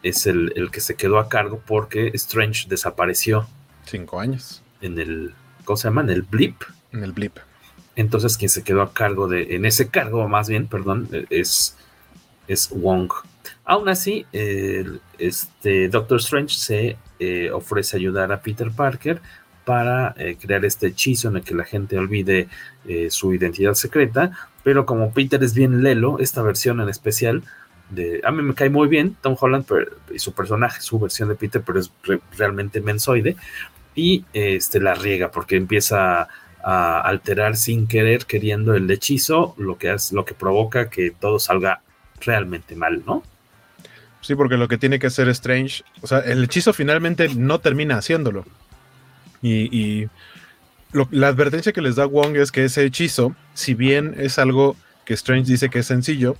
[0.03, 3.47] Es el, el que se quedó a cargo porque Strange desapareció.
[3.85, 4.61] Cinco años.
[4.81, 5.33] En el.
[5.65, 6.01] ¿Cómo se llama?
[6.01, 6.61] En el blip.
[6.91, 7.37] En el blip.
[7.95, 11.75] Entonces quien se quedó a cargo de, en ese cargo más bien, perdón, es,
[12.47, 13.11] es Wong.
[13.69, 14.25] Aún así,
[15.19, 19.21] este Doctor Strange se eh, ofrece ayudar a Peter Parker
[19.63, 22.47] para eh, crear este hechizo en el que la gente olvide
[22.87, 24.31] eh, su identidad secreta,
[24.63, 27.43] pero como Peter es bien lelo, esta versión en especial,
[27.91, 29.67] de, a mí me cae muy bien Tom Holland
[30.11, 31.91] y su personaje, su versión de Peter, pero es
[32.35, 33.35] realmente mensoide,
[33.93, 36.27] y este, la riega porque empieza
[36.63, 41.37] a alterar sin querer, queriendo el hechizo, lo que, es, lo que provoca que todo
[41.37, 41.83] salga
[42.19, 43.21] realmente mal, ¿no?
[44.29, 47.97] Sí, porque lo que tiene que hacer Strange, o sea, el hechizo finalmente no termina
[47.97, 48.45] haciéndolo.
[49.41, 50.07] Y,
[51.09, 55.15] la advertencia que les da Wong es que ese hechizo, si bien es algo que
[55.15, 56.37] Strange dice que es sencillo,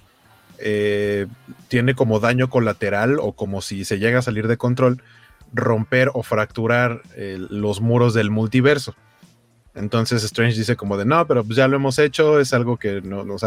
[0.60, 1.26] eh,
[1.68, 5.02] tiene como daño colateral o como si se llega a salir de control,
[5.52, 8.94] romper o fracturar eh, los muros del multiverso.
[9.74, 13.02] Entonces Strange dice como de, no, pero pues ya lo hemos hecho, es algo que
[13.02, 13.38] no, no,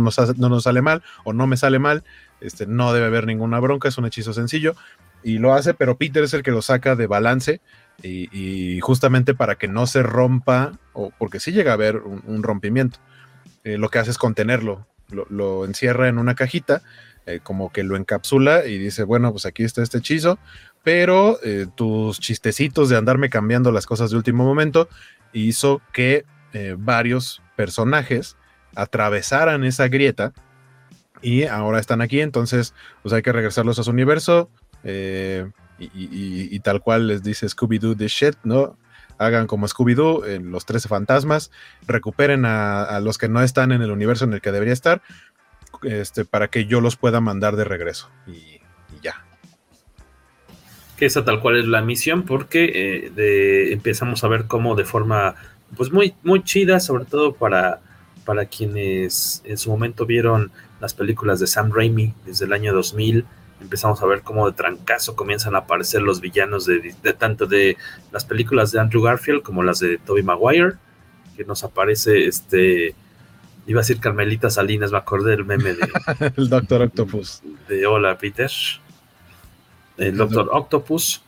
[0.00, 2.04] nos, no nos sale mal o no me sale mal,
[2.40, 4.74] este, no debe haber ninguna bronca, es un hechizo sencillo
[5.26, 7.60] y lo hace, pero Peter es el que lo saca de balance
[8.00, 13.00] y, justamente para que no se rompa, o porque sí llega a haber un, rompimiento,
[13.64, 16.82] eh, lo que hace es contenerlo, lo, encierra en una cajita,
[17.26, 20.38] eh, como que lo encapsula y dice, bueno, pues aquí está este hechizo,
[20.84, 24.88] pero eh, tus chistecitos de andarme cambiando las cosas de último momento
[25.32, 26.24] hizo que
[26.78, 28.36] varios personajes
[28.74, 30.32] atravesaran esa grieta
[31.22, 34.50] y ahora están aquí, entonces pues hay que regresarlos a su universo
[35.78, 38.76] y, tal cual les dice Scooby-Doo de shit, ¿no?
[39.18, 41.50] Hagan como Scooby-Doo en los 13 fantasmas,
[41.86, 45.02] recuperen a, los que no están en el universo en el que debería estar,
[45.82, 48.10] este, para que yo los pueda mandar de regreso.
[48.26, 48.60] Y,
[49.02, 49.24] ya.
[50.96, 55.34] Que esa tal cual es la misión, porque eh, empezamos a ver cómo de forma
[55.76, 57.80] pues muy, muy chida, sobre todo para,
[58.24, 63.24] para quienes en su momento vieron las películas de Sam Raimi desde el año 2000
[63.60, 67.76] empezamos a ver cómo de trancazo comienzan a aparecer los villanos de, tanto de
[68.12, 70.74] las películas de Andrew Garfield como las de Tobey Maguire,
[71.36, 72.94] que nos aparece este
[73.66, 75.88] iba a decir Carmelita Salinas, me acordé del meme de
[76.36, 77.42] el Doctor Octopus.
[77.68, 78.50] De Hola Peter.
[79.96, 81.22] El Doctor Octopus.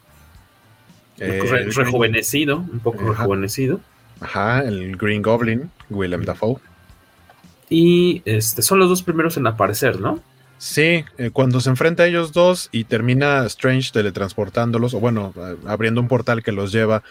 [1.18, 3.80] Eh, rejuvenecido, un poco rejuvenecido.
[4.20, 6.60] Ajá, el Green Goblin, Willem Dafoe.
[7.70, 10.20] Y este son los dos primeros en aparecer, ¿no?
[10.58, 15.32] Sí, eh, cuando se enfrenta a ellos dos y termina Strange teletransportándolos, o bueno,
[15.66, 17.02] abriendo un portal que los lleva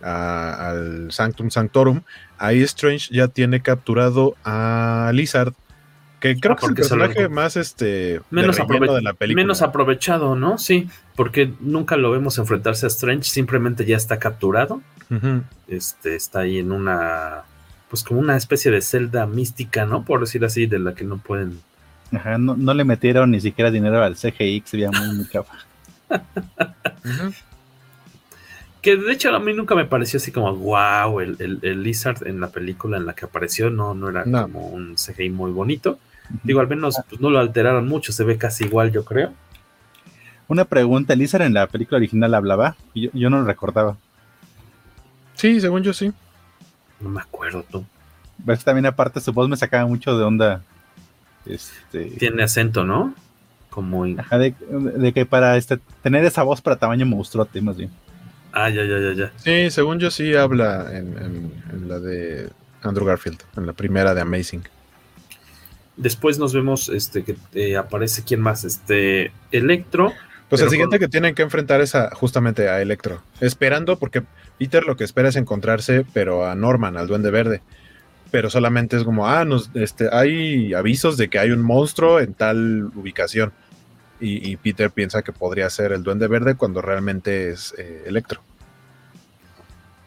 [0.00, 2.02] al Sanctum Sanctorum,
[2.38, 5.52] ahí Strange ya tiene capturado a Lizard,
[6.20, 9.42] que creo ah, que es el personaje más este menos de la película.
[9.42, 10.56] Menos aprovechado, ¿no?
[10.58, 14.80] Sí, porque nunca lo vemos enfrentarse a Strange, simplemente ya está capturado.
[15.68, 17.42] Este está ahí en una
[17.92, 20.02] pues como una especie de celda mística, ¿no?
[20.02, 21.60] Por decir así, de la que no pueden
[22.10, 25.26] Ajá, no, le metieron ni siquiera dinero al CGI, se veía muy, muy
[28.80, 32.40] Que de hecho a mí nunca me pareció así como wow, el, el, Lizard en
[32.40, 35.98] la película en la que apareció no, no era como un CGI muy bonito.
[36.44, 39.34] Digo, al menos pues, no lo alteraron mucho, se ve casi igual, yo creo.
[40.48, 42.74] Una pregunta, ¿el Lizard en la película original hablaba?
[42.94, 43.98] Yo, yo no lo recordaba.
[45.34, 46.10] Sí, según yo sí.
[47.02, 47.84] No me acuerdo tú.
[48.38, 50.62] Ves también aparte su voz me sacaba mucho de onda
[51.46, 53.14] este, Tiene acento, ¿no?
[53.70, 57.90] Como de, que para este, tener esa voz para tamaño monstruote, más bien.
[58.52, 59.32] Ah, ya, ya, ya, ya.
[59.36, 61.52] Sí, según yo sí habla en,
[61.88, 62.50] la de
[62.82, 64.62] Andrew Garfield, en la primera de Amazing.
[65.96, 70.12] Después nos vemos este que eh, aparece quién más, este Electro.
[70.50, 74.22] Pues el siguiente que tienen que enfrentar es justamente a Electro, esperando porque
[74.62, 77.62] Peter lo que espera es encontrarse, pero a Norman, al Duende Verde
[78.32, 82.32] pero solamente es como, ah, nos, este, hay avisos de que hay un monstruo en
[82.32, 83.52] tal ubicación.
[84.24, 88.40] Y, Peter piensa que podría ser el Duende Verde cuando realmente es eh, Electro.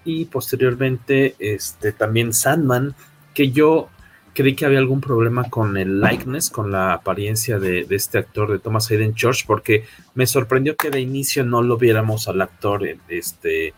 [0.05, 2.95] Y posteriormente, este, también Sandman,
[3.33, 3.89] que yo
[4.33, 8.59] creí que había algún problema con el likeness, con la apariencia de, este actor de
[8.59, 9.83] Thomas Hayden Church, porque
[10.13, 13.73] me sorprendió que de inicio no lo viéramos al actor este,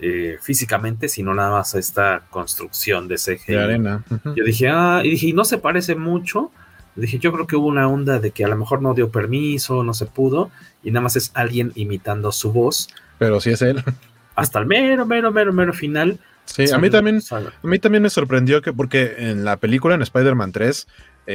[0.00, 3.46] eh, físicamente, sino nada más a esta construcción de CG.
[3.46, 4.04] De arena.
[4.36, 6.50] Yo dije, ah, y dije, y no se parece mucho.
[6.96, 9.84] Dije, yo creo que hubo una onda de que a lo mejor no dio permiso,
[9.84, 10.50] no se pudo,
[10.82, 12.88] y nada más es alguien imitando su voz.
[13.18, 13.82] Pero sí es él.
[14.34, 16.18] Hasta el mero, mero, mero, mero final.
[16.46, 20.02] Sí, a mí también, a mí también me sorprendió que, porque en la película en
[20.02, 20.88] Spider-Man 3,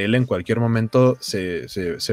[0.04, 1.66] él en cualquier momento se,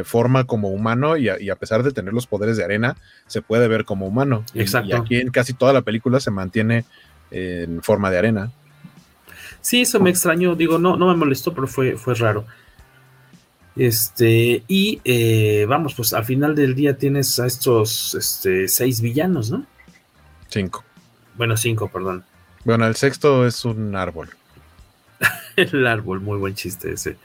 [0.04, 3.86] forma como humano y a, pesar de tener los poderes de arena, se puede ver
[3.86, 4.46] como humano.
[4.54, 4.90] Exacto.
[4.90, 6.86] Y, aquí en casi toda la película se mantiene
[7.32, 8.52] en forma de arena.
[9.62, 12.46] Sí, eso me extrañó, digo, no, no me molestó, pero fue, fue raro.
[13.76, 19.50] Este, y eh, vamos, pues al final del día tienes a estos este, seis villanos,
[19.50, 19.66] ¿no?
[20.48, 20.84] Cinco.
[21.36, 22.24] Bueno, cinco, perdón.
[22.66, 24.30] Bueno, el sexto es un árbol.
[25.56, 27.18] el árbol, muy buen chiste ese.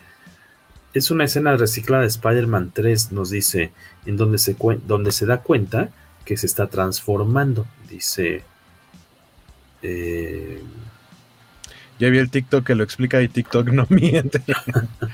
[0.98, 3.70] Es una escena reciclada de Spider-Man 3, nos dice,
[4.04, 5.90] en donde se, donde se da cuenta
[6.24, 7.68] que se está transformando.
[7.88, 8.42] Dice.
[9.80, 10.60] Eh,
[12.00, 14.42] ya vi el TikTok que lo explica y TikTok no miente.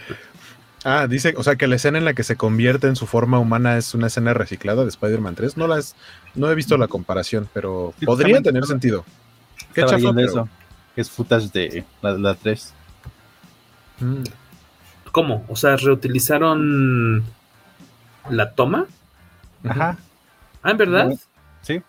[0.84, 3.38] ah, dice, o sea que la escena en la que se convierte en su forma
[3.38, 5.58] humana es una escena reciclada de Spider-Man 3.
[5.58, 5.96] No, las,
[6.34, 9.04] no he visto la comparación, pero podría tener sentido.
[9.74, 10.48] Qué chafa, eso.
[10.96, 12.72] Es footage de la, 3.
[15.14, 15.44] ¿Cómo?
[15.46, 17.22] O sea, reutilizaron
[18.28, 18.86] la toma.
[19.62, 19.96] Ajá.
[20.60, 21.12] Ah, ¿en verdad?
[21.62, 21.80] Sí.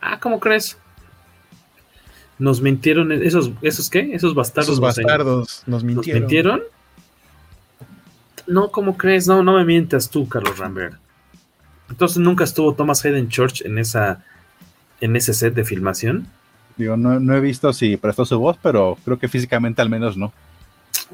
[0.00, 0.78] Ah, ¿cómo crees?
[2.38, 4.14] Nos mintieron esos, esos qué?
[4.14, 4.68] Esos bastardos.
[4.68, 6.22] Esos bastardos nos mintieron.
[6.22, 6.62] ¿Nos mintieron?
[8.46, 9.26] No, ¿cómo crees?
[9.26, 10.94] No, no me mientas tú, Carlos Rambert.
[11.88, 14.24] Entonces nunca estuvo Thomas Hayden Church en esa
[15.00, 16.28] en ese set de filmación.
[16.76, 20.16] Digo, no, no he visto si prestó su voz, pero creo que físicamente al menos
[20.16, 20.32] no.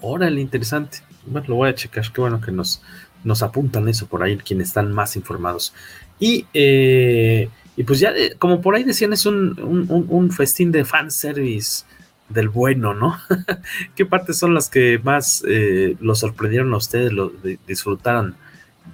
[0.01, 0.99] Órale, interesante.
[1.27, 2.11] Bueno, lo voy a checar.
[2.13, 2.83] Qué bueno que nos,
[3.25, 5.75] nos apuntan eso por ahí, quienes están más informados.
[6.19, 10.85] Y, eh, y pues ya, como por ahí decían, es un, un, un festín de
[10.85, 11.85] fanservice
[12.29, 13.19] del bueno, ¿no?
[13.95, 17.33] ¿Qué partes son las que más eh, lo sorprendieron a ustedes, lo
[17.67, 18.37] disfrutaron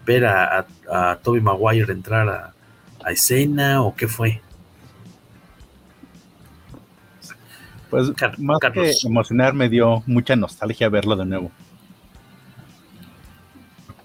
[0.05, 2.55] ver a, a, Toby Maguire entrar a,
[3.05, 4.41] a, escena o qué fue?
[7.93, 11.53] Pues más que emocionar me dio mucha nostalgia verlo de nuevo.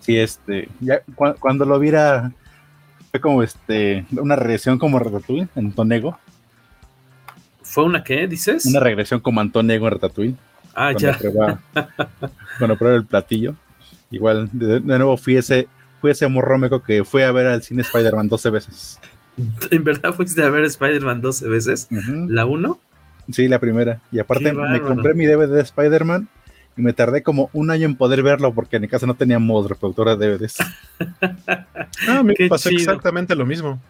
[0.02, 1.00] Sí, este, ya
[1.40, 2.34] cuando lo viera
[3.12, 6.20] fue como este una regresión como Ratatouille en Tonego.
[7.62, 8.66] ¿Fue una qué, dices?
[8.66, 10.36] Una regresión como Antonego en Ratatouille.
[10.76, 11.18] Ah, ya.
[12.58, 13.56] cuando probé el platillo.
[14.12, 15.70] Igual, de, nuevo fui ese,
[16.02, 19.00] fui ese morrómeco que fue a ver al cine Spider-Man 12 veces.
[19.72, 21.88] ¿En verdad fuiste a ver Spider-Man 12 veces?
[22.28, 22.82] ¿La 1?
[23.32, 24.02] Sí, la primera.
[24.12, 26.30] Y aparte me compré mi DVD de Spider-Man
[26.78, 29.68] y me tardé como un año en poder verlo porque en mi casa no teníamos
[29.68, 30.58] reproductora de DVDs.
[32.08, 33.82] ah, me pasó exactamente lo mismo.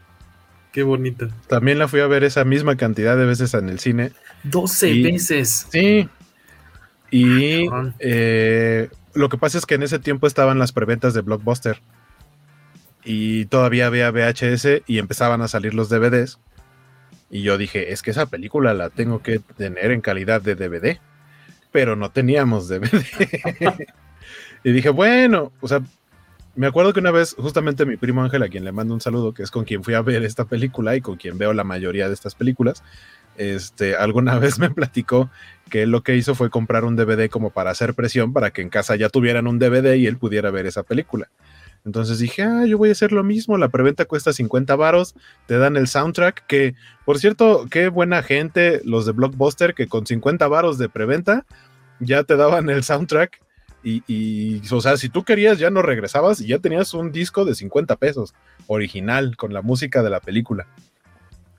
[0.71, 1.27] Qué bonito.
[1.47, 4.11] También la fui a ver esa misma cantidad de veces en el cine.
[4.43, 5.67] 12 veces.
[5.71, 6.07] Sí.
[7.11, 7.67] Y
[7.99, 11.81] eh, lo que pasa es que en ese tiempo estaban las preventas de Blockbuster.
[13.03, 16.39] Y todavía había VHS y empezaban a salir los DVDs.
[17.29, 20.99] Y yo dije, es que esa película la tengo que tener en calidad de DVD.
[21.71, 23.03] Pero no teníamos DVD.
[24.63, 25.81] y dije, bueno, o sea,
[26.55, 29.33] me acuerdo que una vez, justamente mi primo Ángel, a quien le mando un saludo,
[29.33, 32.07] que es con quien fui a ver esta película y con quien veo la mayoría
[32.07, 32.83] de estas películas,
[33.37, 35.29] este, alguna vez me platicó
[35.69, 38.63] que él lo que hizo fue comprar un DVD como para hacer presión para que
[38.63, 41.29] en casa ya tuvieran un DVD y él pudiera ver esa película.
[41.87, 45.15] Entonces dije, ah, yo voy a hacer lo mismo, la preventa cuesta 50 varos,
[45.45, 46.75] te dan el soundtrack, que
[47.05, 51.45] por cierto, qué buena gente los de Blockbuster, que con 50 varos de preventa
[52.01, 53.39] ya te daban el soundtrack
[53.83, 57.55] y, o sea, si tú querías ya no regresabas y ya tenías un disco de
[57.55, 58.35] 50 pesos,
[58.67, 60.67] original, con la música de la película.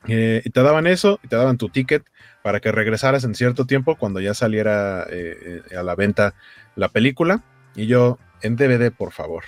[0.08, 2.04] Eh, y te daban eso y te daban tu ticket
[2.42, 6.34] para que regresaras en cierto tiempo cuando ya saliera eh, a la venta
[6.76, 7.42] la película.
[7.74, 9.44] Y yo, en DVD, por favor.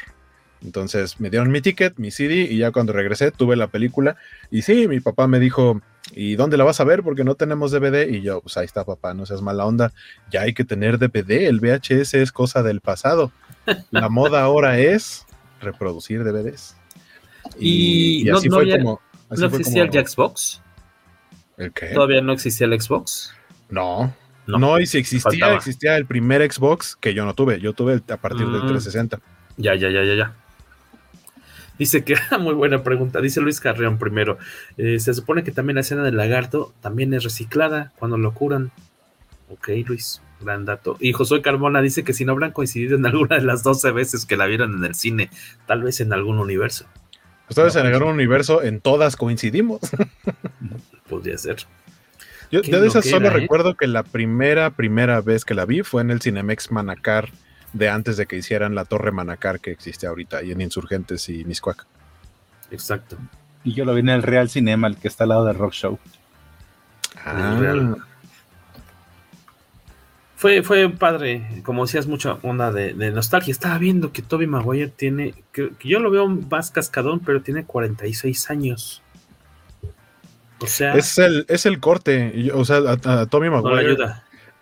[0.63, 4.17] Entonces me dieron mi ticket, mi CD, y ya cuando regresé tuve la película.
[4.51, 5.81] Y sí, mi papá me dijo,
[6.13, 7.03] ¿y dónde la vas a ver?
[7.03, 8.09] Porque no tenemos DVD.
[8.09, 9.93] Y yo, pues ahí está, papá, no seas mala onda.
[10.31, 11.47] Ya hay que tener DVD.
[11.47, 13.33] El VHS es cosa del pasado.
[13.91, 15.27] La moda ahora es
[15.61, 16.77] reproducir DVDs.
[17.59, 19.01] Y, así fue como.
[19.31, 20.61] ¿No existía el Xbox?
[21.57, 21.87] ¿El qué?
[21.89, 23.33] ¿Todavía no existía el Xbox?
[23.69, 24.15] No.
[24.47, 27.61] No, y si existía, existía el primer Xbox que yo no tuve.
[27.61, 29.17] Yo tuve a partir del 360.
[29.17, 29.21] Mm.
[29.59, 30.37] Ya, ya, ya, ya, ya.
[31.81, 34.37] Dice que, muy buena pregunta, dice Luis Carreón primero.
[34.77, 38.71] Eh, se supone que también la escena del lagarto también es reciclada cuando lo curan.
[39.49, 40.99] Ok, Luis, gran dato.
[41.01, 44.27] Y Josué Carmona dice que si no habrán coincidido en alguna de las 12 veces
[44.27, 45.31] que la vieron en el cine,
[45.67, 46.85] tal vez en algún universo.
[47.49, 49.81] Ustedes en algún universo, en todas coincidimos.
[51.09, 51.67] Podría ser.
[52.51, 53.31] Yo, de esas solo ¿eh?
[53.31, 57.31] recuerdo que la primera, primera vez que la vi fue en el Cinemex Manacar
[57.73, 61.45] de antes de que hicieran la Torre Manacar que existe ahorita ahí en Insurgentes y
[61.45, 61.87] Miscuac.
[62.71, 63.17] Exacto.
[63.65, 65.73] Y yo lo vi en el Real Cinema, el que está al lado del Rock
[65.73, 65.99] Show.
[67.25, 67.95] Ah.
[70.37, 73.53] Fue, fue padre, como decías, mucha onda de, nostalgia.
[73.53, 78.51] Estaba viendo que Toby Maguire tiene, que, yo lo veo más cascadón, pero tiene 46
[78.51, 79.03] años.
[80.61, 80.95] O sea.
[80.95, 82.51] Es el, es el corte.
[82.55, 83.97] O sea, a, Toby Maguire.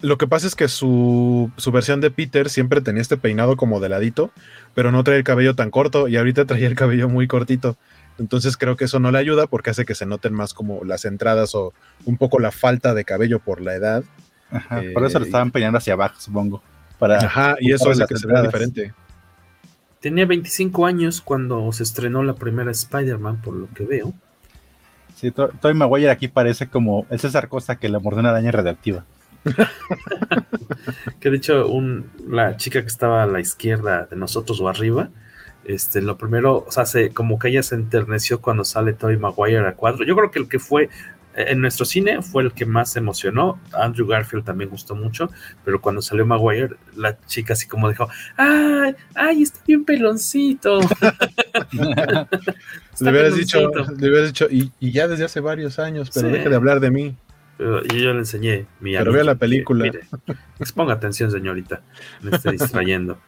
[0.01, 3.81] Lo que pasa es que su, su, versión de Peter siempre tenía este peinado como
[3.81, 4.31] de ladito,
[4.75, 7.77] pero no trae el cabello tan corto y ahorita traía el cabello muy cortito.
[8.19, 11.05] Entonces creo que eso no le ayuda porque hace que se noten más como las
[11.05, 11.73] entradas o
[12.05, 14.05] un poco la falta de cabello por la edad
[14.95, 16.63] por eso lo eh, estaban peinando hacia abajo, supongo.
[16.99, 18.93] Para Ajá, y eso hace que se vea diferente.
[20.01, 24.15] Tenía 25 años cuando se estrenó la primera Spider-Man, por lo que veo.
[25.15, 29.05] Sí, Toy Maguire aquí parece como el César Costa que le mordió una araña radioactiva.
[31.21, 35.11] que de hecho, un, la chica que estaba a la izquierda de nosotros o arriba,
[35.65, 39.67] este, lo primero, o sea, se, como que ella se enterneció cuando sale Toy Maguire
[39.67, 40.05] a cuadro.
[40.05, 40.89] Yo creo que el que fue
[41.39, 43.61] en nuestro cine fue el que más emocionó.
[43.73, 45.31] Andrew Garfield también gustó mucho,
[45.65, 50.81] pero cuando salió Maguire, la chica así como dijo, ¡ay, ay, está bien peloncito!
[51.73, 56.57] le, hubieras dicho, le hubieras dicho, y, ya desde hace varios años, pero deje de
[56.57, 57.17] hablar de mí.
[57.59, 59.91] Y yo le enseñé mi Pero vea la película.
[60.61, 61.83] exponga atención, señorita.
[62.23, 63.19] Me estoy distrayendo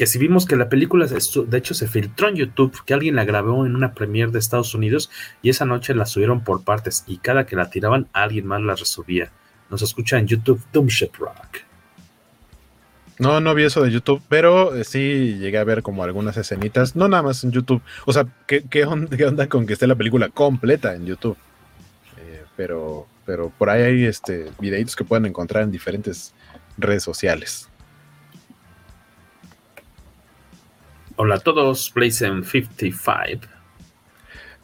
[0.00, 3.26] que si vimos que la película, de hecho, se filtró en YouTube, que alguien la
[3.26, 5.10] grabó en una premiere de Estados Unidos
[5.42, 8.74] y esa noche la subieron por partes y cada que la tiraban alguien más la
[8.74, 9.30] resubía.
[9.68, 11.58] Nos escucha en YouTube Doomship Rock.
[13.18, 16.96] No, no vi eso de YouTube, pero eh, sí llegué a ver como algunas escenitas,
[16.96, 17.82] no nada más en YouTube.
[18.06, 21.36] O sea, ¿qué, onda, con que esté la película completa en YouTube?
[22.60, 26.34] Pero, pero por ahí hay este, videitos que pueden encontrar en diferentes
[26.76, 27.70] redes sociales.
[31.16, 33.46] Hola a todos, Blazen 55.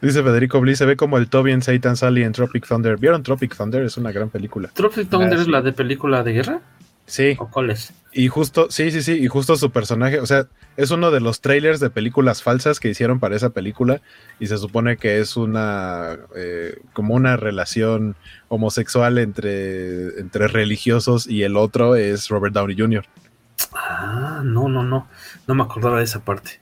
[0.02, 2.98] Dice Federico Bliss, se ve como el Toby en Satan Sally en Tropic Thunder.
[2.98, 3.82] ¿Vieron Tropic Thunder?
[3.84, 4.68] Es una gran película.
[4.74, 6.60] ¿Tropic Thunder ah, es la de película de guerra?
[7.06, 7.36] Sí.
[8.12, 11.40] Y justo, sí, sí, sí, y justo su personaje, o sea, es uno de los
[11.40, 14.00] trailers de películas falsas que hicieron para esa película
[14.40, 18.16] y se supone que es una, eh, como una relación
[18.48, 23.04] homosexual entre, entre religiosos y el otro es Robert Downey Jr.
[23.72, 25.08] Ah, no, no, no.
[25.46, 26.60] No me acordaba de esa parte.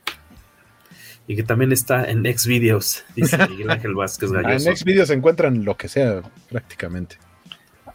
[1.27, 4.71] Y que también está en Xvideos, dice Miguel Ángel Vázquez ah, Galloso.
[4.71, 7.17] en Xvideos se encuentran lo que sea, prácticamente.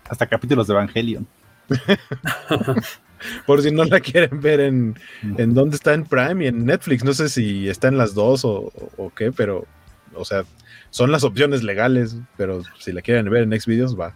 [0.10, 1.28] Hasta capítulos de Evangelion.
[3.46, 4.98] Por si no la quieren ver en,
[5.38, 7.04] en dónde está en Prime y en Netflix.
[7.04, 8.72] No sé si está en las dos o,
[9.16, 9.66] qué, pero,
[10.14, 10.44] o sea,
[10.90, 14.14] son las opciones legales, pero si la quieren ver en Xvideos, va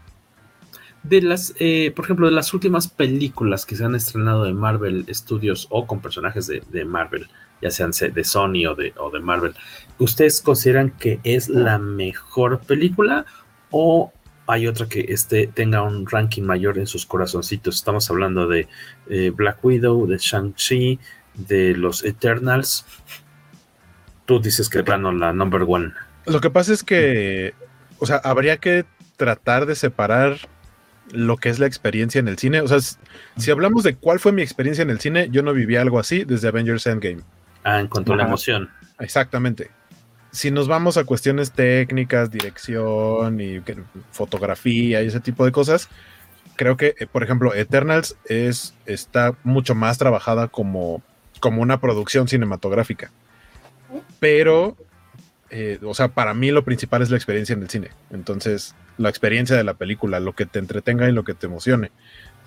[1.04, 5.06] de las, eh, por ejemplo, de las últimas películas que se han estrenado de Marvel
[5.10, 7.28] Studios o con personajes de, Marvel,
[7.62, 9.54] ya sean de Sony o de, o de Marvel,
[10.00, 13.26] ¿ustedes consideran que es la mejor película
[13.70, 14.14] o
[14.48, 17.76] hay otra que este, tenga un ranking mayor en sus corazoncitos?
[17.76, 18.68] Estamos hablando de
[19.10, 21.00] eh, Black Widow, de Shang-Chi,
[21.34, 22.86] de los Eternals.
[24.26, 25.94] Tú dices que plano la number one.
[26.26, 27.54] Lo que pasa es que,
[28.00, 28.86] o sea, habría que
[29.18, 30.38] tratar de separar
[31.12, 32.62] lo que es la experiencia en el cine.
[32.62, 32.80] O sea,
[33.38, 36.24] si hablamos de cuál fue mi experiencia en el cine, yo no viví algo así
[36.24, 37.22] desde Avengers Endgame.
[37.64, 38.70] Ah, en cuanto a la emoción.
[39.00, 39.72] Exactamente.
[40.34, 43.62] Si nos vamos a cuestiones técnicas, dirección y
[44.12, 45.88] fotografía y ese tipo de cosas,
[46.56, 51.02] creo que, eh, por ejemplo, Eternals es, está mucho más trabajada como,
[51.40, 53.12] como una producción cinematográfica.
[54.20, 54.76] Pero,
[55.50, 57.90] eh, o sea, para mí lo principal es la experiencia en el cine.
[58.12, 61.92] Entonces, la experiencia de la película, lo que te entretenga y lo que te emocione.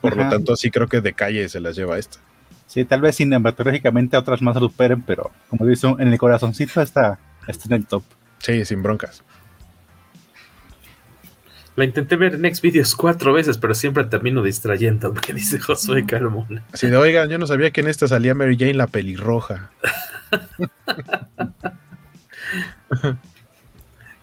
[0.00, 2.18] Por lo tanto, sí creo que de calle se las lleva esta.
[2.66, 7.74] Sí, tal vez cinematográficamente otras más superen, pero como dice, en el corazoncito está, está
[7.74, 8.02] en el top.
[8.38, 9.22] Sí, sin broncas.
[11.76, 16.06] La intenté ver en Next Videos cuatro veces, pero siempre termino distrayendo, porque dice Josué
[16.06, 16.64] Carmona.
[16.72, 19.70] Si de oigan, yo no sabía que en esta salía Mary Jane la pelirroja.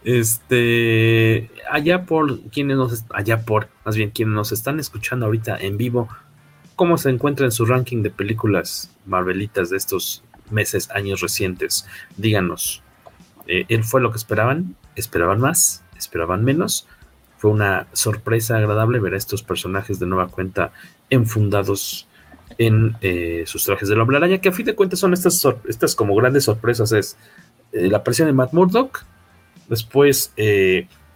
[0.05, 5.77] Este, allá por quienes nos, allá por, más bien quienes nos están escuchando ahorita en
[5.77, 6.09] vivo,
[6.75, 11.87] ¿cómo se encuentra en su ranking de películas Marvelitas de estos meses, años recientes?
[12.17, 12.82] Díganos,
[13.47, 14.75] ¿él eh, fue lo que esperaban?
[14.95, 15.83] ¿Esperaban más?
[15.97, 16.87] ¿Esperaban menos?
[17.37, 20.71] Fue una sorpresa agradable ver a estos personajes de nueva cuenta
[21.09, 22.07] enfundados
[22.57, 25.95] en eh, sus trajes de hombre araña, que a fin de cuentas son estas, estas
[25.95, 27.17] como grandes sorpresas, es
[27.71, 29.05] eh, la aparición de Matt Murdock,
[29.69, 30.33] Después,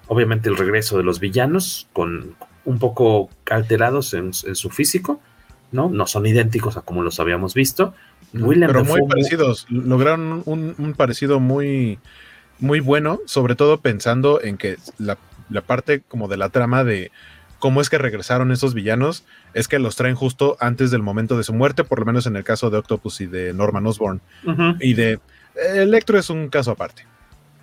[0.07, 5.21] obviamente, el regreso de los villanos, con un poco alterados en, su físico,
[5.71, 5.89] ¿no?
[5.89, 7.93] No son idénticos a como los habíamos visto.
[8.31, 9.65] Pero muy parecidos.
[9.69, 11.99] Lograron un, parecido muy,
[12.59, 15.17] muy bueno, sobre todo pensando en que la,
[15.49, 17.11] la, parte como de la trama de
[17.59, 19.23] cómo es que regresaron esos villanos
[19.53, 22.35] es que los traen justo antes del momento de su muerte, por lo menos en
[22.35, 24.21] el caso de Octopus y de Norman Osborn.
[24.79, 25.19] Y de
[25.73, 27.05] Electro es un caso aparte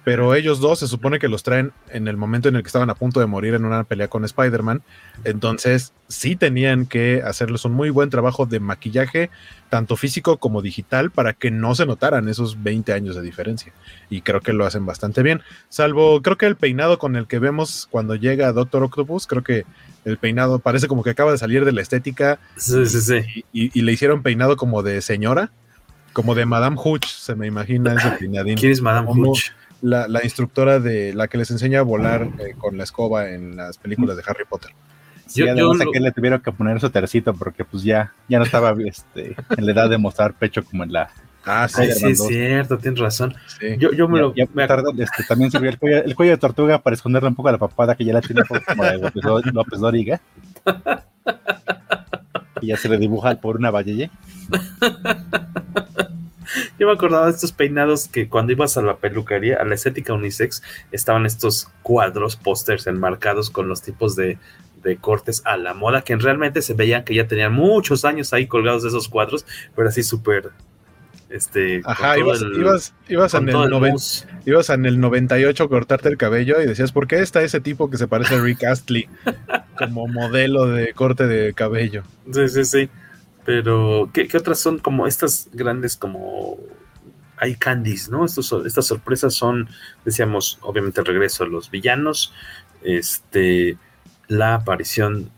[0.05, 2.91] pero ellos dos se supone que los traen en el momento en el que estaban
[2.91, 4.83] a punto de morir en una pelea con Spider-Man.
[5.25, 9.31] Entonces, sí tenían que hacerles un muy buen trabajo de maquillaje,
[9.71, 13.73] tanto físico como digital, para que no se notaran esos 20 años de diferencia.
[14.11, 15.41] Y creo que lo hacen bastante bien.
[15.71, 19.65] Salvo, creo que el peinado con el que vemos cuando llega Doctor Octopus, creo que
[20.05, 22.39] el peinado parece como que acaba de salir de la estética.
[22.57, 23.45] Sí, sí, sí.
[23.53, 25.51] Y, le hicieron peinado como de señora,
[26.13, 28.59] como de Madame Hooch, se me imagina ese peinadín.
[28.59, 29.51] ¿Quién es Madame Hooch?
[29.85, 33.78] La, instructora de la que les enseña a volar eh, con la escoba en las
[33.78, 34.72] películas de Harry Potter.
[35.35, 38.45] yo, no sé que le tuvieron que poner su tercito porque pues ya, ya no
[38.45, 41.11] estaba este, en la edad de mostrar pecho como en la,
[41.47, 43.35] Ah, sí, sí es cierto, tienes razón.
[43.78, 44.32] Yo, yo me lo.
[44.55, 44.64] me...
[44.64, 47.59] este, también sirvió el cuello, el cuello, de tortuga para esconderle un poco a la
[47.59, 50.22] papada que ya la tiene como de López, López Dóriga.
[52.62, 54.11] y ya se le dibuja por una valleye.
[56.79, 60.13] Yo me acordaba de estos peinados que cuando ibas a la peluquería, a la estética
[60.13, 64.39] unisex, estaban estos cuadros, pósters enmarcados con los tipos de,
[64.83, 68.47] de, cortes a la moda, que realmente se veían que ya tenían muchos años ahí
[68.47, 70.53] colgados de esos cuadros, pero así súper
[71.35, 72.43] este, Ajá, ibas,
[73.09, 73.95] ibas, en el
[74.47, 77.91] ibas en el 98 a cortarte el cabello y decías, ¿por qué está ese tipo
[77.91, 79.09] que se parece a Rick Astley
[79.77, 82.05] como modelo de corte de cabello?
[82.33, 82.89] Sí, sí, sí.
[83.45, 86.59] Pero, ¿qué, otras son como estas grandes como
[87.36, 88.24] hay candies, ¿no?
[88.24, 89.68] Estos, estas sorpresas son,
[90.05, 92.32] decíamos, obviamente el regreso de los villanos,
[92.82, 93.76] este,
[94.28, 95.30] la aparición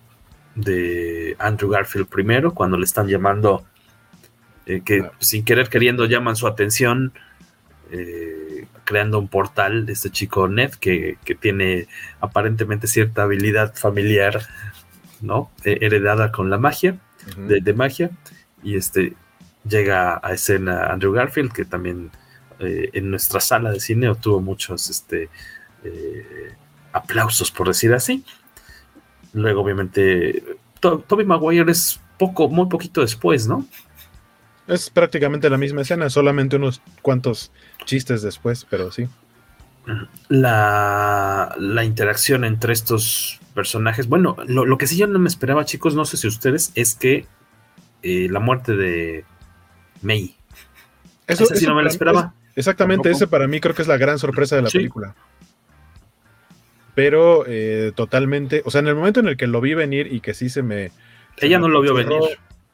[0.54, 3.64] de Andrew Garfield primero, cuando le están llamando
[4.66, 7.12] eh, que sin querer queriendo llaman su atención,
[7.90, 11.88] eh, creando un portal de este chico Ned que, tiene
[12.20, 14.42] aparentemente cierta habilidad familiar,
[15.20, 15.50] ¿no?
[15.64, 16.98] heredada con la magia,
[17.36, 18.10] de, magia,
[18.62, 19.14] y este
[19.68, 22.10] llega a escena Andrew Garfield, que también
[22.60, 25.28] eh, en nuestra sala de cine obtuvo muchos este,
[26.92, 28.24] aplausos, por decir así.
[29.32, 30.42] Luego, obviamente,
[30.80, 33.66] Toby Maguire es poco, muy poquito después, ¿no?
[34.66, 37.52] Es prácticamente la misma escena, solamente unos cuantos
[37.84, 39.08] chistes después, pero sí.
[40.28, 44.06] La, la interacción entre estos personajes.
[44.06, 47.26] Bueno, lo, que sí yo no me esperaba, chicos, no sé si ustedes, es que
[48.04, 49.24] eh, la muerte de
[50.02, 50.36] May.
[51.26, 52.34] Eso sí no me la esperaba.
[52.54, 55.16] exactamente, ese para mí creo que es la gran sorpresa de la película.
[56.94, 60.20] Pero eh, totalmente, o sea, en el momento en el que lo vi venir y
[60.20, 60.92] que sí se me.
[61.38, 62.20] Ella no lo vio venir.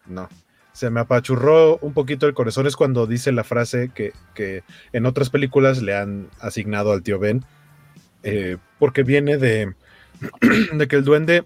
[0.06, 0.28] No
[0.72, 4.62] se me apachurró un poquito el corazón es cuando dice la frase que,
[4.92, 7.44] en otras películas le han asignado al tío Ben,
[8.22, 9.74] eh, porque viene de,
[10.72, 11.44] de, que el duende,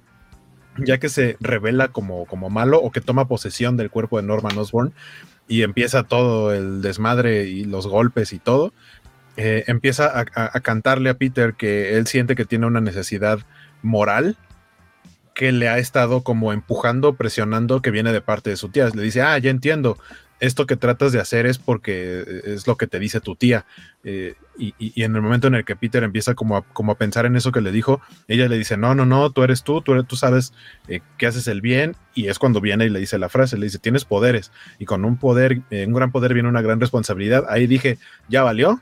[0.79, 4.57] ya que se revela como, como malo o que toma posesión del cuerpo de Norman
[4.59, 4.93] Osborn
[5.49, 8.72] y empieza todo el desmadre y los golpes y todo,
[9.37, 13.41] eh, empieza a cantarle a Peter que él siente que tiene una necesidad
[13.83, 14.37] moral
[15.37, 18.89] que le ha estado como empujando, presionando, que viene de parte de su tía.
[18.89, 19.99] Le dice, ah, ya entiendo,
[20.41, 23.64] esto que tratas de hacer es porque eh, es lo que te dice tu tía.
[24.05, 27.26] Eh, y, en el momento en el que Peter empieza como a, como a pensar
[27.26, 29.93] en eso que le dijo, ella le dice, no, no, no, tú eres tú, tú,
[29.93, 30.53] eres, tú sabes
[30.89, 31.97] eh, que haces el bien.
[32.14, 34.53] Y es cuando viene y le dice la frase, le dice, tienes poderes.
[34.78, 37.45] Y con un poder, un gran poder viene una gran responsabilidad.
[37.49, 38.80] Ahí dije, ya valió,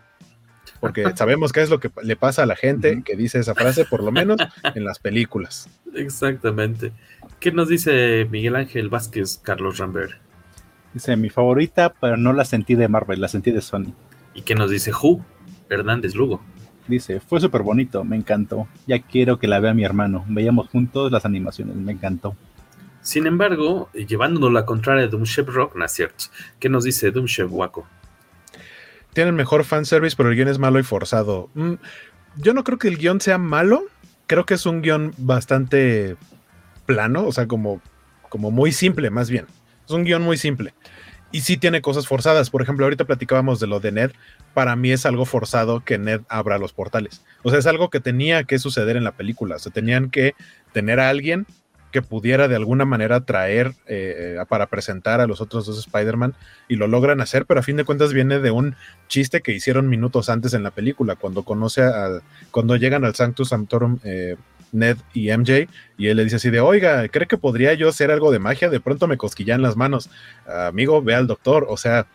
[0.80, 3.84] porque sabemos qué es lo que le pasa a la gente que dice esa frase,
[3.84, 4.36] por lo menos
[4.74, 5.68] en las películas.
[5.94, 6.92] Exactamente.
[7.40, 10.12] ¿Qué nos dice Miguel Ángel Vázquez, Carlos Rambert?
[10.94, 13.92] Dice, mi favorita, pero no la sentí de Marvel, la sentí de Sony.
[14.32, 15.24] ¿Y qué nos dice Who?
[15.68, 16.40] Hernández Lugo.
[16.86, 18.68] Dice, fue súper bonito, me encantó.
[18.86, 20.24] Ya quiero que la vea mi hermano.
[20.28, 22.36] Veíamos juntos las animaciones, me encantó.
[23.00, 26.24] Sin embargo, llevándonos la contraria de Doomship Rock, no es cierto.
[26.58, 27.86] ¿Qué nos dice Doomship Waco?
[29.14, 31.48] tienen mejor fanservice, pero el guion es malo y forzado.
[31.54, 31.74] Mm,
[32.36, 33.84] yo no creo que el guion sea malo.
[34.26, 36.16] Creo que es un guion bastante
[36.84, 37.80] plano, o sea, como,
[38.28, 39.46] como muy simple, más bien.
[39.86, 40.74] Es un guion muy simple.
[41.32, 42.50] Y sí tiene cosas forzadas.
[42.50, 44.12] Por ejemplo, ahorita platicábamos de lo de Ned.
[44.54, 47.22] Para mí es algo forzado que Ned abra los portales.
[47.42, 49.56] O sea, es algo que tenía que suceder en la película.
[49.56, 50.34] O sea, tenían que
[50.72, 51.46] tener a alguien
[51.94, 56.34] que pudiera de alguna manera traer eh, para presentar a los otros dos Spider-Man
[56.66, 58.74] y lo logran hacer, pero a fin de cuentas viene de un
[59.06, 62.20] chiste que hicieron minutos antes en la película, cuando conoce a,
[62.50, 64.34] cuando llegan al Sanctus Sanctorum eh,
[64.74, 68.10] Ned y MJ, y él le dice así de, oiga, ¿cree que podría yo hacer
[68.10, 68.68] algo de magia?
[68.68, 70.10] De pronto me cosquillan las manos.
[70.46, 71.66] amigo, ve al doctor.
[71.68, 72.06] O sea,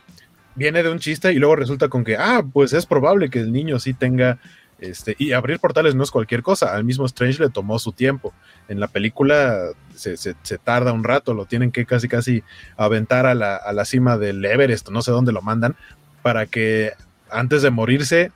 [0.55, 3.51] viene de un chiste y luego resulta con que, ah, pues es probable que el
[3.51, 4.39] niño sí tenga
[4.81, 6.73] este, y abrir portales no es cualquier cosa.
[6.73, 8.33] Al mismo Strange le tomó su tiempo.
[8.67, 10.17] En la película se,
[10.63, 12.43] tarda un rato, lo tienen que casi casi
[12.77, 15.75] aventar a la, a la, cima del Everest, no sé dónde lo mandan,
[16.21, 16.93] para que
[17.29, 18.31] antes de morirse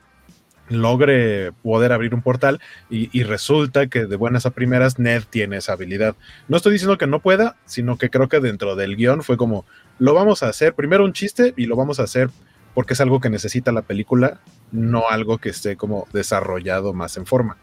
[0.81, 2.59] logre poder abrir un portal
[2.89, 6.15] y, resulta que de buenas a primeras Ned tiene esa habilidad.
[6.47, 9.65] No estoy diciendo que no pueda, sino que creo que dentro del guion fue como,
[9.99, 12.29] lo vamos a hacer primero un chiste y lo vamos a hacer
[12.73, 14.39] porque es algo que necesita la película,
[14.71, 17.57] no algo que esté como desarrollado más en forma.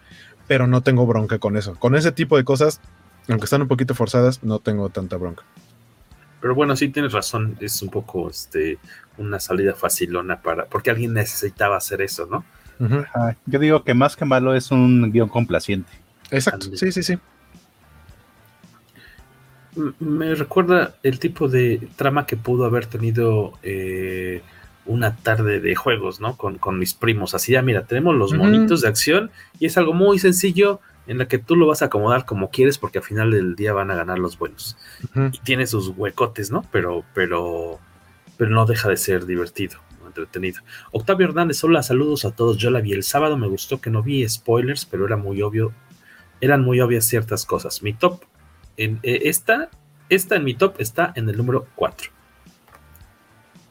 [0.47, 1.75] Pero no tengo bronca con eso.
[1.75, 2.81] Con ese tipo de cosas,
[3.29, 5.45] aunque están un poquito forzadas, no tengo tanta bronca.
[6.41, 8.79] Pero bueno, sí tienes razón, es un poco este
[9.19, 12.45] una salida facilona para porque alguien necesitaba hacer eso, ¿no?
[13.47, 15.91] Yo digo que más que malo es un guion complaciente.
[16.31, 17.18] Exacto, sí, sí, sí.
[19.99, 24.43] Me recuerda el tipo de trama que pudo haber tenido eh,
[24.87, 26.37] una tarde de juegos, ¿no?
[26.37, 27.35] Con, con mis primos.
[27.35, 31.28] Así ya, mira, tenemos los monitos de acción y es algo muy sencillo en la
[31.28, 33.95] que tú lo vas a acomodar como quieres porque al final del día van a
[33.95, 34.76] ganar los buenos.
[35.33, 36.64] Y tiene sus huecotes, ¿no?
[36.72, 37.78] Pero, pero,
[38.37, 39.78] pero no deja de ser divertido,
[40.11, 40.61] entretenido.
[40.93, 42.59] Octavio Hernández, hola, saludos a todos.
[42.59, 45.73] Yo la vi el sábado, me gustó que no vi spoilers, pero era muy obvio,
[46.41, 47.83] eran muy obvias ciertas cosas.
[47.83, 48.23] Mi top,
[48.77, 49.71] en, eh, esta,
[50.09, 52.11] esta en mi top está en el número 4.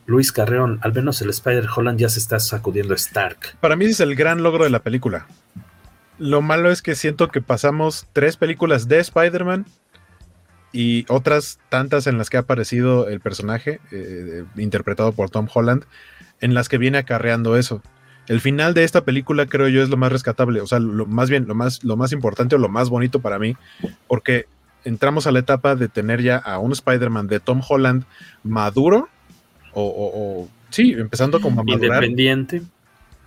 [0.06, 3.58] Luis Carreón, al menos el Spider Holland ya se está sacudiendo Stark.
[3.60, 5.28] Para mí es el gran logro de la película.
[6.18, 9.68] Lo malo es que siento que pasamos tres películas de Spider-Man
[10.72, 15.86] y otras tantas en las que ha aparecido el personaje eh, interpretado por Tom Holland,
[16.42, 17.82] en las que viene acarreando eso.
[18.28, 21.30] El final de esta película creo yo es lo más rescatable, o sea, lo más
[21.30, 23.56] bien, lo más, lo más importante o lo más bonito para mí,
[24.08, 24.46] porque
[24.84, 28.04] entramos a la etapa de tener ya a un Spider-Man de Tom Holland
[28.44, 29.10] maduro,
[29.74, 32.04] o, sí, empezando como a madurar.
[32.04, 32.62] Independiente.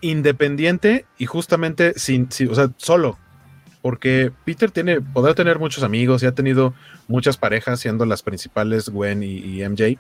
[0.01, 3.19] Independiente y justamente sin, o sea, solo.
[3.81, 6.75] Porque Peter tiene, podrá tener muchos amigos y ha tenido
[7.09, 9.99] muchas parejas, siendo las principales Gwen y, MJ,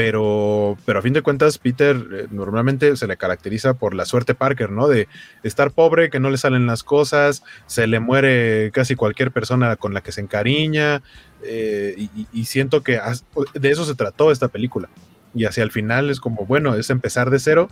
[0.00, 4.34] pero, pero a fin de cuentas Peter eh, normalmente se le caracteriza por la suerte
[4.34, 4.88] Parker, ¿no?
[4.88, 5.08] De
[5.42, 9.92] estar pobre, que no le salen las cosas, se le muere casi cualquier persona con
[9.92, 11.02] la que se encariña,
[11.42, 12.98] eh, y, siento que
[13.52, 14.88] de eso se trató esta película
[15.34, 17.68] y hacia el final es como, bueno, es empezar de cero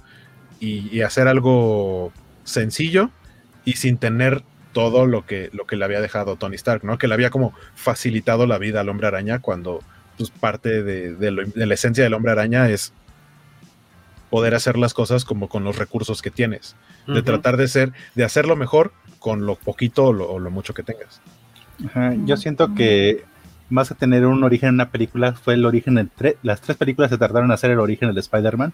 [0.61, 2.13] y, hacer algo
[2.45, 3.09] sencillo
[3.65, 4.43] y sin tener
[4.75, 6.99] todo lo que, lo que le había dejado Tony Stark, ¿no?
[6.99, 9.81] Que le había como facilitado la vida al hombre araña cuando
[10.19, 12.93] pues, parte de, la esencia del hombre araña es
[14.31, 18.25] poder hacer las cosas como con los recursos que tienes, de tratar de ser, de
[18.25, 21.23] hacerlo mejor con lo poquito o lo, mucho que tengas.
[22.27, 23.25] Yo siento que
[23.71, 27.11] más que tener un origen en una película, fue el origen entre las tres películas
[27.11, 28.73] se tardaron en hacer el origen de Spider-Man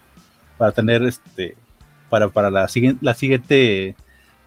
[0.57, 1.55] para tener este
[2.09, 3.95] para, para la siguiente la siguiente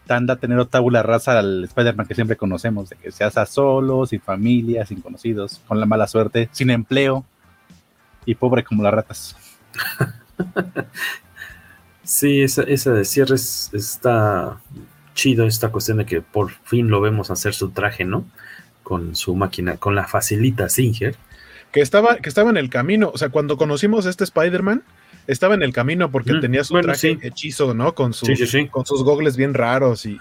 [0.09, 4.21] tanda tener tabula rasa al Spider-Man que siempre conocemos, de que se hace solo, sin
[4.21, 7.25] familia, sin conocidos, con la mala suerte, sin empleo
[8.27, 9.37] y pobre como las ratas.
[12.03, 14.59] sí, esa, esa de cierre está
[15.15, 18.25] chido esta cuestión de que por fin lo vemos hacer su traje, ¿no?
[18.89, 21.15] con su máquina, con la facilita Singer.
[21.73, 24.83] Que estaba, que estaba en el camino, o sea, cuando conocimos a este Spider-Man,
[25.29, 27.95] estaba en el camino porque mm, tenía su traje hechizo, ¿no?
[27.95, 28.31] Con sus,
[28.71, 30.19] con sus gogles bien raros y,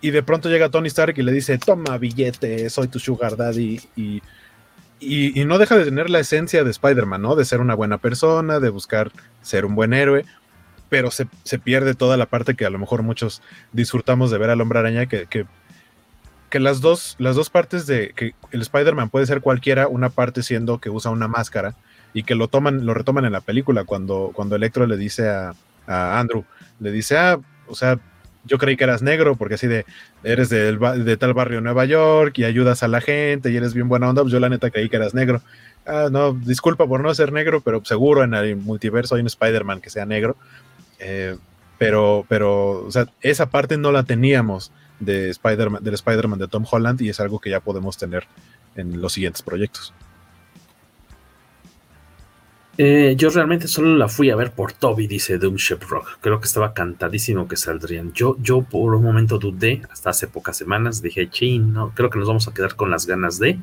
[0.00, 3.80] y, de pronto llega Tony Stark y le dice, toma billete, soy tu sugar daddy
[3.96, 4.20] y,
[5.00, 7.36] y, no deja de tener la esencia de Spider-Man, ¿no?
[7.36, 10.24] De ser una buena persona, de buscar ser un buen héroe,
[10.88, 13.40] pero se, se, pierde toda la parte que a lo mejor muchos
[13.72, 15.46] disfrutamos de ver al hombre araña, que, que
[16.50, 20.42] que las dos, las dos partes de que el Spider-Man puede ser cualquiera, una parte
[20.42, 21.74] siendo que usa una máscara
[22.14, 25.54] y que lo toman, lo retoman en la película cuando, cuando Electro le dice a,
[25.86, 26.44] Andrew,
[26.80, 27.98] le dice, ah, o sea,
[28.44, 29.84] yo creí que eras negro porque así de,
[30.24, 33.74] eres de, de tal barrio de Nueva York y ayudas a la gente y eres
[33.74, 35.42] bien buena onda, pues yo la neta creí que eras negro.
[35.86, 39.80] Ah, no, disculpa por no ser negro, pero seguro en el multiverso hay un Spider-Man
[39.80, 40.36] que sea negro.
[40.98, 41.36] Eh,
[41.78, 46.64] pero, pero, o sea, esa parte no la teníamos de Spider del Spider-Man de Tom
[46.70, 48.28] Holland y es algo que ya podemos tener
[48.76, 49.92] en los siguientes proyectos.
[52.78, 56.18] Eh, yo realmente solo la fui a ver por Toby, dice Doomship Rock.
[56.20, 58.12] Creo que estaba cantadísimo que saldrían.
[58.12, 62.18] Yo, yo por un momento dudé, hasta hace pocas semanas, dije, chin, no, creo que
[62.18, 63.58] nos vamos a quedar con las ganas de,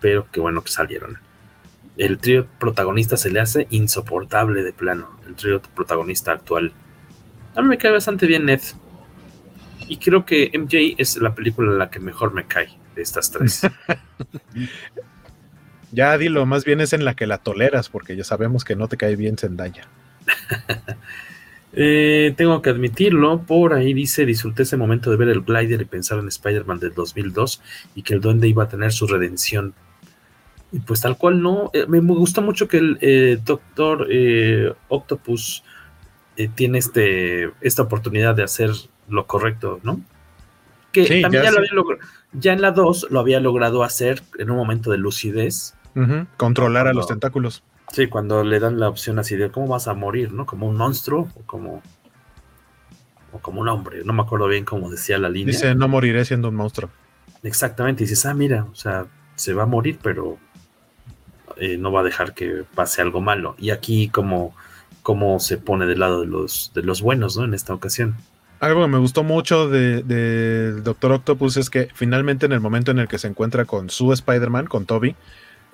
[0.00, 1.18] pero qué bueno que salieron.
[1.96, 6.72] El trío protagonista se le hace insoportable de plano, el trío protagonista actual.
[7.56, 8.60] A mí me cae bastante bien Ned,
[9.88, 13.30] y creo que MJ es la película en la que mejor me cae de estas
[13.30, 13.62] tres.
[15.94, 18.88] ya dilo, más bien es en la que la toleras, porque ya sabemos que no
[18.88, 19.86] te cae bien Zendaya.
[21.76, 25.84] Eh, tengo que admitirlo, por ahí dice, disfruté ese momento de ver el glider y
[25.84, 27.60] pensar en Spider-Man del 2002
[27.96, 29.74] y que el duende iba a tener su redención.
[30.70, 34.06] Y pues tal cual no, eh, me gustó mucho que el eh, Doctor
[34.86, 35.64] Octopus
[36.54, 38.70] tiene este, esta oportunidad de hacer
[39.08, 40.00] lo correcto, ¿no?
[40.92, 41.98] Que también ya, lo había
[42.34, 45.74] ya en la 2 lo había logrado hacer en un momento de lucidez.
[46.36, 47.62] Controlar a los tentáculos.
[47.92, 50.46] Sí, cuando le dan la opción así de cómo vas a morir, ¿no?
[50.46, 51.82] Como un monstruo o como
[53.32, 55.52] o como un hombre, no me acuerdo bien cómo decía la línea.
[55.52, 56.90] Dice, no moriré siendo un monstruo.
[57.42, 60.38] Exactamente, y dices, ah, mira, o sea, se va a morir, pero
[61.56, 63.56] eh, no va a dejar que pase algo malo.
[63.58, 64.54] Y aquí como,
[65.02, 67.44] como se pone del lado de los, de los buenos, ¿no?
[67.44, 68.16] En esta ocasión
[68.60, 72.92] algo que me gustó mucho del de, Doctor Octopus es que finalmente en el momento
[72.92, 75.16] en el que se encuentra con su Spider-Man, con Toby,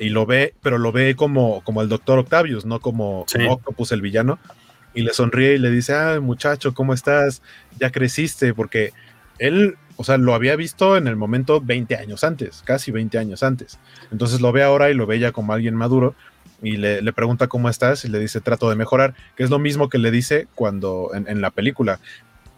[0.01, 4.01] y lo ve, pero lo ve como, como el Doctor Octavius, no como, Octopus el
[4.01, 4.39] villano,
[4.94, 7.43] y le sonríe y le dice, ah, muchacho, ¿cómo estás?
[7.78, 8.93] Ya creciste, porque
[9.39, 13.43] él, o sea, lo había visto en el momento 20 años antes, casi 20 años
[13.43, 13.78] antes.
[14.10, 16.14] Entonces lo ve ahora y lo ve ya como alguien maduro
[16.62, 19.59] y le, le, pregunta cómo estás y le dice trato de mejorar, que es lo
[19.59, 22.01] mismo que le dice cuando en, en la película.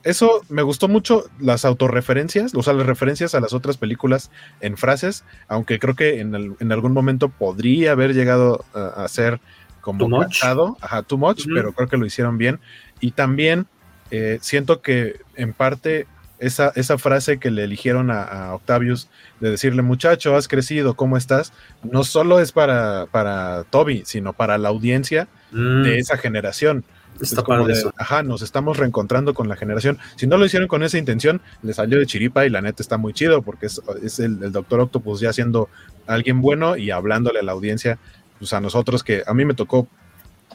[0.05, 4.31] Eso me gustó mucho, las autorreferencias, o sea, las referencias a las otras películas
[4.61, 9.09] en frases, aunque creo que en, el, en algún momento podría haber llegado a, a
[9.09, 9.41] ser
[9.81, 10.43] como too much,
[10.81, 12.59] ajá, too much, pero creo que lo hicieron bien.
[13.01, 13.67] Y también
[14.11, 16.07] eh, siento que en parte
[16.39, 19.09] esa, esa, frase que le eligieron a, a, Octavius
[19.41, 21.53] de decirle, muchacho, has crecido, ¿cómo estás?
[21.83, 25.83] No solo es para, para Toby, sino para la audiencia mm.
[25.83, 26.85] de esa generación.
[27.21, 29.99] Está como de, ajá, nos estamos reencontrando con la generación.
[30.17, 32.97] Si no lo hicieron con esa intención, le salió de chiripa y la neta está
[32.97, 35.69] muy chido porque es, es el, el, Doctor Octopus ya siendo
[36.07, 37.99] alguien bueno y hablándole a la audiencia,
[38.39, 39.87] pues a nosotros que a mí me tocó.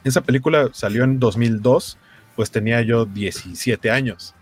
[0.04, 1.98] Esa película salió en 2002,
[2.36, 4.36] pues tenía yo 17 años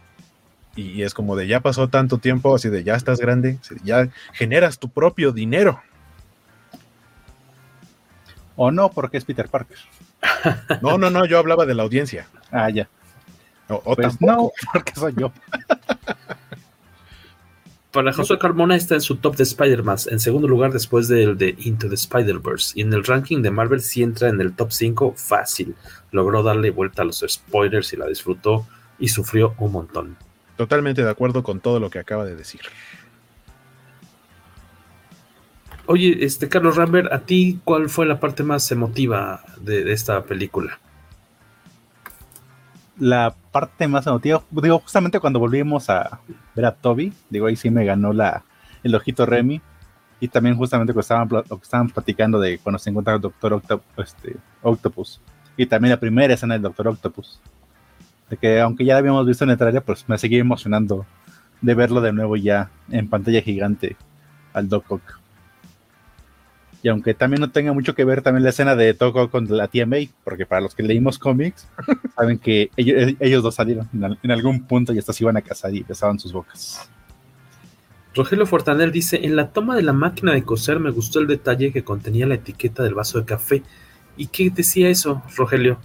[0.75, 4.77] y es como de ya pasó tanto tiempo, así de ya estás grande, ya generas
[4.77, 5.81] tu propio dinero.
[8.57, 9.77] O no, porque es Peter Parker.
[10.81, 12.27] No, no, no, yo hablaba de la audiencia.
[12.51, 12.87] Ah, ya.
[13.69, 14.33] O, o pues tampoco.
[14.33, 15.31] no, porque soy yo.
[17.95, 21.55] Para Josué Carmona está en su top de Spider-Man, en segundo lugar después del de
[21.59, 22.73] Into the Spider-Verse.
[22.77, 25.75] Y en el ranking de Marvel sí entra en el top 5 fácil.
[26.11, 28.67] Logró darle vuelta a los spoilers y la disfrutó
[28.99, 30.17] y sufrió un montón.
[30.57, 32.59] Totalmente de acuerdo con todo lo que acaba de decir.
[35.87, 40.79] Oye, este Carlos Rambert, ¿a ti cuál fue la parte más emotiva de, esta película?
[42.97, 46.21] La parte más emotiva, digo, justamente cuando volvimos a
[46.55, 48.43] ver a Toby, digo, ahí sí me ganó la,
[48.83, 49.61] el ojito Remy.
[50.21, 53.61] Y también justamente cuando estaban, que estaban platicando de cuando se encuentra el Doctor
[53.97, 55.21] este, Octopus.
[55.57, 57.39] Y también la primera escena del Doctor Octopus.
[58.29, 61.05] De que aunque ya la habíamos visto en el pues me seguía emocionando
[61.61, 63.97] de verlo de nuevo ya en pantalla gigante
[64.53, 65.24] al Doc Ock.
[66.85, 69.67] Y aunque también no tenga mucho que ver también la escena de Toco con la
[69.67, 71.67] tía May, porque para los que leímos cómics,
[72.15, 75.41] saben que ellos, ellos, dos salieron en, en, algún punto y hasta se iban a
[75.41, 76.87] casar y besaban sus bocas.
[78.13, 81.73] Rogelio Fortanel dice, en la toma de la máquina de coser me gustó el detalle
[81.73, 83.63] que contenía la etiqueta del vaso de café.
[84.15, 85.79] ¿Y qué decía eso, Rogelio?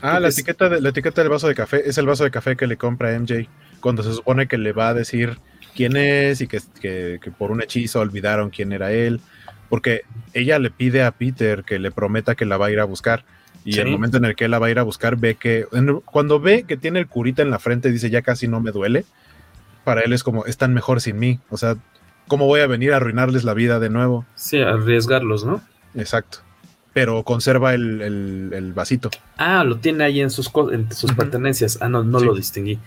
[0.00, 2.56] Ah, la etiqueta, de, la etiqueta del vaso de café es el vaso de café
[2.56, 3.50] que le compra MJ
[3.80, 5.36] cuando se supone que le va a decir
[5.76, 9.20] quién es y que, que, que por un hechizo olvidaron quién era él
[9.74, 10.02] porque
[10.34, 13.24] ella le pide a Peter que le prometa que la va a ir a buscar.
[13.64, 13.80] Y sí.
[13.80, 15.66] el momento en el que la va a ir a buscar, ve que
[16.04, 19.04] cuando ve que tiene el curita en la frente, dice ya casi no me duele.
[19.82, 21.40] Para él es como, están mejor sin mí.
[21.50, 21.74] O sea,
[22.28, 24.24] ¿cómo voy a venir a arruinarles la vida de nuevo?
[24.36, 25.60] Sí, arriesgarlos, ¿no?
[25.96, 26.38] Exacto.
[26.92, 29.10] Pero conserva el, el, el vasito.
[29.38, 31.16] Ah, lo tiene ahí en sus, en sus uh -huh.
[31.16, 31.78] pertenencias.
[31.80, 32.26] Ah, no, no sí.
[32.26, 32.78] lo distinguí.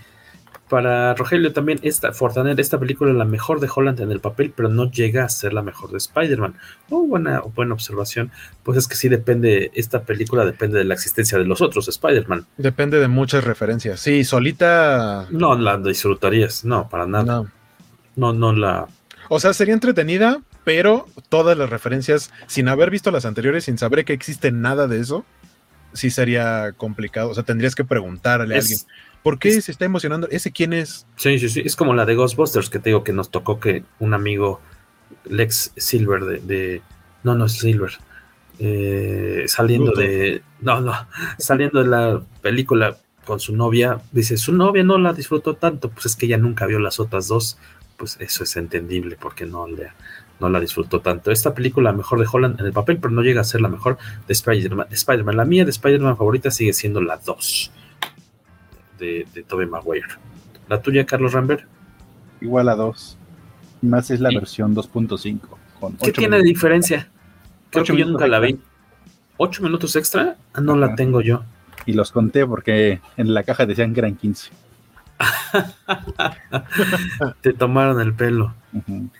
[0.68, 4.52] Para Rogelio también, esta, Fortaner, esta película es la mejor de Holland en el papel,
[4.54, 6.54] pero no llega a ser la mejor de Spider-Man.
[6.90, 8.30] Oh, buena, buena observación.
[8.62, 12.46] Pues es que sí depende, esta película depende de la existencia de los otros Spider-Man.
[12.58, 14.00] Depende de muchas referencias.
[14.00, 15.26] Sí, solita.
[15.30, 17.24] No la disfrutarías, no, para nada.
[17.24, 17.48] No,
[18.16, 18.86] no, no la.
[19.30, 24.04] O sea, sería entretenida, pero todas las referencias, sin haber visto las anteriores, sin saber
[24.04, 25.24] que existe nada de eso,
[25.92, 27.30] sí sería complicado.
[27.30, 28.64] O sea, tendrías que preguntarle es...
[28.64, 28.80] a alguien
[29.22, 30.28] ¿Por qué se está emocionando?
[30.30, 31.06] ¿Ese quién es?
[31.16, 31.62] Sí, sí, sí.
[31.64, 34.60] Es como la de Ghostbusters que te digo que nos tocó que un amigo,
[35.24, 36.38] Lex Silver, de.
[36.40, 36.82] de
[37.24, 37.92] no, no es Silver.
[38.58, 40.00] Eh, saliendo Luto.
[40.00, 40.42] de.
[40.60, 40.92] No, no.
[41.38, 45.90] Saliendo de la película con su novia, dice: Su novia no la disfrutó tanto.
[45.90, 47.58] Pues es que ella nunca vio las otras dos.
[47.96, 49.88] Pues eso es entendible porque no le.
[50.40, 51.32] No la disfrutó tanto.
[51.32, 53.98] Esta película, mejor de Holland en el papel, pero no llega a ser la mejor
[54.28, 54.86] de Spider-Man.
[54.92, 57.72] Spider la mía de Spider-Man favorita sigue siendo la 2
[58.98, 60.06] de, de Tobey Maguire.
[60.68, 61.64] ¿La tuya, Carlos Rambert?
[62.40, 63.16] Igual a 2.
[63.82, 64.36] Más es la ¿Sí?
[64.36, 65.40] versión 2.5.
[66.02, 67.08] ¿Qué tiene de diferencia?
[67.70, 68.58] Creo que yo nunca la vi.
[69.38, 70.36] ¿8 minutos extra?
[70.52, 70.80] Ah, no Ajá.
[70.80, 71.42] la tengo yo.
[71.86, 74.50] Y los conté porque en la caja decían que eran 15.
[77.40, 78.54] Te tomaron el pelo.
[78.72, 79.10] Uh -huh.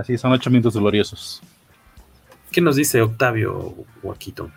[0.00, 1.42] Así son 8 minutos gloriosos.
[2.50, 4.50] ¿Qué nos dice Octavio Guaquito?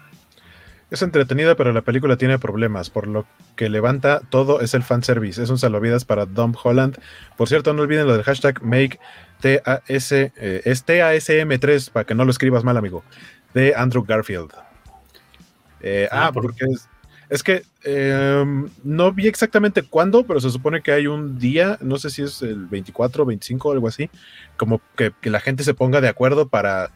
[0.90, 3.26] Es entretenida, pero la película tiene problemas, por lo
[3.58, 5.44] que levanta todo es el fanservice.
[5.44, 6.98] Es un salvavidas para Dumb Holland.
[7.36, 8.98] Por cierto, no olviden lo del hashtag make
[9.42, 10.32] TAS, eh,
[10.64, 13.04] es TASM3, para que no lo escribas mal, amigo,
[13.54, 14.52] de Andrew Garfield.
[15.82, 16.88] Eh, ah, porque es,
[17.30, 18.46] es que eh,
[18.84, 22.42] no vi exactamente cuándo, pero se supone que hay un día, no sé si es
[22.42, 24.10] el 24, 25 o algo así,
[24.56, 26.92] como que, que la gente se ponga de acuerdo para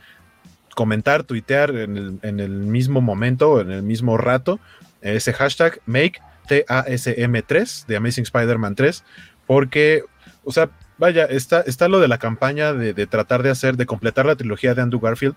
[0.75, 4.59] comentar, tuitear en el, mismo momento, en el mismo rato,
[5.01, 9.03] ese hashtag make TASM3 de Amazing Spider-Man 3,
[9.47, 10.03] porque,
[10.43, 13.85] o sea, vaya, está, está lo de la campaña de, de, tratar de hacer, de
[13.85, 15.35] completar la trilogía de Andrew Garfield,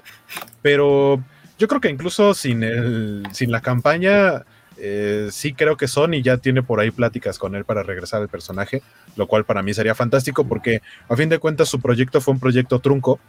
[0.63, 1.23] pero
[1.59, 4.45] yo creo que incluso sin, el, sin la campaña,
[4.77, 8.29] eh, sí creo que Sony ya tiene por ahí pláticas con él para regresar al
[8.29, 8.83] personaje,
[9.17, 12.41] lo cual para mí sería fantástico porque a fin de cuentas su proyecto fue un
[12.41, 13.21] proyecto trunco,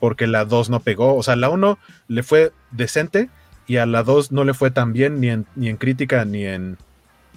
[0.00, 1.78] porque la 2 no pegó, o sea, la 1
[2.08, 3.28] le fue decente
[3.66, 6.44] y a la 2 no le fue tan bien ni en, ni en crítica ni
[6.44, 6.78] en,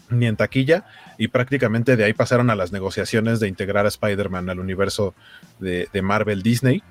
[0.09, 0.85] ni en taquilla
[1.17, 5.13] y prácticamente de ahí pasaron a las negociaciones de integrar a Spider-Man al universo
[5.59, 6.81] de, de, Marvel Disney.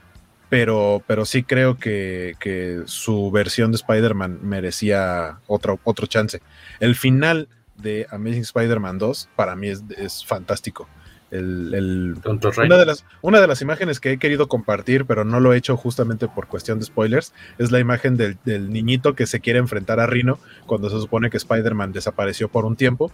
[0.48, 6.42] Pero, pero sí creo que, que su versión de Spider-Man merecía otro, otro chance.
[6.78, 10.88] El final de Amazing Spider-Man 2 para mí es, es fantástico.
[11.32, 12.16] El, el,
[12.58, 15.56] una, de las, una de las imágenes que he querido compartir, pero no lo he
[15.56, 19.58] hecho justamente por cuestión de spoilers, es la imagen del, del niñito que se quiere
[19.58, 23.10] enfrentar a Rino cuando se supone que Spider-Man desapareció por un tiempo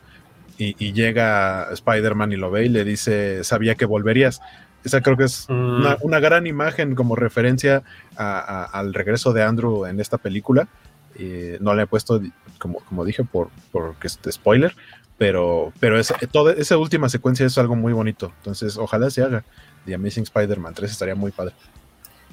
[0.59, 4.41] y, y llega Spider-Man y lo ve y le dice, sabía que volverías.
[4.85, 5.53] Esa creo que es mm.
[5.53, 7.83] una, una, gran imagen como referencia
[8.17, 10.69] a, a, al regreso de Andrew en esta película.
[11.17, 12.21] Eh, no le he puesto,
[12.59, 14.75] como, como dije, por, por este spoiler,
[15.19, 16.01] pero, pero
[16.31, 18.33] toda esa última secuencia es algo muy bonito.
[18.39, 19.45] Entonces, ojalá se haga.
[19.85, 21.55] The Amazing Spider-Man 3 estaría muy padre.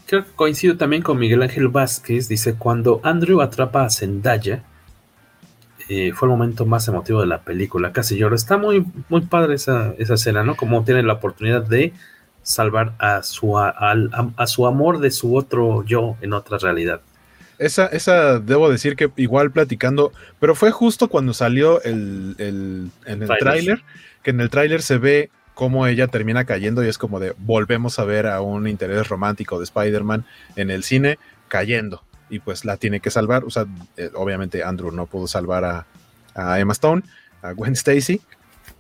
[0.06, 2.28] Creo que coincido también con Miguel Ángel Vázquez.
[2.28, 4.64] Dice: Cuando Andrew atrapa a Zendaya,
[5.90, 7.92] eh, fue el momento más emotivo de la película.
[7.92, 8.36] Casi lloro.
[8.36, 10.56] Está muy, muy padre esa, esa escena, ¿no?
[10.56, 11.92] Como tiene la oportunidad de
[12.44, 17.02] salvar a su, a su amor de su otro yo en otra realidad.
[17.58, 23.24] Esa, esa debo decir que igual platicando, pero fue justo cuando salió el, el en
[23.24, 23.84] el tráiler,
[24.24, 27.98] que en el tráiler se ve cómo ella termina cayendo y es como de volvemos
[27.98, 30.26] a ver a un interés romántico de Spider-Man
[30.56, 31.18] en el cine
[31.48, 32.04] cayendo.
[32.30, 33.66] Y pues la tiene que salvar, o sea,
[33.98, 35.86] eh, obviamente Andrew no pudo salvar a,
[36.34, 37.04] a Emma Stone,
[37.42, 38.20] a Gwen Stacy,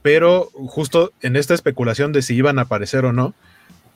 [0.02, 3.34] pero justo en esta especulación de si iban a aparecer o no,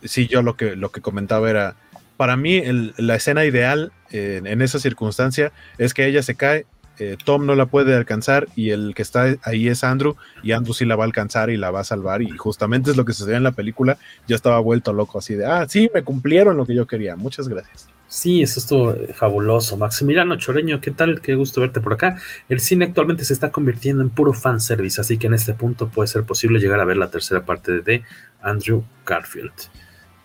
[0.03, 1.75] sí yo lo que, lo que comentaba era
[2.19, 6.65] para mí el, la escena ideal eh, en esa circunstancia es que ella se cae,
[6.97, 10.73] eh, Tom no la puede alcanzar y el que está ahí es Andrew y Andrew
[10.73, 13.13] sí la va a alcanzar y la va a salvar y justamente es lo que
[13.13, 13.97] sucedió en la película,
[14.27, 17.47] yo estaba vuelto loco así de, ah, sí, me cumplieron lo que yo quería, muchas
[17.47, 17.87] gracias.
[18.09, 19.77] Sí, eso estuvo fabuloso.
[19.77, 21.21] Maximiliano Choreño, ¿qué tal?
[21.21, 22.17] Qué gusto verte por acá.
[22.49, 26.07] El cine actualmente se está convirtiendo en puro fanservice, así que en este punto puede
[26.07, 28.03] ser posible llegar a ver la tercera parte de
[28.41, 29.53] Andrew Garfield.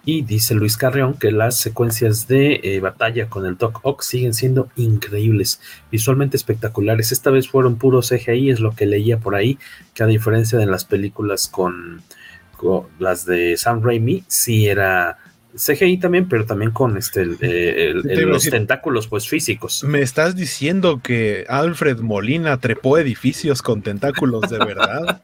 [0.06, 4.34] Y dice Luis Carreón que las secuencias de eh, batalla con el Doc Ock siguen
[4.34, 5.60] siendo increíbles,
[5.90, 7.10] visualmente espectaculares.
[7.10, 9.58] Esta vez fueron puros CGI, es lo que leía por ahí,
[9.94, 12.02] que a diferencia de las películas con,
[12.56, 15.18] con las de Sam Raimi, sí era
[15.56, 19.84] CGI también, pero también con este el, el, el, los tentáculos pues físicos.
[19.84, 25.22] Me estás diciendo que Alfred Molina trepó edificios con tentáculos de verdad.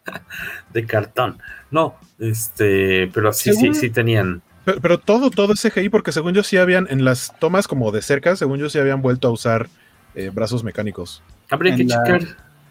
[0.73, 1.39] de cartón.
[1.71, 6.35] No, este, pero sí, sí, sí tenían pero, pero, todo, todo es CGI, porque según
[6.35, 9.31] yo sí habían, en las tomas como de cerca, según yo sí habían vuelto a
[9.31, 9.69] usar
[10.15, 11.23] eh, brazos mecánicos.
[11.51, 12.23] Habría que la, checar.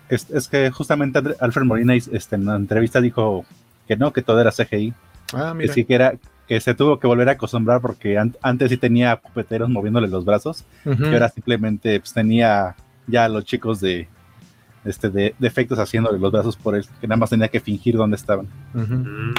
[0.09, 3.45] Es, es, que justamente Alfred Molina este, en la entrevista dijo
[3.87, 4.93] que no, que todo era CGI.
[5.33, 5.73] Ah, mira.
[5.73, 6.13] Que, que, era,
[6.47, 10.25] que se tuvo que volver a acostumbrar porque an antes sí tenía pupeteros moviéndole los
[10.25, 11.11] brazos, uh -huh.
[11.11, 12.75] y ahora simplemente pues, tenía
[13.05, 14.07] ya a los chicos de,
[14.83, 17.95] este, de, de, efectos haciéndole los brazos por él, que nada más tenía que fingir
[17.95, 18.47] dónde estaban.
[18.73, 19.33] Uh -huh.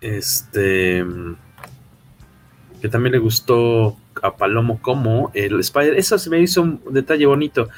[0.00, 1.04] Este.
[2.80, 5.98] Que también le gustó a Palomo como el Spider.
[5.98, 7.68] Eso se me hizo un detalle bonito.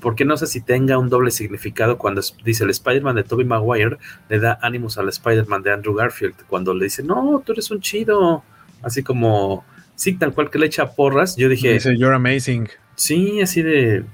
[0.00, 3.98] Porque no sé si tenga un doble significado cuando dice el Spider-Man de Tobey Maguire
[4.28, 6.36] le da ánimos al Spider-Man de Andrew Garfield.
[6.46, 8.44] Cuando le dice, no, tú eres un chido.
[8.82, 9.64] Así como,
[9.96, 11.36] sí, tal cual que le echa porras.
[11.36, 12.68] Yo dije, dice, you're amazing.
[12.94, 14.04] Sí, así de.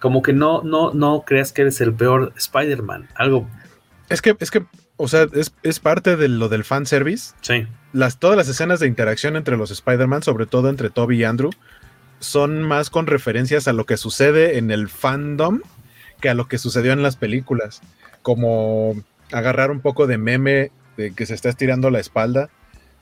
[0.00, 3.08] Como que no, no, no creas que eres el peor Spider-Man.
[3.14, 3.46] Algo.
[4.08, 4.64] Es que, es que
[5.02, 7.34] o sea, es, es, parte de lo del fanservice.
[7.40, 7.66] Sí.
[7.92, 11.50] Las, todas las escenas de interacción entre los Spider-Man, sobre todo entre Toby y Andrew,
[12.20, 15.60] son más con referencias a lo que sucede en el fandom
[16.20, 17.82] que a lo que sucedió en las películas.
[18.22, 18.94] Como
[19.32, 22.48] agarrar un poco de meme de que se está estirando la espalda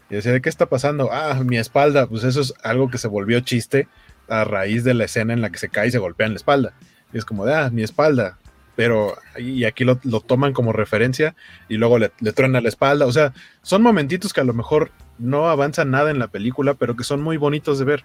[0.09, 1.11] y decir, ¿qué está pasando?
[1.13, 2.07] Ah, mi espalda.
[2.07, 3.89] Pues eso es algo que se volvió chiste
[4.27, 6.39] a raíz de la escena en la que se cae y se golpea en la
[6.39, 6.73] espalda.
[7.13, 8.39] Y es como de, ah, mi espalda
[8.81, 11.35] pero y aquí lo, toman como referencia
[11.69, 13.05] y luego le, le truena la espalda.
[13.05, 16.97] O sea, son momentitos que a lo mejor no avanzan nada en la película, pero
[16.97, 18.05] que son muy bonitos de ver.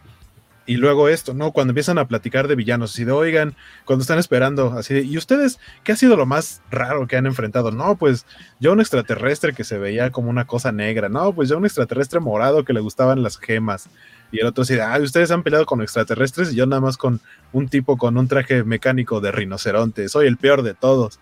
[0.65, 1.53] Y luego esto, ¿no?
[1.53, 5.17] Cuando empiezan a platicar de villanos, así de, oigan, cuando están esperando, así de, ¿y
[5.17, 7.71] ustedes qué ha sido lo más raro que han enfrentado?
[7.71, 8.25] No, pues
[8.59, 12.19] yo un extraterrestre que se veía como una cosa negra, no, pues yo un extraterrestre
[12.19, 13.87] morado que le gustaban las gemas.
[14.31, 17.21] Y el otro así ah, ustedes han peleado con extraterrestres y yo nada más con
[17.51, 21.19] un tipo con un traje mecánico de rinoceronte, soy el peor de todos.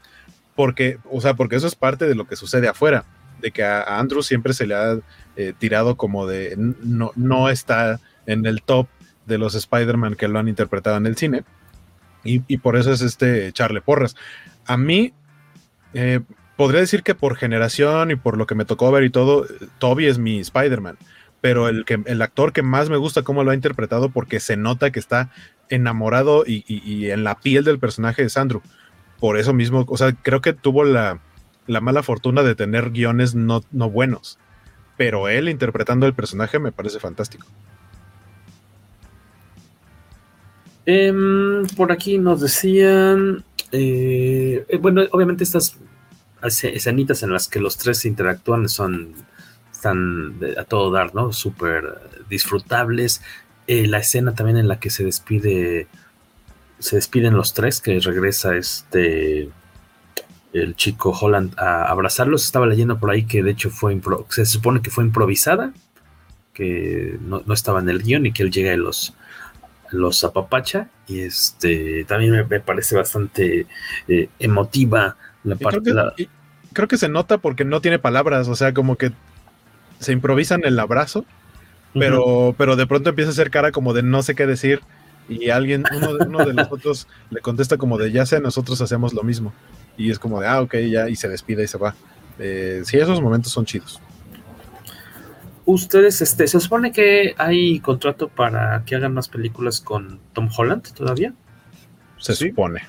[0.55, 3.05] Porque, o sea, porque eso es parte de lo que sucede afuera,
[3.41, 4.99] de que a, Andrew siempre se le ha
[5.35, 8.87] eh, tirado como de, no, no está en el top
[9.25, 11.43] de los Spider-Man que lo han interpretado en el cine.
[12.25, 14.15] Y, por eso es este Charlie Porras.
[14.65, 15.13] A mí,
[15.93, 16.21] eh,
[16.55, 19.45] podría decir que por generación y por lo que me tocó ver y todo,
[19.77, 20.97] Toby es mi Spider-Man.
[21.43, 24.55] Pero el, que, el actor que más me gusta cómo lo ha interpretado porque se
[24.55, 25.29] nota que está
[25.67, 28.61] enamorado y, en la piel del personaje de Andrew.
[29.19, 31.19] Por eso mismo, o sea, creo que tuvo la,
[31.67, 34.39] la mala fortuna de tener guiones no, no buenos.
[34.95, 37.45] Pero él interpretando el personaje me parece fantástico.
[40.85, 43.43] Em, por aquí nos decían,
[43.73, 45.77] eh, eh, bueno, obviamente estas
[46.41, 49.13] escenitas en las que los tres interactúan son,
[49.83, 51.33] están a todo dar, ¿no?
[51.33, 51.99] Súper
[52.29, 53.21] disfrutables.
[53.67, 55.87] Eh, la escena también en la que se despide,
[56.79, 59.49] se despiden los tres, que regresa este,
[60.53, 62.45] el chico Holland a abrazarlos.
[62.45, 63.99] Estaba leyendo por ahí que de hecho fue,
[64.29, 65.73] se supone que fue improvisada,
[66.53, 69.13] que no, no estaba en el guion y que él llega y los
[69.91, 73.67] los apapacha y este también me, parece bastante
[74.07, 76.29] eh, emotiva la parte creo que,
[76.73, 79.11] creo que se nota porque no tiene palabras o sea como que
[79.99, 81.25] se improvisan el abrazo
[81.93, 84.81] pero pero de pronto empieza a hacer cara como de no sé qué decir
[85.29, 89.13] y alguien uno, uno de los otros le contesta como de ya sé nosotros hacemos
[89.13, 89.53] lo mismo
[89.97, 91.95] y es como de ah ok ya y se despide y se va
[92.39, 94.01] eh, sí esos momentos son chidos
[95.65, 100.93] Ustedes, este, se supone que hay contrato para que hagan más películas con Tom Holland
[100.93, 101.33] todavía.
[102.17, 102.81] Se supone.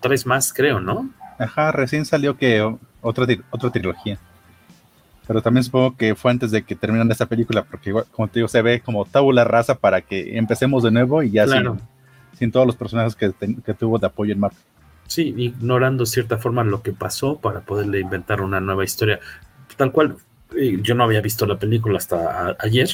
[0.00, 1.10] Tres más, creo, ¿no?
[1.38, 2.60] Ajá, recién salió que
[3.00, 4.18] otra, otra trilogía.
[5.26, 8.48] Pero también supongo que fue antes de que terminan esta película, porque como te digo,
[8.48, 11.46] se ve como tabula rasa para que empecemos de nuevo y ya
[12.38, 14.58] sin, todos los personajes que, tuvo de apoyo en Marvel.
[15.06, 19.18] Sí, ignorando cierta forma lo que pasó para poderle inventar una nueva historia.
[19.76, 20.16] Tal cual,
[20.82, 22.90] yo no había visto la película hasta ayer,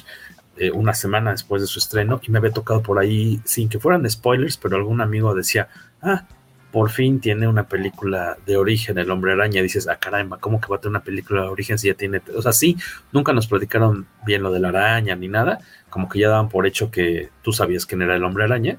[0.56, 3.80] eh, una semana después de su estreno, y me había tocado por ahí, sin que
[3.80, 5.68] fueran spoilers, pero algún amigo decía,
[6.02, 6.26] ah,
[6.72, 9.62] por fin tiene una película de origen, El Hombre Araña.
[9.62, 12.22] dices, ah, caramba, ¿cómo que va a tener una película de origen si ya tiene?
[12.34, 12.76] O sea, sí,
[13.12, 16.66] nunca nos platicaron bien lo de la araña ni nada, como que ya daban por
[16.66, 18.78] hecho que tú sabías quién era el Hombre Araña,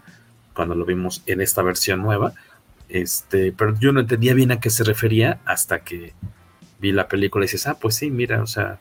[0.54, 2.34] cuando lo vimos en esta versión nueva.
[2.90, 6.14] Este, pero yo no entendía bien a qué se refería hasta que
[6.80, 8.78] vi la película y dices, ah, pues sí, mira, o sea,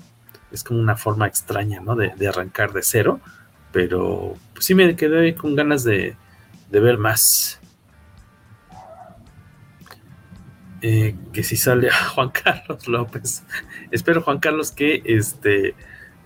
[0.51, 1.95] es como una forma extraña, ¿no?
[1.95, 3.21] De, arrancar de cero,
[3.73, 6.17] pero pues sí me quedé con ganas de,
[6.71, 7.60] ver más.
[10.83, 13.43] Eh, que si sale a Juan Carlos López.
[13.91, 15.75] Espero, Juan Carlos, que este.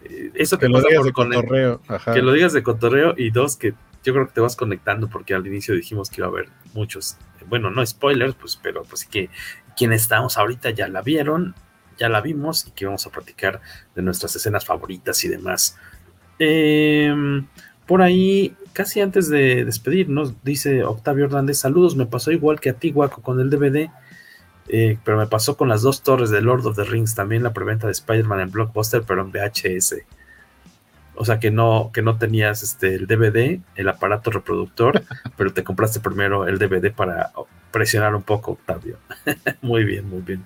[0.05, 1.81] Eh, eso que lo digas de cotorreo.
[2.13, 3.75] Que lo digas de cotorreo y dos, que
[4.05, 7.17] yo creo que te vas conectando porque al inicio dijimos que iba a haber muchos.
[7.47, 9.31] Bueno, no spoilers, pues, pero pues que
[9.77, 11.55] quienes estamos ahorita ya la vieron
[11.99, 13.61] ya la vimos y que vamos a platicar
[13.95, 15.77] de nuestras escenas favoritas y demás.
[16.39, 17.47] Em,
[17.87, 22.75] por ahí, casi antes de despedirnos, dice Octavio Hernández, saludos, me pasó igual que a
[22.75, 23.91] ti, Guaco, con el DVD,
[24.69, 27.53] eh, pero me pasó con las dos torres de Lord of the Rings, también la
[27.53, 29.97] preventa de Spider-Man en Blockbuster, pero en VHS.
[31.16, 35.03] O sea que no, que no tenías este, el DVD, el aparato reproductor,
[35.36, 37.31] pero te compraste primero el DVD para
[37.70, 38.99] presionar un poco, Octavio.
[39.62, 40.45] muy bien, muy bien.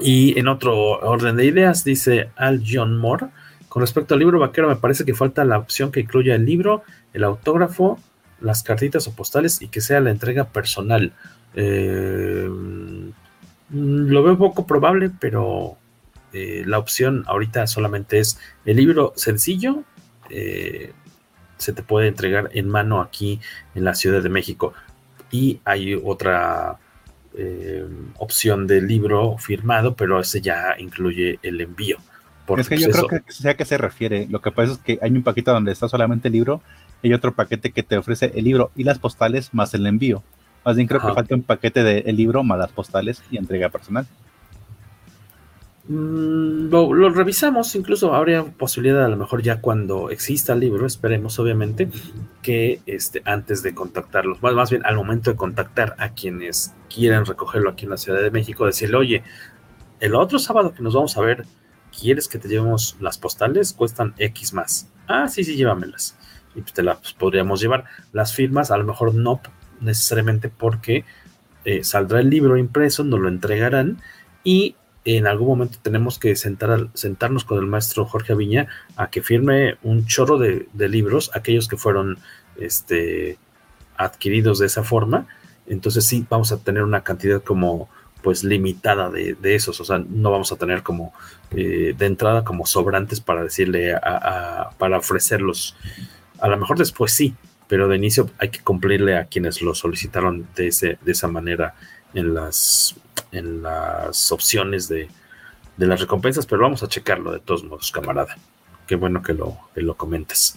[0.00, 3.28] Y en otro orden de ideas, dice Al John Moore,
[3.68, 6.82] con respecto al libro vaquero, me parece que falta la opción que incluya el libro,
[7.12, 7.98] el autógrafo,
[8.40, 11.12] las cartitas o postales y que sea la entrega personal.
[11.54, 12.48] Eh,
[13.70, 15.76] lo veo poco probable, pero
[16.32, 19.84] eh, la opción ahorita solamente es el libro sencillo.
[20.30, 20.92] Eh,
[21.56, 23.40] se te puede entregar en mano aquí
[23.74, 24.74] en la Ciudad de México.
[25.30, 26.78] Y hay otra
[27.36, 27.84] eh,
[28.18, 31.98] opción de libro firmado, pero ese ya incluye el envío.
[32.56, 34.26] es que yo creo que sé a qué se refiere.
[34.28, 36.62] Lo que pasa es que hay un paquete donde está solamente el libro
[37.02, 40.22] y otro paquete que te ofrece el libro y las postales más el envío.
[40.64, 43.68] Más bien creo que falta un paquete del el libro más las postales y entrega
[43.68, 44.06] personal.
[45.86, 51.38] Mm, lo, revisamos, incluso habría posibilidad a lo mejor ya cuando exista el libro, esperemos
[51.38, 51.90] obviamente,
[52.40, 57.26] que este, antes de contactarlos, más, más bien al momento de contactar a quienes quieren
[57.26, 59.22] recogerlo aquí en la Ciudad de México, decirle, oye,
[60.00, 61.44] el otro sábado que nos vamos a ver,
[61.98, 63.74] ¿quieres que te llevemos las postales?
[63.74, 64.88] Cuestan X más.
[65.06, 66.16] Ah, sí, sí, llévamelas.
[66.54, 67.84] y pues te las pues, podríamos llevar.
[68.12, 69.40] Las firmas a lo mejor no
[69.80, 71.04] necesariamente porque
[71.64, 74.00] eh, saldrá el libro impreso, nos lo entregarán
[74.42, 79.22] y en algún momento tenemos que sentar, sentarnos con el maestro Jorge Aviña a que
[79.22, 82.18] firme un chorro de, libros, aquellos que fueron
[82.56, 83.38] este,
[83.96, 85.26] adquiridos de esa forma.
[85.66, 87.88] Entonces sí, vamos a tener una cantidad como
[88.22, 91.12] pues limitada de, esos, o sea, no vamos a tener como
[91.50, 95.76] eh, de entrada como sobrantes para decirle, a, para ofrecerlos.
[96.40, 97.34] A lo mejor después sí,
[97.74, 101.74] pero de inicio hay que cumplirle a quienes lo solicitaron de, ese, de esa manera
[102.14, 102.94] en las,
[103.32, 105.08] en las opciones de,
[105.78, 108.36] las recompensas, pero vamos a checarlo de todos modos, camarada.
[108.86, 110.56] Qué bueno que lo, que lo comentes.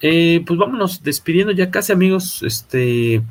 [0.00, 2.42] Eh, pues vámonos despidiendo ya casi, amigos.
[2.42, 3.22] Este,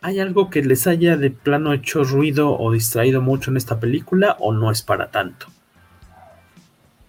[0.00, 4.38] ¿hay algo que les haya de plano hecho ruido o distraído mucho en esta película
[4.40, 5.48] o no es para tanto?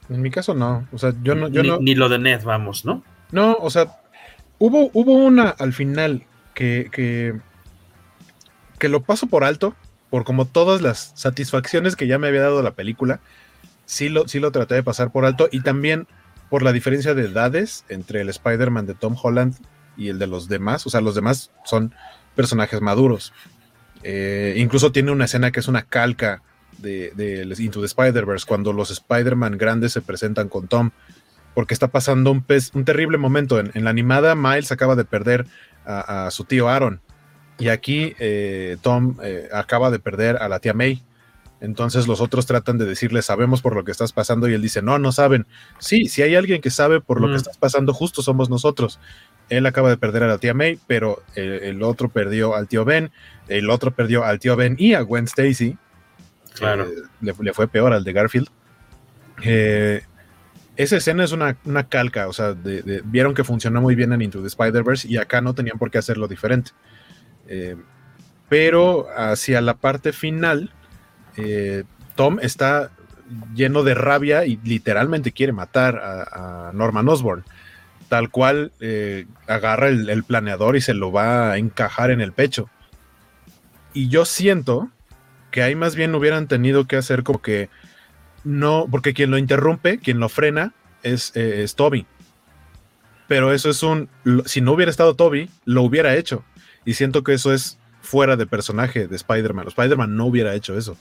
[0.10, 3.02] En mi caso no, o sea, yo no, ni, ni lo de Ned, vamos, ¿no?
[3.32, 4.02] No, o sea,
[4.60, 6.24] hubo, hubo una al final
[6.54, 6.90] que,
[8.80, 9.76] que lo paso por alto,
[10.10, 13.20] por como todas las satisfacciones que ya me había dado la película,
[13.86, 16.08] sí lo, sí lo traté de pasar por alto y también
[16.50, 19.56] por la diferencia de edades entre el Spider-Man de Tom Holland
[19.98, 21.94] y el de los demás, o sea, los demás son
[22.36, 23.34] personajes maduros.
[24.04, 26.44] Eh, incluso tiene una escena que es una calca
[26.78, 27.12] de,
[27.58, 30.92] Into the Spider-Verse, cuando los Spider-Man grandes se presentan con Tom,
[31.58, 33.60] porque está pasando un, un terrible momento.
[33.60, 35.48] En, la animada, Miles acaba de perder
[35.86, 37.02] a su tío Aaron
[37.60, 41.04] y aquí eh, Tom eh, acaba de perder a la tía May.
[41.60, 44.84] Entonces los otros tratan de decirle, sabemos por lo que estás pasando, y él dice,
[44.84, 45.48] no, no saben.
[45.80, 47.38] Sí, si hay alguien que sabe por lo que mm.
[47.38, 49.00] estás pasando, justo somos nosotros.
[49.50, 52.86] Él acaba de perder a la tía May, pero eh, el otro perdió al tío
[52.86, 53.10] Ben,
[53.48, 55.76] el otro perdió al tío Ben y a Gwen Stacy.
[56.54, 56.86] Claro.
[57.22, 58.50] le, fue peor al de Garfield.
[60.78, 61.56] Esa escena es una,
[61.90, 62.56] calca, o sea,
[63.04, 65.98] vieron que funcionó muy bien en Into the Spider-Verse y acá no tenían por qué
[65.98, 66.72] hacerlo diferente.
[67.48, 67.76] Eh,
[68.48, 70.72] pero hacia la parte final,
[71.36, 71.84] eh,
[72.16, 72.92] Tom está
[73.56, 77.44] lleno de rabia y literalmente quiere matar a, Norman Osborn.
[78.08, 82.70] Tal cual eh, agarra el, planeador y se lo va a encajar en el pecho.
[83.94, 84.90] Y yo siento
[85.52, 87.70] que ahí más bien hubieran tenido que hacer como que
[88.48, 92.06] no, porque quien lo interrumpe, quien lo frena, es, es Toby.
[93.28, 94.10] Pero eso es un,
[94.46, 96.44] si no hubiera estado Toby, lo hubiera hecho.
[96.86, 99.68] Y siento que eso es fuera de personaje de Spider-Man.
[99.68, 100.98] Spider-Man no hubiera hecho eso,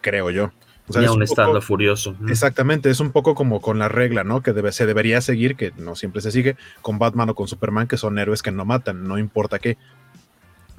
[0.00, 0.52] creo yo.
[0.86, 2.16] O sea, aún estando furioso.
[2.28, 4.42] Exactamente, es un poco como con la regla, ¿no?
[4.42, 7.88] Que debe, se debería seguir, que no siempre se sigue, con Batman o con Superman,
[7.88, 9.76] que son héroes que no matan, no importa qué.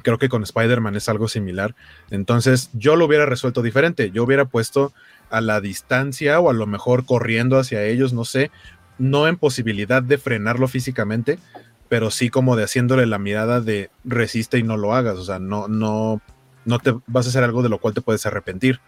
[0.01, 1.76] Creo que con Spider-Man es algo similar.
[2.09, 4.11] Entonces, yo lo hubiera resuelto diferente.
[4.11, 4.93] Yo hubiera puesto
[5.30, 8.51] a la distancia o a lo mejor corriendo hacia ellos, no sé,
[8.97, 11.39] no en posibilidad de frenarlo físicamente,
[11.88, 15.39] pero sí como de haciéndole la mirada de resiste y no lo hagas, o sea,
[15.39, 16.22] no, no,
[16.65, 18.80] no te vas a hacer algo de lo cual te puedes arrepentir.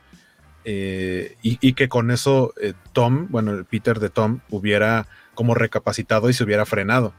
[0.63, 6.29] Eh, y, que con eso eh, Tom, bueno, el Peter de Tom hubiera como recapacitado
[6.29, 7.13] y se hubiera frenado.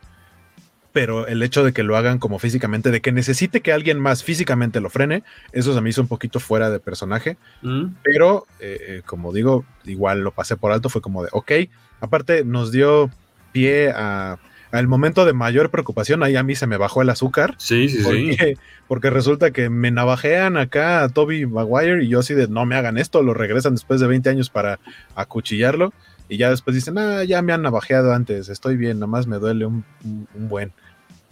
[0.92, 4.22] Pero el hecho de que lo hagan como físicamente, de que necesite que alguien más
[4.22, 7.36] físicamente lo frene, eso se me hizo un poquito fuera de personaje.
[7.62, 7.86] Mm.
[8.02, 11.52] Pero, eh, como digo, igual lo pasé por alto, fue como de, ok,
[12.00, 13.10] aparte nos dio
[13.52, 14.38] pie a
[14.72, 17.54] al momento de mayor preocupación, ahí a mí se me bajó el azúcar.
[17.58, 18.56] Sí, sí, sí.
[18.88, 22.74] Porque resulta que me navajean acá a Toby Maguire y yo así de no me
[22.74, 24.80] hagan esto, lo regresan después de 20 años para
[25.14, 25.92] acuchillarlo
[26.32, 29.66] y ya después dicen, ah, ya me han navajeado antes, estoy bien, nomás me duele
[29.66, 29.84] un,
[30.32, 30.72] buen.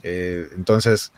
[0.02, 1.14] Eh, entonces,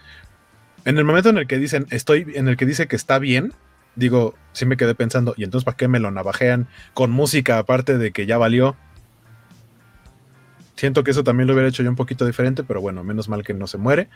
[0.84, 3.54] en el momento en el que dicen, estoy, en el que dice que está bien,
[3.96, 7.98] digo, sí me quedé pensando, ¿y entonces para qué me lo navajean con música aparte
[7.98, 8.76] de que ya valió?
[10.76, 13.42] Siento que eso también lo hubiera hecho yo un poquito diferente, pero bueno, menos mal
[13.42, 14.08] que no se muere.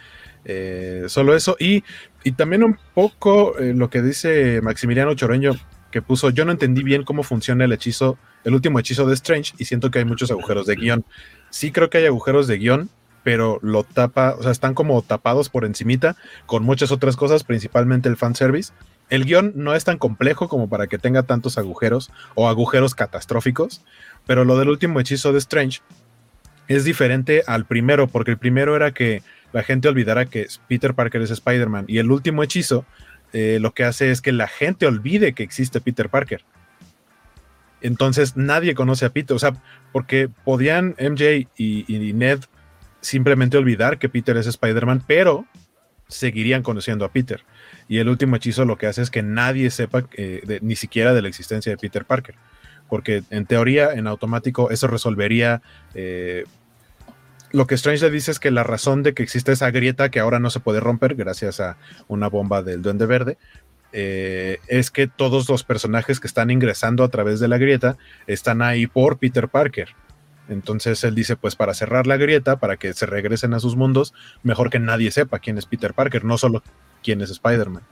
[0.45, 1.57] Eh, solo eso.
[1.59, 1.83] Y,
[2.23, 5.57] y, también un poco eh, lo que dice Maximiliano Choroño,
[5.91, 8.17] que puso, yo no entendí bien cómo funciona el hechizo,
[8.47, 11.05] el último hechizo de Strange, y siento que hay muchos agujeros de guion.
[11.51, 12.89] Sí creo que hay agujeros de guion,
[13.25, 16.17] pero lo tapa, o sea, están como tapados por encimita
[16.47, 18.73] con muchas otras cosas, principalmente el fanservice.
[19.11, 23.83] El guion no es tan complejo como para que tenga tantos agujeros o agujeros catastróficos,
[24.27, 25.81] pero lo del último hechizo de Strange
[26.69, 31.21] es diferente al primero, porque el primero era que la gente olvidara que Peter Parker
[31.23, 32.85] es Spider-Man y el último hechizo
[33.33, 36.45] eh, lo que hace es que la gente olvide que existe Peter Parker.
[37.81, 39.53] Entonces nadie conoce a Peter, o sea,
[39.93, 42.41] porque podían MJ y, Ned
[43.01, 45.47] simplemente olvidar que Peter es Spider-Man, pero
[46.09, 47.45] seguirían conociendo a Peter.
[47.89, 51.23] Y el último hechizo lo que hace es que nadie sepa eh, ni siquiera de
[51.23, 52.35] la existencia de Peter Parker
[52.89, 55.63] porque en teoría, en automático, eso resolvería
[55.95, 56.45] eh,
[57.53, 60.21] lo que Strange le dice es que la razón de que existe esa grieta que
[60.21, 61.77] ahora no se puede romper gracias a
[62.09, 63.39] una bomba del Duende Verde
[63.93, 67.97] eh, es que todos los personajes que están ingresando a través de la grieta
[68.27, 69.89] están ahí por Peter Parker.
[70.49, 74.15] Entonces él dice, pues para cerrar la grieta, para que se regresen a sus mundos,
[74.43, 76.63] mejor que nadie sepa quién es Peter Parker, no solo
[77.03, 77.83] quién es Spider-Man.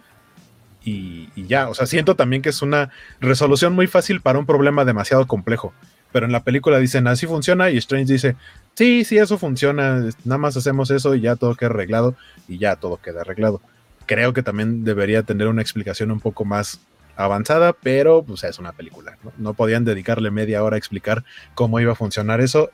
[0.85, 2.91] Y, y, ya, o sea, siento también que es una
[3.21, 5.73] resolución muy fácil para un problema demasiado complejo.
[6.13, 8.37] Pero en la película dicen, así funciona, y Strange dice,
[8.75, 12.15] sí, sí, eso funciona, nada más hacemos eso y ya todo queda arreglado,
[12.47, 13.61] y ya todo queda arreglado.
[14.07, 16.81] Creo que también debería tener una explicación un poco más
[17.17, 19.17] avanzada, pero pues es una película.
[19.23, 19.33] ¿no?
[19.39, 21.25] no podían dedicarle media hora a explicar
[21.55, 22.71] cómo iba a funcionar eso.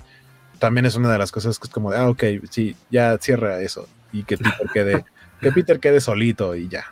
[0.58, 3.60] También es una de las cosas que es como, de, ah, ok, sí, ya cierra
[3.60, 5.04] eso y que Peter quede,
[5.40, 6.86] que Peter quede solito y ya.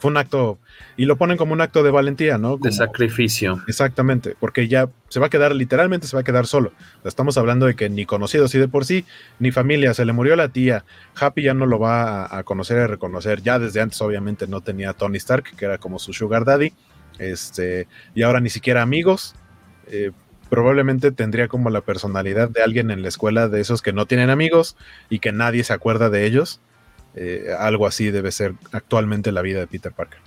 [0.00, 0.58] Fue un acto,
[0.96, 2.52] y lo ponen como un acto de valentía, ¿no?
[2.58, 3.62] Como, de sacrificio.
[3.68, 6.72] Exactamente, porque ya se va a quedar, literalmente se va a quedar solo.
[7.04, 9.04] Estamos hablando de que ni conocidos y de por sí,
[9.38, 10.84] ni familia, se le murió la tía.
[11.14, 13.42] Happy ya no lo va a, a conocer y reconocer.
[13.42, 16.72] Ya desde antes, obviamente, no tenía Tony Stark, que era como su sugar daddy.
[17.18, 19.34] Este, y ahora ni siquiera amigos.
[19.86, 20.12] Eh,
[20.48, 24.30] probablemente tendría como la personalidad de alguien en la escuela de esos que no tienen
[24.30, 24.76] amigos
[25.08, 26.60] y que nadie se acuerda de ellos.
[27.14, 30.20] Eh, algo así debe ser actualmente la vida de Peter Parker.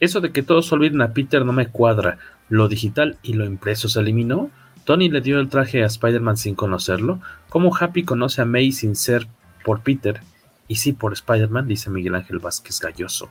[0.00, 2.18] Eso de que todos olviden a Peter no me cuadra.
[2.48, 4.50] Lo digital y lo impreso se eliminó.
[4.84, 7.20] Tony le dio el traje a Spider-Man sin conocerlo.
[7.48, 9.26] ¿Cómo Happy conoce a May sin ser
[9.64, 10.20] por Peter?
[10.68, 13.28] Y sí por Spider-Man, dice Miguel Ángel Vázquez Galloso.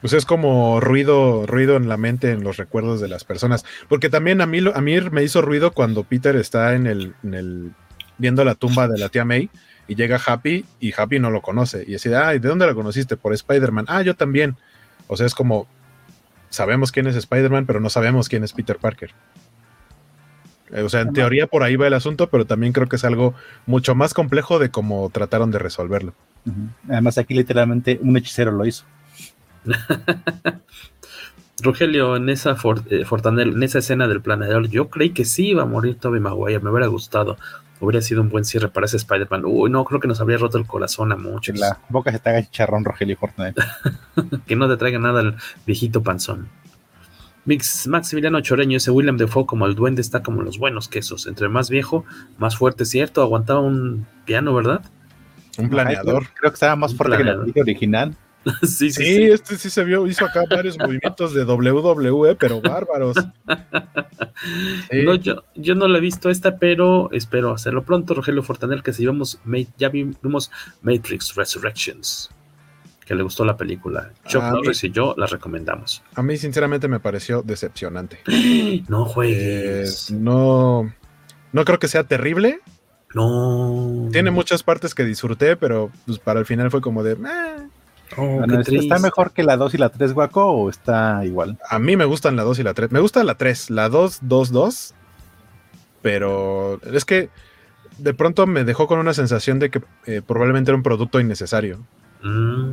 [0.00, 3.64] Pues es como ruido, ruido en la mente, en los recuerdos de las personas.
[3.88, 7.34] Porque también a mí, a mí me hizo ruido cuando Peter está en el, en
[7.34, 7.72] el
[8.18, 9.50] viendo la tumba de la tía May
[9.86, 11.82] y llega Happy y Happy no lo conoce.
[11.82, 13.16] Y dice, ay, ¿de dónde la conociste?
[13.16, 13.86] Por Spider-Man.
[13.88, 14.56] Ah, yo también.
[15.06, 15.66] O sea, es como,
[16.50, 19.12] sabemos quién es Spider-Man, pero no sabemos quién es Peter Parker.
[20.82, 23.34] O sea, en teoría por ahí va el asunto, pero también creo que es algo
[23.66, 26.14] mucho más complejo de cómo trataron de resolverlo.
[26.46, 26.68] Uh -huh.
[26.88, 28.84] Además, aquí literalmente un hechicero lo hizo.
[31.62, 35.62] Rogelio, en esa for, eh, en esa escena del planeador, yo creí que sí iba
[35.62, 37.36] a morir Toby Maguire, me hubiera gustado.
[37.80, 39.42] Hubiera sido un buen cierre para ese Spider-Man.
[39.44, 41.54] Uy, no, creo que nos habría roto el corazón a muchos.
[41.54, 43.54] En la boca se te haga chicharrón, Rogelio Fortanel.
[44.46, 45.34] que no te traiga nada el
[45.66, 46.48] viejito panzón.
[47.46, 51.26] Mix, Maximiliano Choreño, ese William Defoe como el duende está como los buenos quesos.
[51.26, 52.04] Entre más viejo,
[52.38, 53.22] más fuerte, ¿cierto?
[53.22, 54.82] Aguantaba un piano, ¿verdad?
[55.58, 56.22] Un planeador.
[56.22, 57.44] Ay, creo que estaba más fuerte que la planeador.
[57.44, 58.16] película original.
[58.62, 59.22] sí, sí, Sí, sí.
[59.24, 63.16] este sí se vio, hizo acá varios movimientos de WWE, pero bárbaros.
[64.90, 65.02] Sí.
[65.04, 68.14] No, yo, yo no la he visto esta, pero espero hacerlo pronto.
[68.14, 69.38] Rogelio Fortanel, que si vemos,
[69.78, 70.50] ya vimos
[70.82, 72.30] Matrix Resurrections,
[73.06, 74.10] que le gustó la película.
[74.26, 76.02] Chuck Ah, Norris y yo la recomendamos.
[76.14, 78.18] A mí, sinceramente, me pareció decepcionante.
[78.88, 80.10] No Eh, juegues.
[80.10, 80.92] no,
[81.52, 82.60] no creo que sea terrible.
[83.14, 84.08] no.
[84.12, 87.12] Tiene muchas partes que disfruté, pero pues, para el final fue como de.
[87.12, 87.68] "Eh".
[88.16, 91.58] Oh, Bueno, qué ¿Está mejor que la 2 y la 3, Guaco, o está igual?
[91.68, 92.92] A mí me gustan la 2 y la 3.
[92.92, 94.94] Me gusta la 3, la 2, 2, 2.
[96.02, 97.30] Pero es que
[97.98, 101.80] de pronto me dejó con una sensación de que eh, probablemente era un producto innecesario.
[102.22, 102.72] Mm,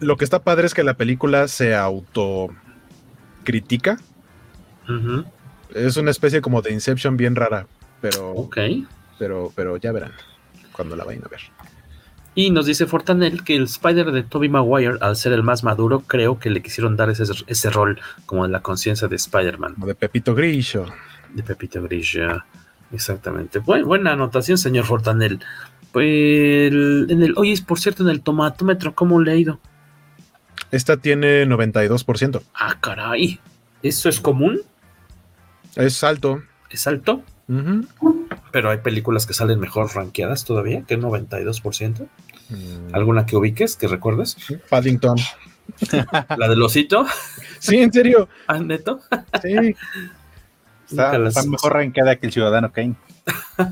[0.00, 3.98] Lo que está padre es que la película se autocritica.
[4.88, 5.24] ujú,
[5.74, 7.66] Es una especie como de Inception bien rara.
[8.00, 8.56] Pero, Ok.
[9.18, 10.12] pero, pero ya verán
[10.72, 11.40] cuando la vayan a ver.
[12.34, 16.00] Y nos dice Fortanel que el Spider de Tobey Maguire, al ser el más maduro,
[16.06, 19.94] creo que le quisieron dar ese, ese rol como de la conciencia de Spider-Man, de
[19.94, 20.86] Pepito Grillo.
[21.34, 22.42] de Pepito Grillo.
[22.92, 23.58] Exactamente.
[23.58, 25.40] Buen- buena anotación, señor Fortanel.
[25.92, 29.58] Pues, en el, oye, por cierto, en el tomatómetro, ¿cómo le ha ido?
[30.70, 32.42] Esta tiene 92%.
[32.54, 33.40] Ah, caray.
[33.82, 34.60] ¿Eso es común?
[35.74, 36.42] Es alto.
[36.70, 37.22] ¿Es alto?
[38.52, 42.06] Pero hay películas que salen mejor rankeadas todavía que el 92%.
[42.48, 44.36] Mm, ¿Alguna que ubiques, que recuerdes?
[44.68, 45.16] Paddington.
[46.36, 47.06] ¿La del osito?
[47.60, 48.28] Sí, en serio.
[48.48, 49.00] ¿Ah, neto?
[49.42, 49.76] Sí.
[50.90, 52.96] Está, Nunca las- está mejor rankeada que el Ciudadano Kane.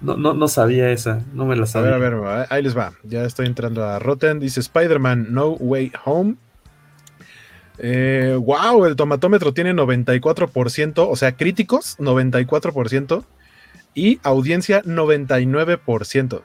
[0.00, 1.98] No, no, no sabía esa, no me la A sabía.
[1.98, 2.92] ver, a ver, ahí les va.
[3.02, 4.40] Ya estoy entrando a Rotten.
[4.40, 6.36] Dice Spider-Man No Way Home.
[7.82, 13.24] Eh, wow, el tomatómetro tiene 94%, o sea, críticos 94%
[13.94, 16.42] y audiencia 99%.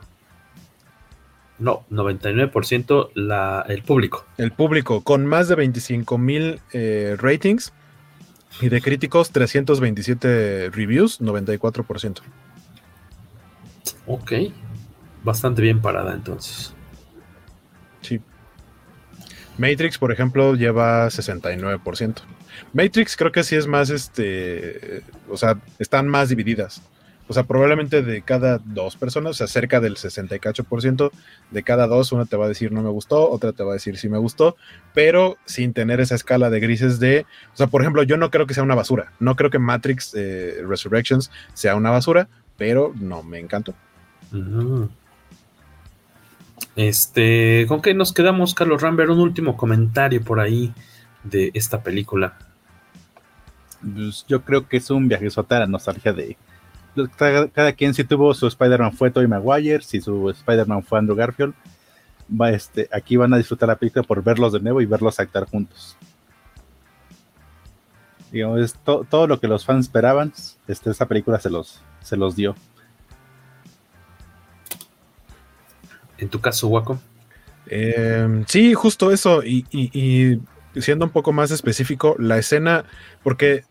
[1.59, 4.25] No, 99% la, el público.
[4.37, 7.73] El público con más de 25 mil eh, ratings
[8.61, 12.19] y de críticos 327 reviews, 94%.
[14.07, 14.31] Ok.
[15.23, 16.73] Bastante bien parada entonces.
[19.57, 22.15] Matrix, por ejemplo, lleva 69%.
[22.73, 26.81] Matrix creo que sí es más, este, o sea, están más divididas.
[27.27, 31.11] O sea, probablemente de cada dos personas, o sea, cerca del 68%
[31.49, 33.73] de cada dos, una te va a decir no me gustó, otra te va a
[33.73, 34.55] decir sí me gustó,
[34.93, 38.45] pero sin tener esa escala de grises de, o sea, por ejemplo, yo no creo
[38.45, 42.27] que sea una basura, no creo que Matrix eh, Resurrections sea una basura,
[42.57, 43.73] pero no me encantó.
[46.75, 49.09] Este, ¿con qué nos quedamos, Carlos Rambert?
[49.09, 50.73] Un último comentario por ahí
[51.23, 52.37] de esta película.
[53.81, 56.37] Pues yo creo que es un viaje a nostalgia de
[57.53, 61.53] cada, quien si tuvo su Spider-Man fue Tobey Maguire, si su Spider-Man fue Andrew Garfield,
[62.29, 65.45] va este, aquí van a disfrutar la película por verlos de nuevo y verlos actuar
[65.45, 65.97] juntos.
[68.31, 70.33] Digamos, todo lo que los fans esperaban,
[70.67, 72.55] este, esta película se los, se los dio.
[76.17, 76.99] ¿En tu caso, Waco?
[77.67, 79.43] Em, sí, justo eso.
[79.43, 80.39] Y,
[80.75, 82.85] siendo un poco más específico, la escena,
[83.23, 83.63] porque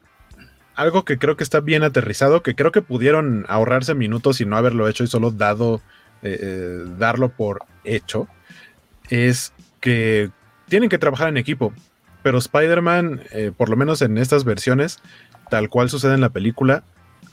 [0.74, 4.56] algo que creo que está bien aterrizado, que creo que pudieron ahorrarse minutos y no
[4.56, 5.82] haberlo hecho y solo dado,
[6.22, 8.26] eh, eh, darlo por hecho,
[9.10, 10.30] es que
[10.68, 11.72] tienen que trabajar en equipo.
[12.22, 15.00] Pero Spider-Man, eh, por lo menos en estas versiones,
[15.50, 16.82] tal cual sucede en la película,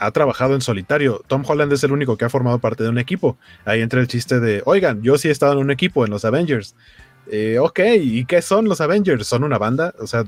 [0.02, 1.24] ha trabajado en solitario.
[1.28, 3.38] Tom Holland es el único que ha formado parte de un equipo.
[3.66, 6.26] Ahí entra el chiste de, oigan, yo sí he estado en un equipo en los
[6.26, 6.76] Avengers.
[7.60, 9.28] ok, ¿y qué son los Avengers?
[9.28, 9.94] ¿Son una banda?
[10.00, 10.26] O sea,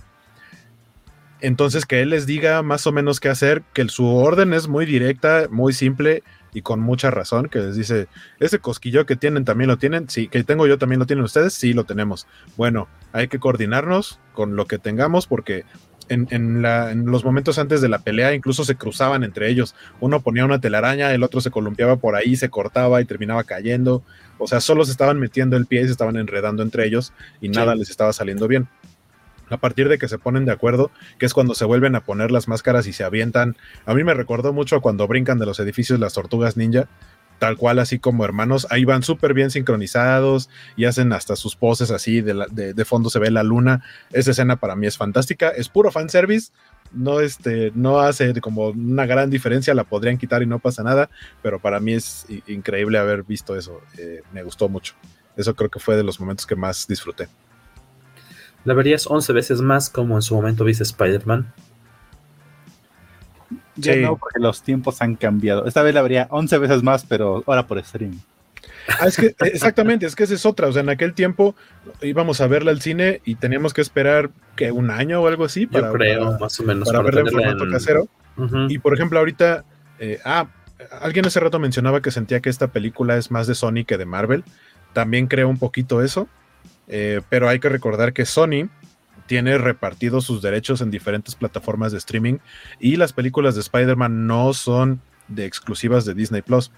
[1.41, 4.85] entonces que él les diga más o menos qué hacer, que su orden es muy
[4.85, 6.21] directa, muy simple
[6.53, 8.07] y con mucha razón, que les dice,
[8.39, 11.53] ese cosquillo que tienen también lo tienen, sí, que tengo yo también lo tienen ustedes,
[11.53, 12.27] sí lo tenemos.
[12.57, 15.65] Bueno, hay que coordinarnos con lo que tengamos porque
[16.09, 16.61] en,
[17.05, 19.75] los momentos antes de la pelea incluso se cruzaban entre ellos.
[19.99, 24.03] Uno ponía una telaraña, el otro se columpiaba por ahí, se cortaba y terminaba cayendo.
[24.37, 27.49] O sea, solo se estaban metiendo el pie y se estaban enredando entre ellos y
[27.49, 28.67] nada les estaba saliendo bien
[29.49, 32.31] a partir de que se ponen de acuerdo, que es cuando se vuelven a poner
[32.31, 33.55] las máscaras y se avientan.
[33.85, 36.87] A mí me recordó mucho cuando brincan de los edificios las tortugas ninja,
[37.39, 41.91] tal cual así como hermanos, ahí van súper bien sincronizados y hacen hasta sus poses
[41.91, 43.83] así, de, fondo se ve la luna.
[44.11, 46.51] Esa escena para mí es fantástica, es puro fanservice,
[46.91, 51.09] no, este, no hace como una gran diferencia, la podrían quitar y no pasa nada,
[51.41, 54.93] pero para mí es increíble haber visto eso, eh, me gustó mucho.
[55.35, 57.27] Eso creo que fue de los momentos que más disfruté.
[58.65, 61.51] ¿La verías 11 veces más como en su momento viste Spider-Man?
[63.75, 65.65] Ya no, porque los tiempos han cambiado.
[65.65, 68.19] Esta vez la vería 11 veces más, pero ahora por stream.
[68.99, 70.67] Ah, es que, exactamente, es que esa es otra.
[70.67, 71.55] O sea, en aquel tiempo
[72.01, 75.65] íbamos a verla al cine y teníamos que esperar que un año o algo así
[75.67, 78.07] para, Yo creo, más o menos, para, verla en formato casero.
[78.69, 79.63] Y por ejemplo, ahorita,
[79.99, 80.47] eh, ah,
[81.01, 84.05] alguien hace rato mencionaba que sentía que esta película es más de Sony que de
[84.05, 84.43] Marvel.
[84.93, 86.27] También creo un poquito eso.
[86.87, 88.69] Eh, pero hay que recordar que Sony
[89.25, 92.37] tiene repartidos sus derechos en diferentes plataformas de streaming
[92.79, 96.71] y las películas de Spider-Man no son de exclusivas de Disney Plus.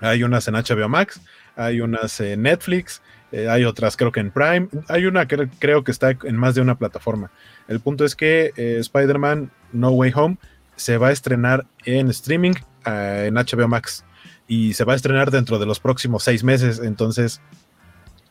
[0.00, 1.20] Hay unas en HBO Max,
[1.56, 3.02] hay unas en Netflix,
[3.32, 6.54] eh, hay otras creo que en Prime, hay una que creo que está en más
[6.54, 7.30] de una plataforma.
[7.68, 10.36] El punto es que eh, Spider-Man No Way Home
[10.76, 14.04] se va a estrenar en streaming en HBO Max
[14.46, 17.40] y se va a estrenar dentro de los próximos seis meses, entonces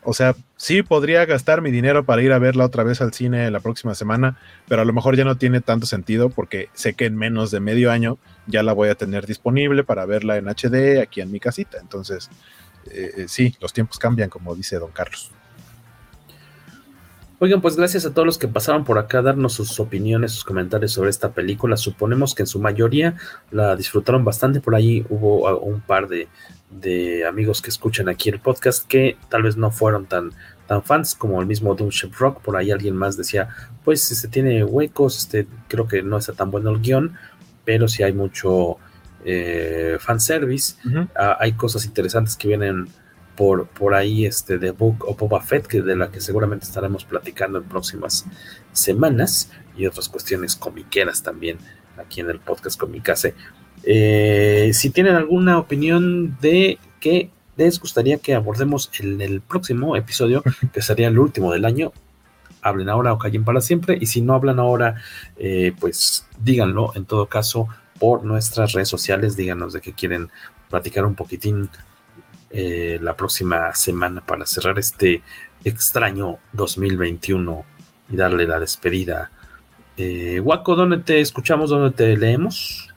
[0.06, 3.50] o sea, sí podría gastar mi dinero para ir a verla otra vez al cine
[3.52, 7.06] la próxima semana, pero a lo mejor ya no tiene tanto sentido porque sé que
[7.06, 8.18] en menos de medio año
[8.48, 11.78] ya la voy a tener disponible para verla en HD aquí en mi casita.
[11.80, 12.30] Entonces,
[12.92, 15.32] eh, eh, sí, los tiempos cambian, como dice don Carlos.
[17.40, 20.46] Oigan, pues gracias a todos los que pasaron por acá a darnos sus opiniones, sus
[20.46, 21.76] comentarios sobre esta película.
[21.76, 23.16] Suponemos que en su mayoría
[23.52, 24.62] la disfrutaron bastante.
[24.62, 26.30] Por ahí hubo un par de,
[26.70, 30.32] de amigos que escuchan aquí el podcast que tal vez no fueron tan,
[30.68, 32.42] tan fans como el mismo Doomship Rock.
[32.42, 33.50] Por ahí alguien más decía,
[33.84, 37.18] pues este tiene huecos, este, creo que no está tan bueno el guion,
[37.66, 38.78] pero sí hay mucho
[39.26, 40.76] eh, fanservice.
[41.16, 42.88] Ah, hay cosas interesantes que vienen
[43.36, 47.06] por, por ahí este, de Book of Boba Fett, que de la que seguramente estaremos
[47.06, 48.26] platicando en próximas
[48.72, 51.58] semanas, y otras cuestiones comiqueras también
[51.98, 53.34] aquí en el podcast Comicase.
[53.84, 60.44] Eh, si tienen alguna opinión de qué les gustaría que abordemos en el próximo episodio,
[60.74, 61.92] que sería el último del año,
[62.62, 63.98] hablen ahora o callen para siempre.
[64.00, 64.96] Y si no hablan ahora,
[65.38, 67.68] eh, pues díganlo en todo caso
[68.00, 69.36] por nuestras redes sociales.
[69.36, 70.30] Díganos de que quieren
[70.70, 71.70] platicar un poquitín
[72.54, 75.22] eh, la próxima semana para cerrar este
[75.66, 77.66] extraño 2021
[78.10, 79.32] y darle la despedida.
[79.98, 81.70] Eh, Waco, ¿dónde te escuchamos?
[81.70, 82.94] ¿Dónde te leemos?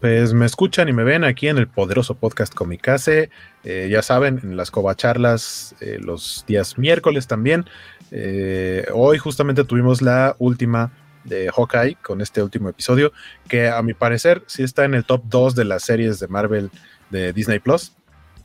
[0.00, 3.30] Pues me escuchan y me ven aquí en el poderoso podcast Comicase.
[3.62, 7.66] Eh, ya saben, en las covacharlas eh, los días miércoles también.
[8.10, 10.92] Eh, hoy justamente tuvimos la última
[11.24, 13.12] de Hawkeye con este último episodio,
[13.48, 16.70] que a mi parecer sí está en el top 2 de las series de Marvel
[17.10, 17.92] de Disney Plus.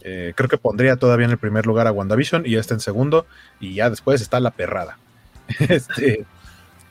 [0.03, 3.25] Eh, creo que pondría todavía en el primer lugar a WandaVision y este en segundo,
[3.59, 4.97] y ya después está la perrada.
[5.59, 6.25] este,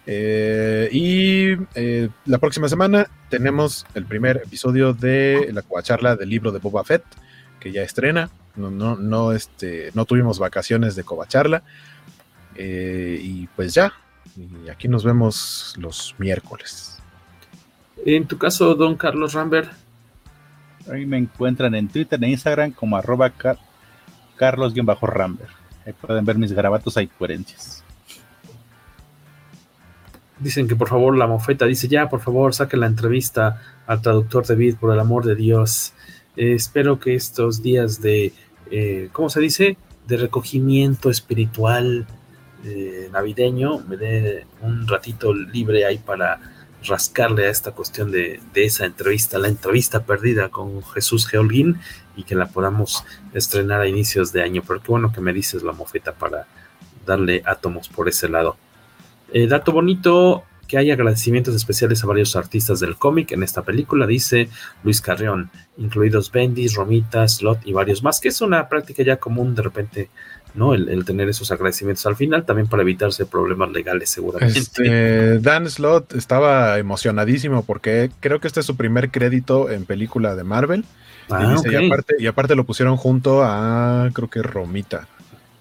[0.06, 6.52] eh, y eh, la próxima semana tenemos el primer episodio de la charla del libro
[6.52, 7.04] de Boba Fett,
[7.58, 8.30] que ya estrena.
[8.56, 11.62] No, no, no, este, no tuvimos vacaciones de Covacharla.
[12.56, 13.92] y pues ya,
[14.70, 16.98] aquí nos vemos los miércoles.
[18.04, 19.70] En tu caso, don Carlos Rambert.
[20.88, 23.32] Ahí me encuentran en Twitter e Instagram como arroba
[24.36, 25.50] carlos-rambert.
[25.86, 27.84] Ahí pueden ver mis grabatos, hay coherencias.
[30.38, 34.46] Dicen que por favor la mofeta dice ya, por favor, saque la entrevista al traductor
[34.46, 35.92] David, por el amor de Dios.
[36.36, 38.32] Eh, espero que estos días de,
[38.70, 39.76] eh, ¿cómo se dice?
[40.06, 42.06] De recogimiento espiritual
[42.64, 46.40] eh, navideño me dé un ratito libre ahí para
[46.84, 51.80] rascarle a esta cuestión de, esa entrevista, la entrevista perdida con Jesús Geolguín
[52.16, 54.62] y que la podamos estrenar a inicios de año.
[54.66, 56.46] Pero qué bueno que me dices la mofeta para
[57.06, 58.56] darle átomos por ese lado.
[59.32, 64.06] Eh, dato bonito, que hay agradecimientos especiales a varios artistas del cómic en esta película,
[64.06, 64.48] dice
[64.84, 69.56] Luis Carrión, incluidos Bendis, Romita, Slot y varios más, que es una práctica ya común
[69.56, 70.10] de repente
[70.54, 70.72] ¿no?
[70.72, 74.60] El, tener esos agradecimientos al final, también para evitarse problemas legales seguramente.
[74.60, 80.36] Este, Dan Slot estaba emocionadísimo porque creo que este es su primer crédito en película
[80.36, 80.84] de Marvel.
[81.28, 81.56] y, ah,
[81.86, 85.08] aparte, y, aparte, lo pusieron junto a, creo que Romita.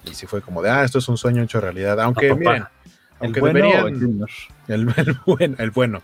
[0.05, 1.99] Y sí fue como de, ah, esto es un sueño hecho realidad.
[1.99, 2.65] Aunque, miren,
[3.19, 4.27] aunque deberían...
[4.67, 4.85] El,
[5.25, 6.01] bueno, el bueno.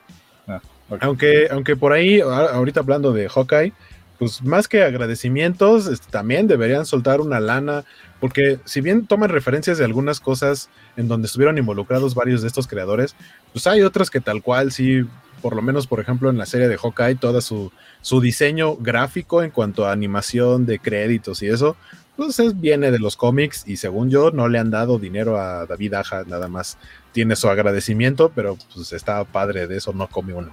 [0.47, 0.61] Ah,
[1.01, 3.73] aunque, aunque por ahí, ahorita hablando de Hawkeye,
[4.17, 7.83] pues más que agradecimientos, este, también deberían soltar una lana,
[8.19, 12.67] porque si bien toman referencias de algunas cosas en donde estuvieron involucrados varios de estos
[12.67, 13.15] creadores,
[13.51, 15.05] pues hay otras que tal cual sí,
[15.41, 17.71] por lo menos por ejemplo en la serie de Hawkeye, todo su,
[18.01, 21.75] su diseño gráfico en cuanto a animación de créditos y eso,
[22.15, 25.95] pues viene de los cómics y según yo no le han dado dinero a David
[25.95, 26.77] Aja, nada más
[27.11, 30.51] tiene su agradecimiento, pero pues está padre de eso, no come uno.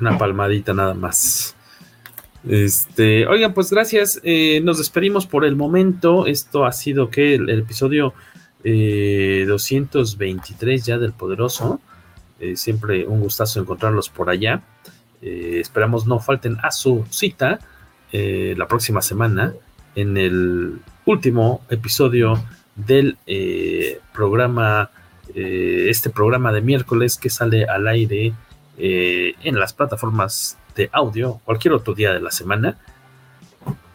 [0.00, 1.54] Una palmadita nada más.
[2.48, 4.20] Este, oigan, pues gracias.
[4.24, 6.26] Eh, nos despedimos por el momento.
[6.26, 8.14] Esto ha sido que el, episodio
[8.64, 11.80] 223 eh, ya del Poderoso.
[12.40, 14.62] Eh, siempre un gustazo encontrarlos por allá.
[15.20, 17.60] esperamos no falten a su cita
[18.12, 19.54] la próxima semana
[19.94, 22.42] en el último episodio
[22.74, 23.16] del
[24.12, 24.90] programa,
[25.34, 28.32] este programa de miércoles que sale al aire
[28.78, 32.78] en las plataformas de audio cualquier otro día de la semana.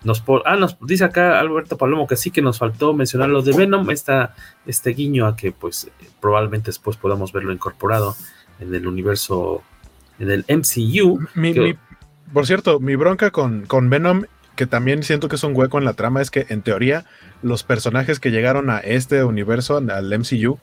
[0.04, 3.52] Nos, ah, nos dice acá Alberto Palomo que sí que nos faltó mencionar lo de
[3.52, 4.36] Venom, esta,
[4.66, 5.90] este guiño a que pues
[6.22, 8.16] probablemente después podamos verlo incorporado
[8.60, 9.64] en el universo,
[10.20, 11.28] en el MCU.
[12.32, 14.24] por cierto, mi bronca con, con Venom,
[14.58, 17.06] que también siento que es un hueco en la trama, es que en teoría
[17.44, 20.60] los personajes que llegaron a este universo, al MCU,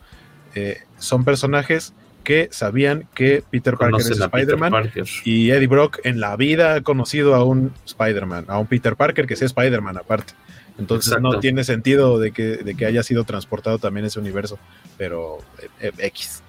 [0.55, 1.95] eh, son personajes
[2.25, 4.91] que sabían que Peter Parker es Spider-Man
[5.25, 9.27] y Eddie Brock en la vida ha conocido a un Spider-Man, a un Peter Parker
[9.27, 10.35] que sea Spider-Man aparte.
[10.77, 14.59] Entonces no tiene sentido de que, de que haya sido transportado también ese universo,
[14.99, 16.43] pero eh, eh, X.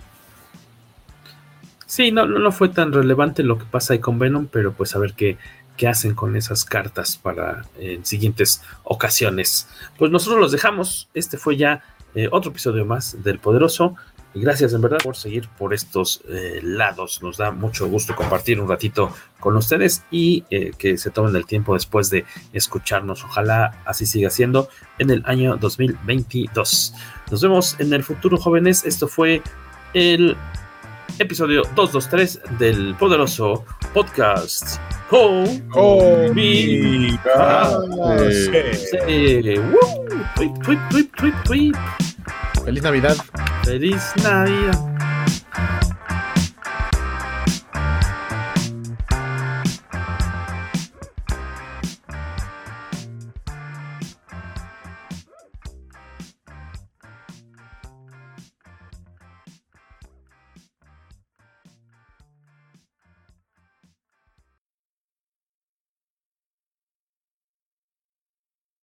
[1.86, 5.00] Sí, no, no, fue tan relevante lo que pasa ahí con Venom, pero pues a
[5.00, 5.38] ver qué,
[5.78, 9.68] qué hacen con esas cartas para en siguientes ocasiones.
[9.98, 11.10] Pues nosotros los dejamos.
[11.14, 11.84] Este fue ya
[12.16, 13.96] eh, otro episodio más del Poderoso.
[14.34, 17.24] Y gracias en verdad por seguir por estos eh, lados.
[17.24, 21.46] Nos da mucho gusto compartir un ratito con ustedes y eh, que se tomen el
[21.46, 23.24] tiempo después de escucharnos.
[23.24, 24.68] Ojalá así siga siendo
[25.00, 26.94] en el año 2022.
[27.32, 28.84] Nos vemos en el futuro, jóvenes.
[28.84, 29.42] Esto fue
[29.94, 30.36] el
[31.20, 34.80] episodio 223 del poderoso podcast.
[42.64, 43.16] Feliz Navidad.
[43.64, 44.95] Feliz Navidad.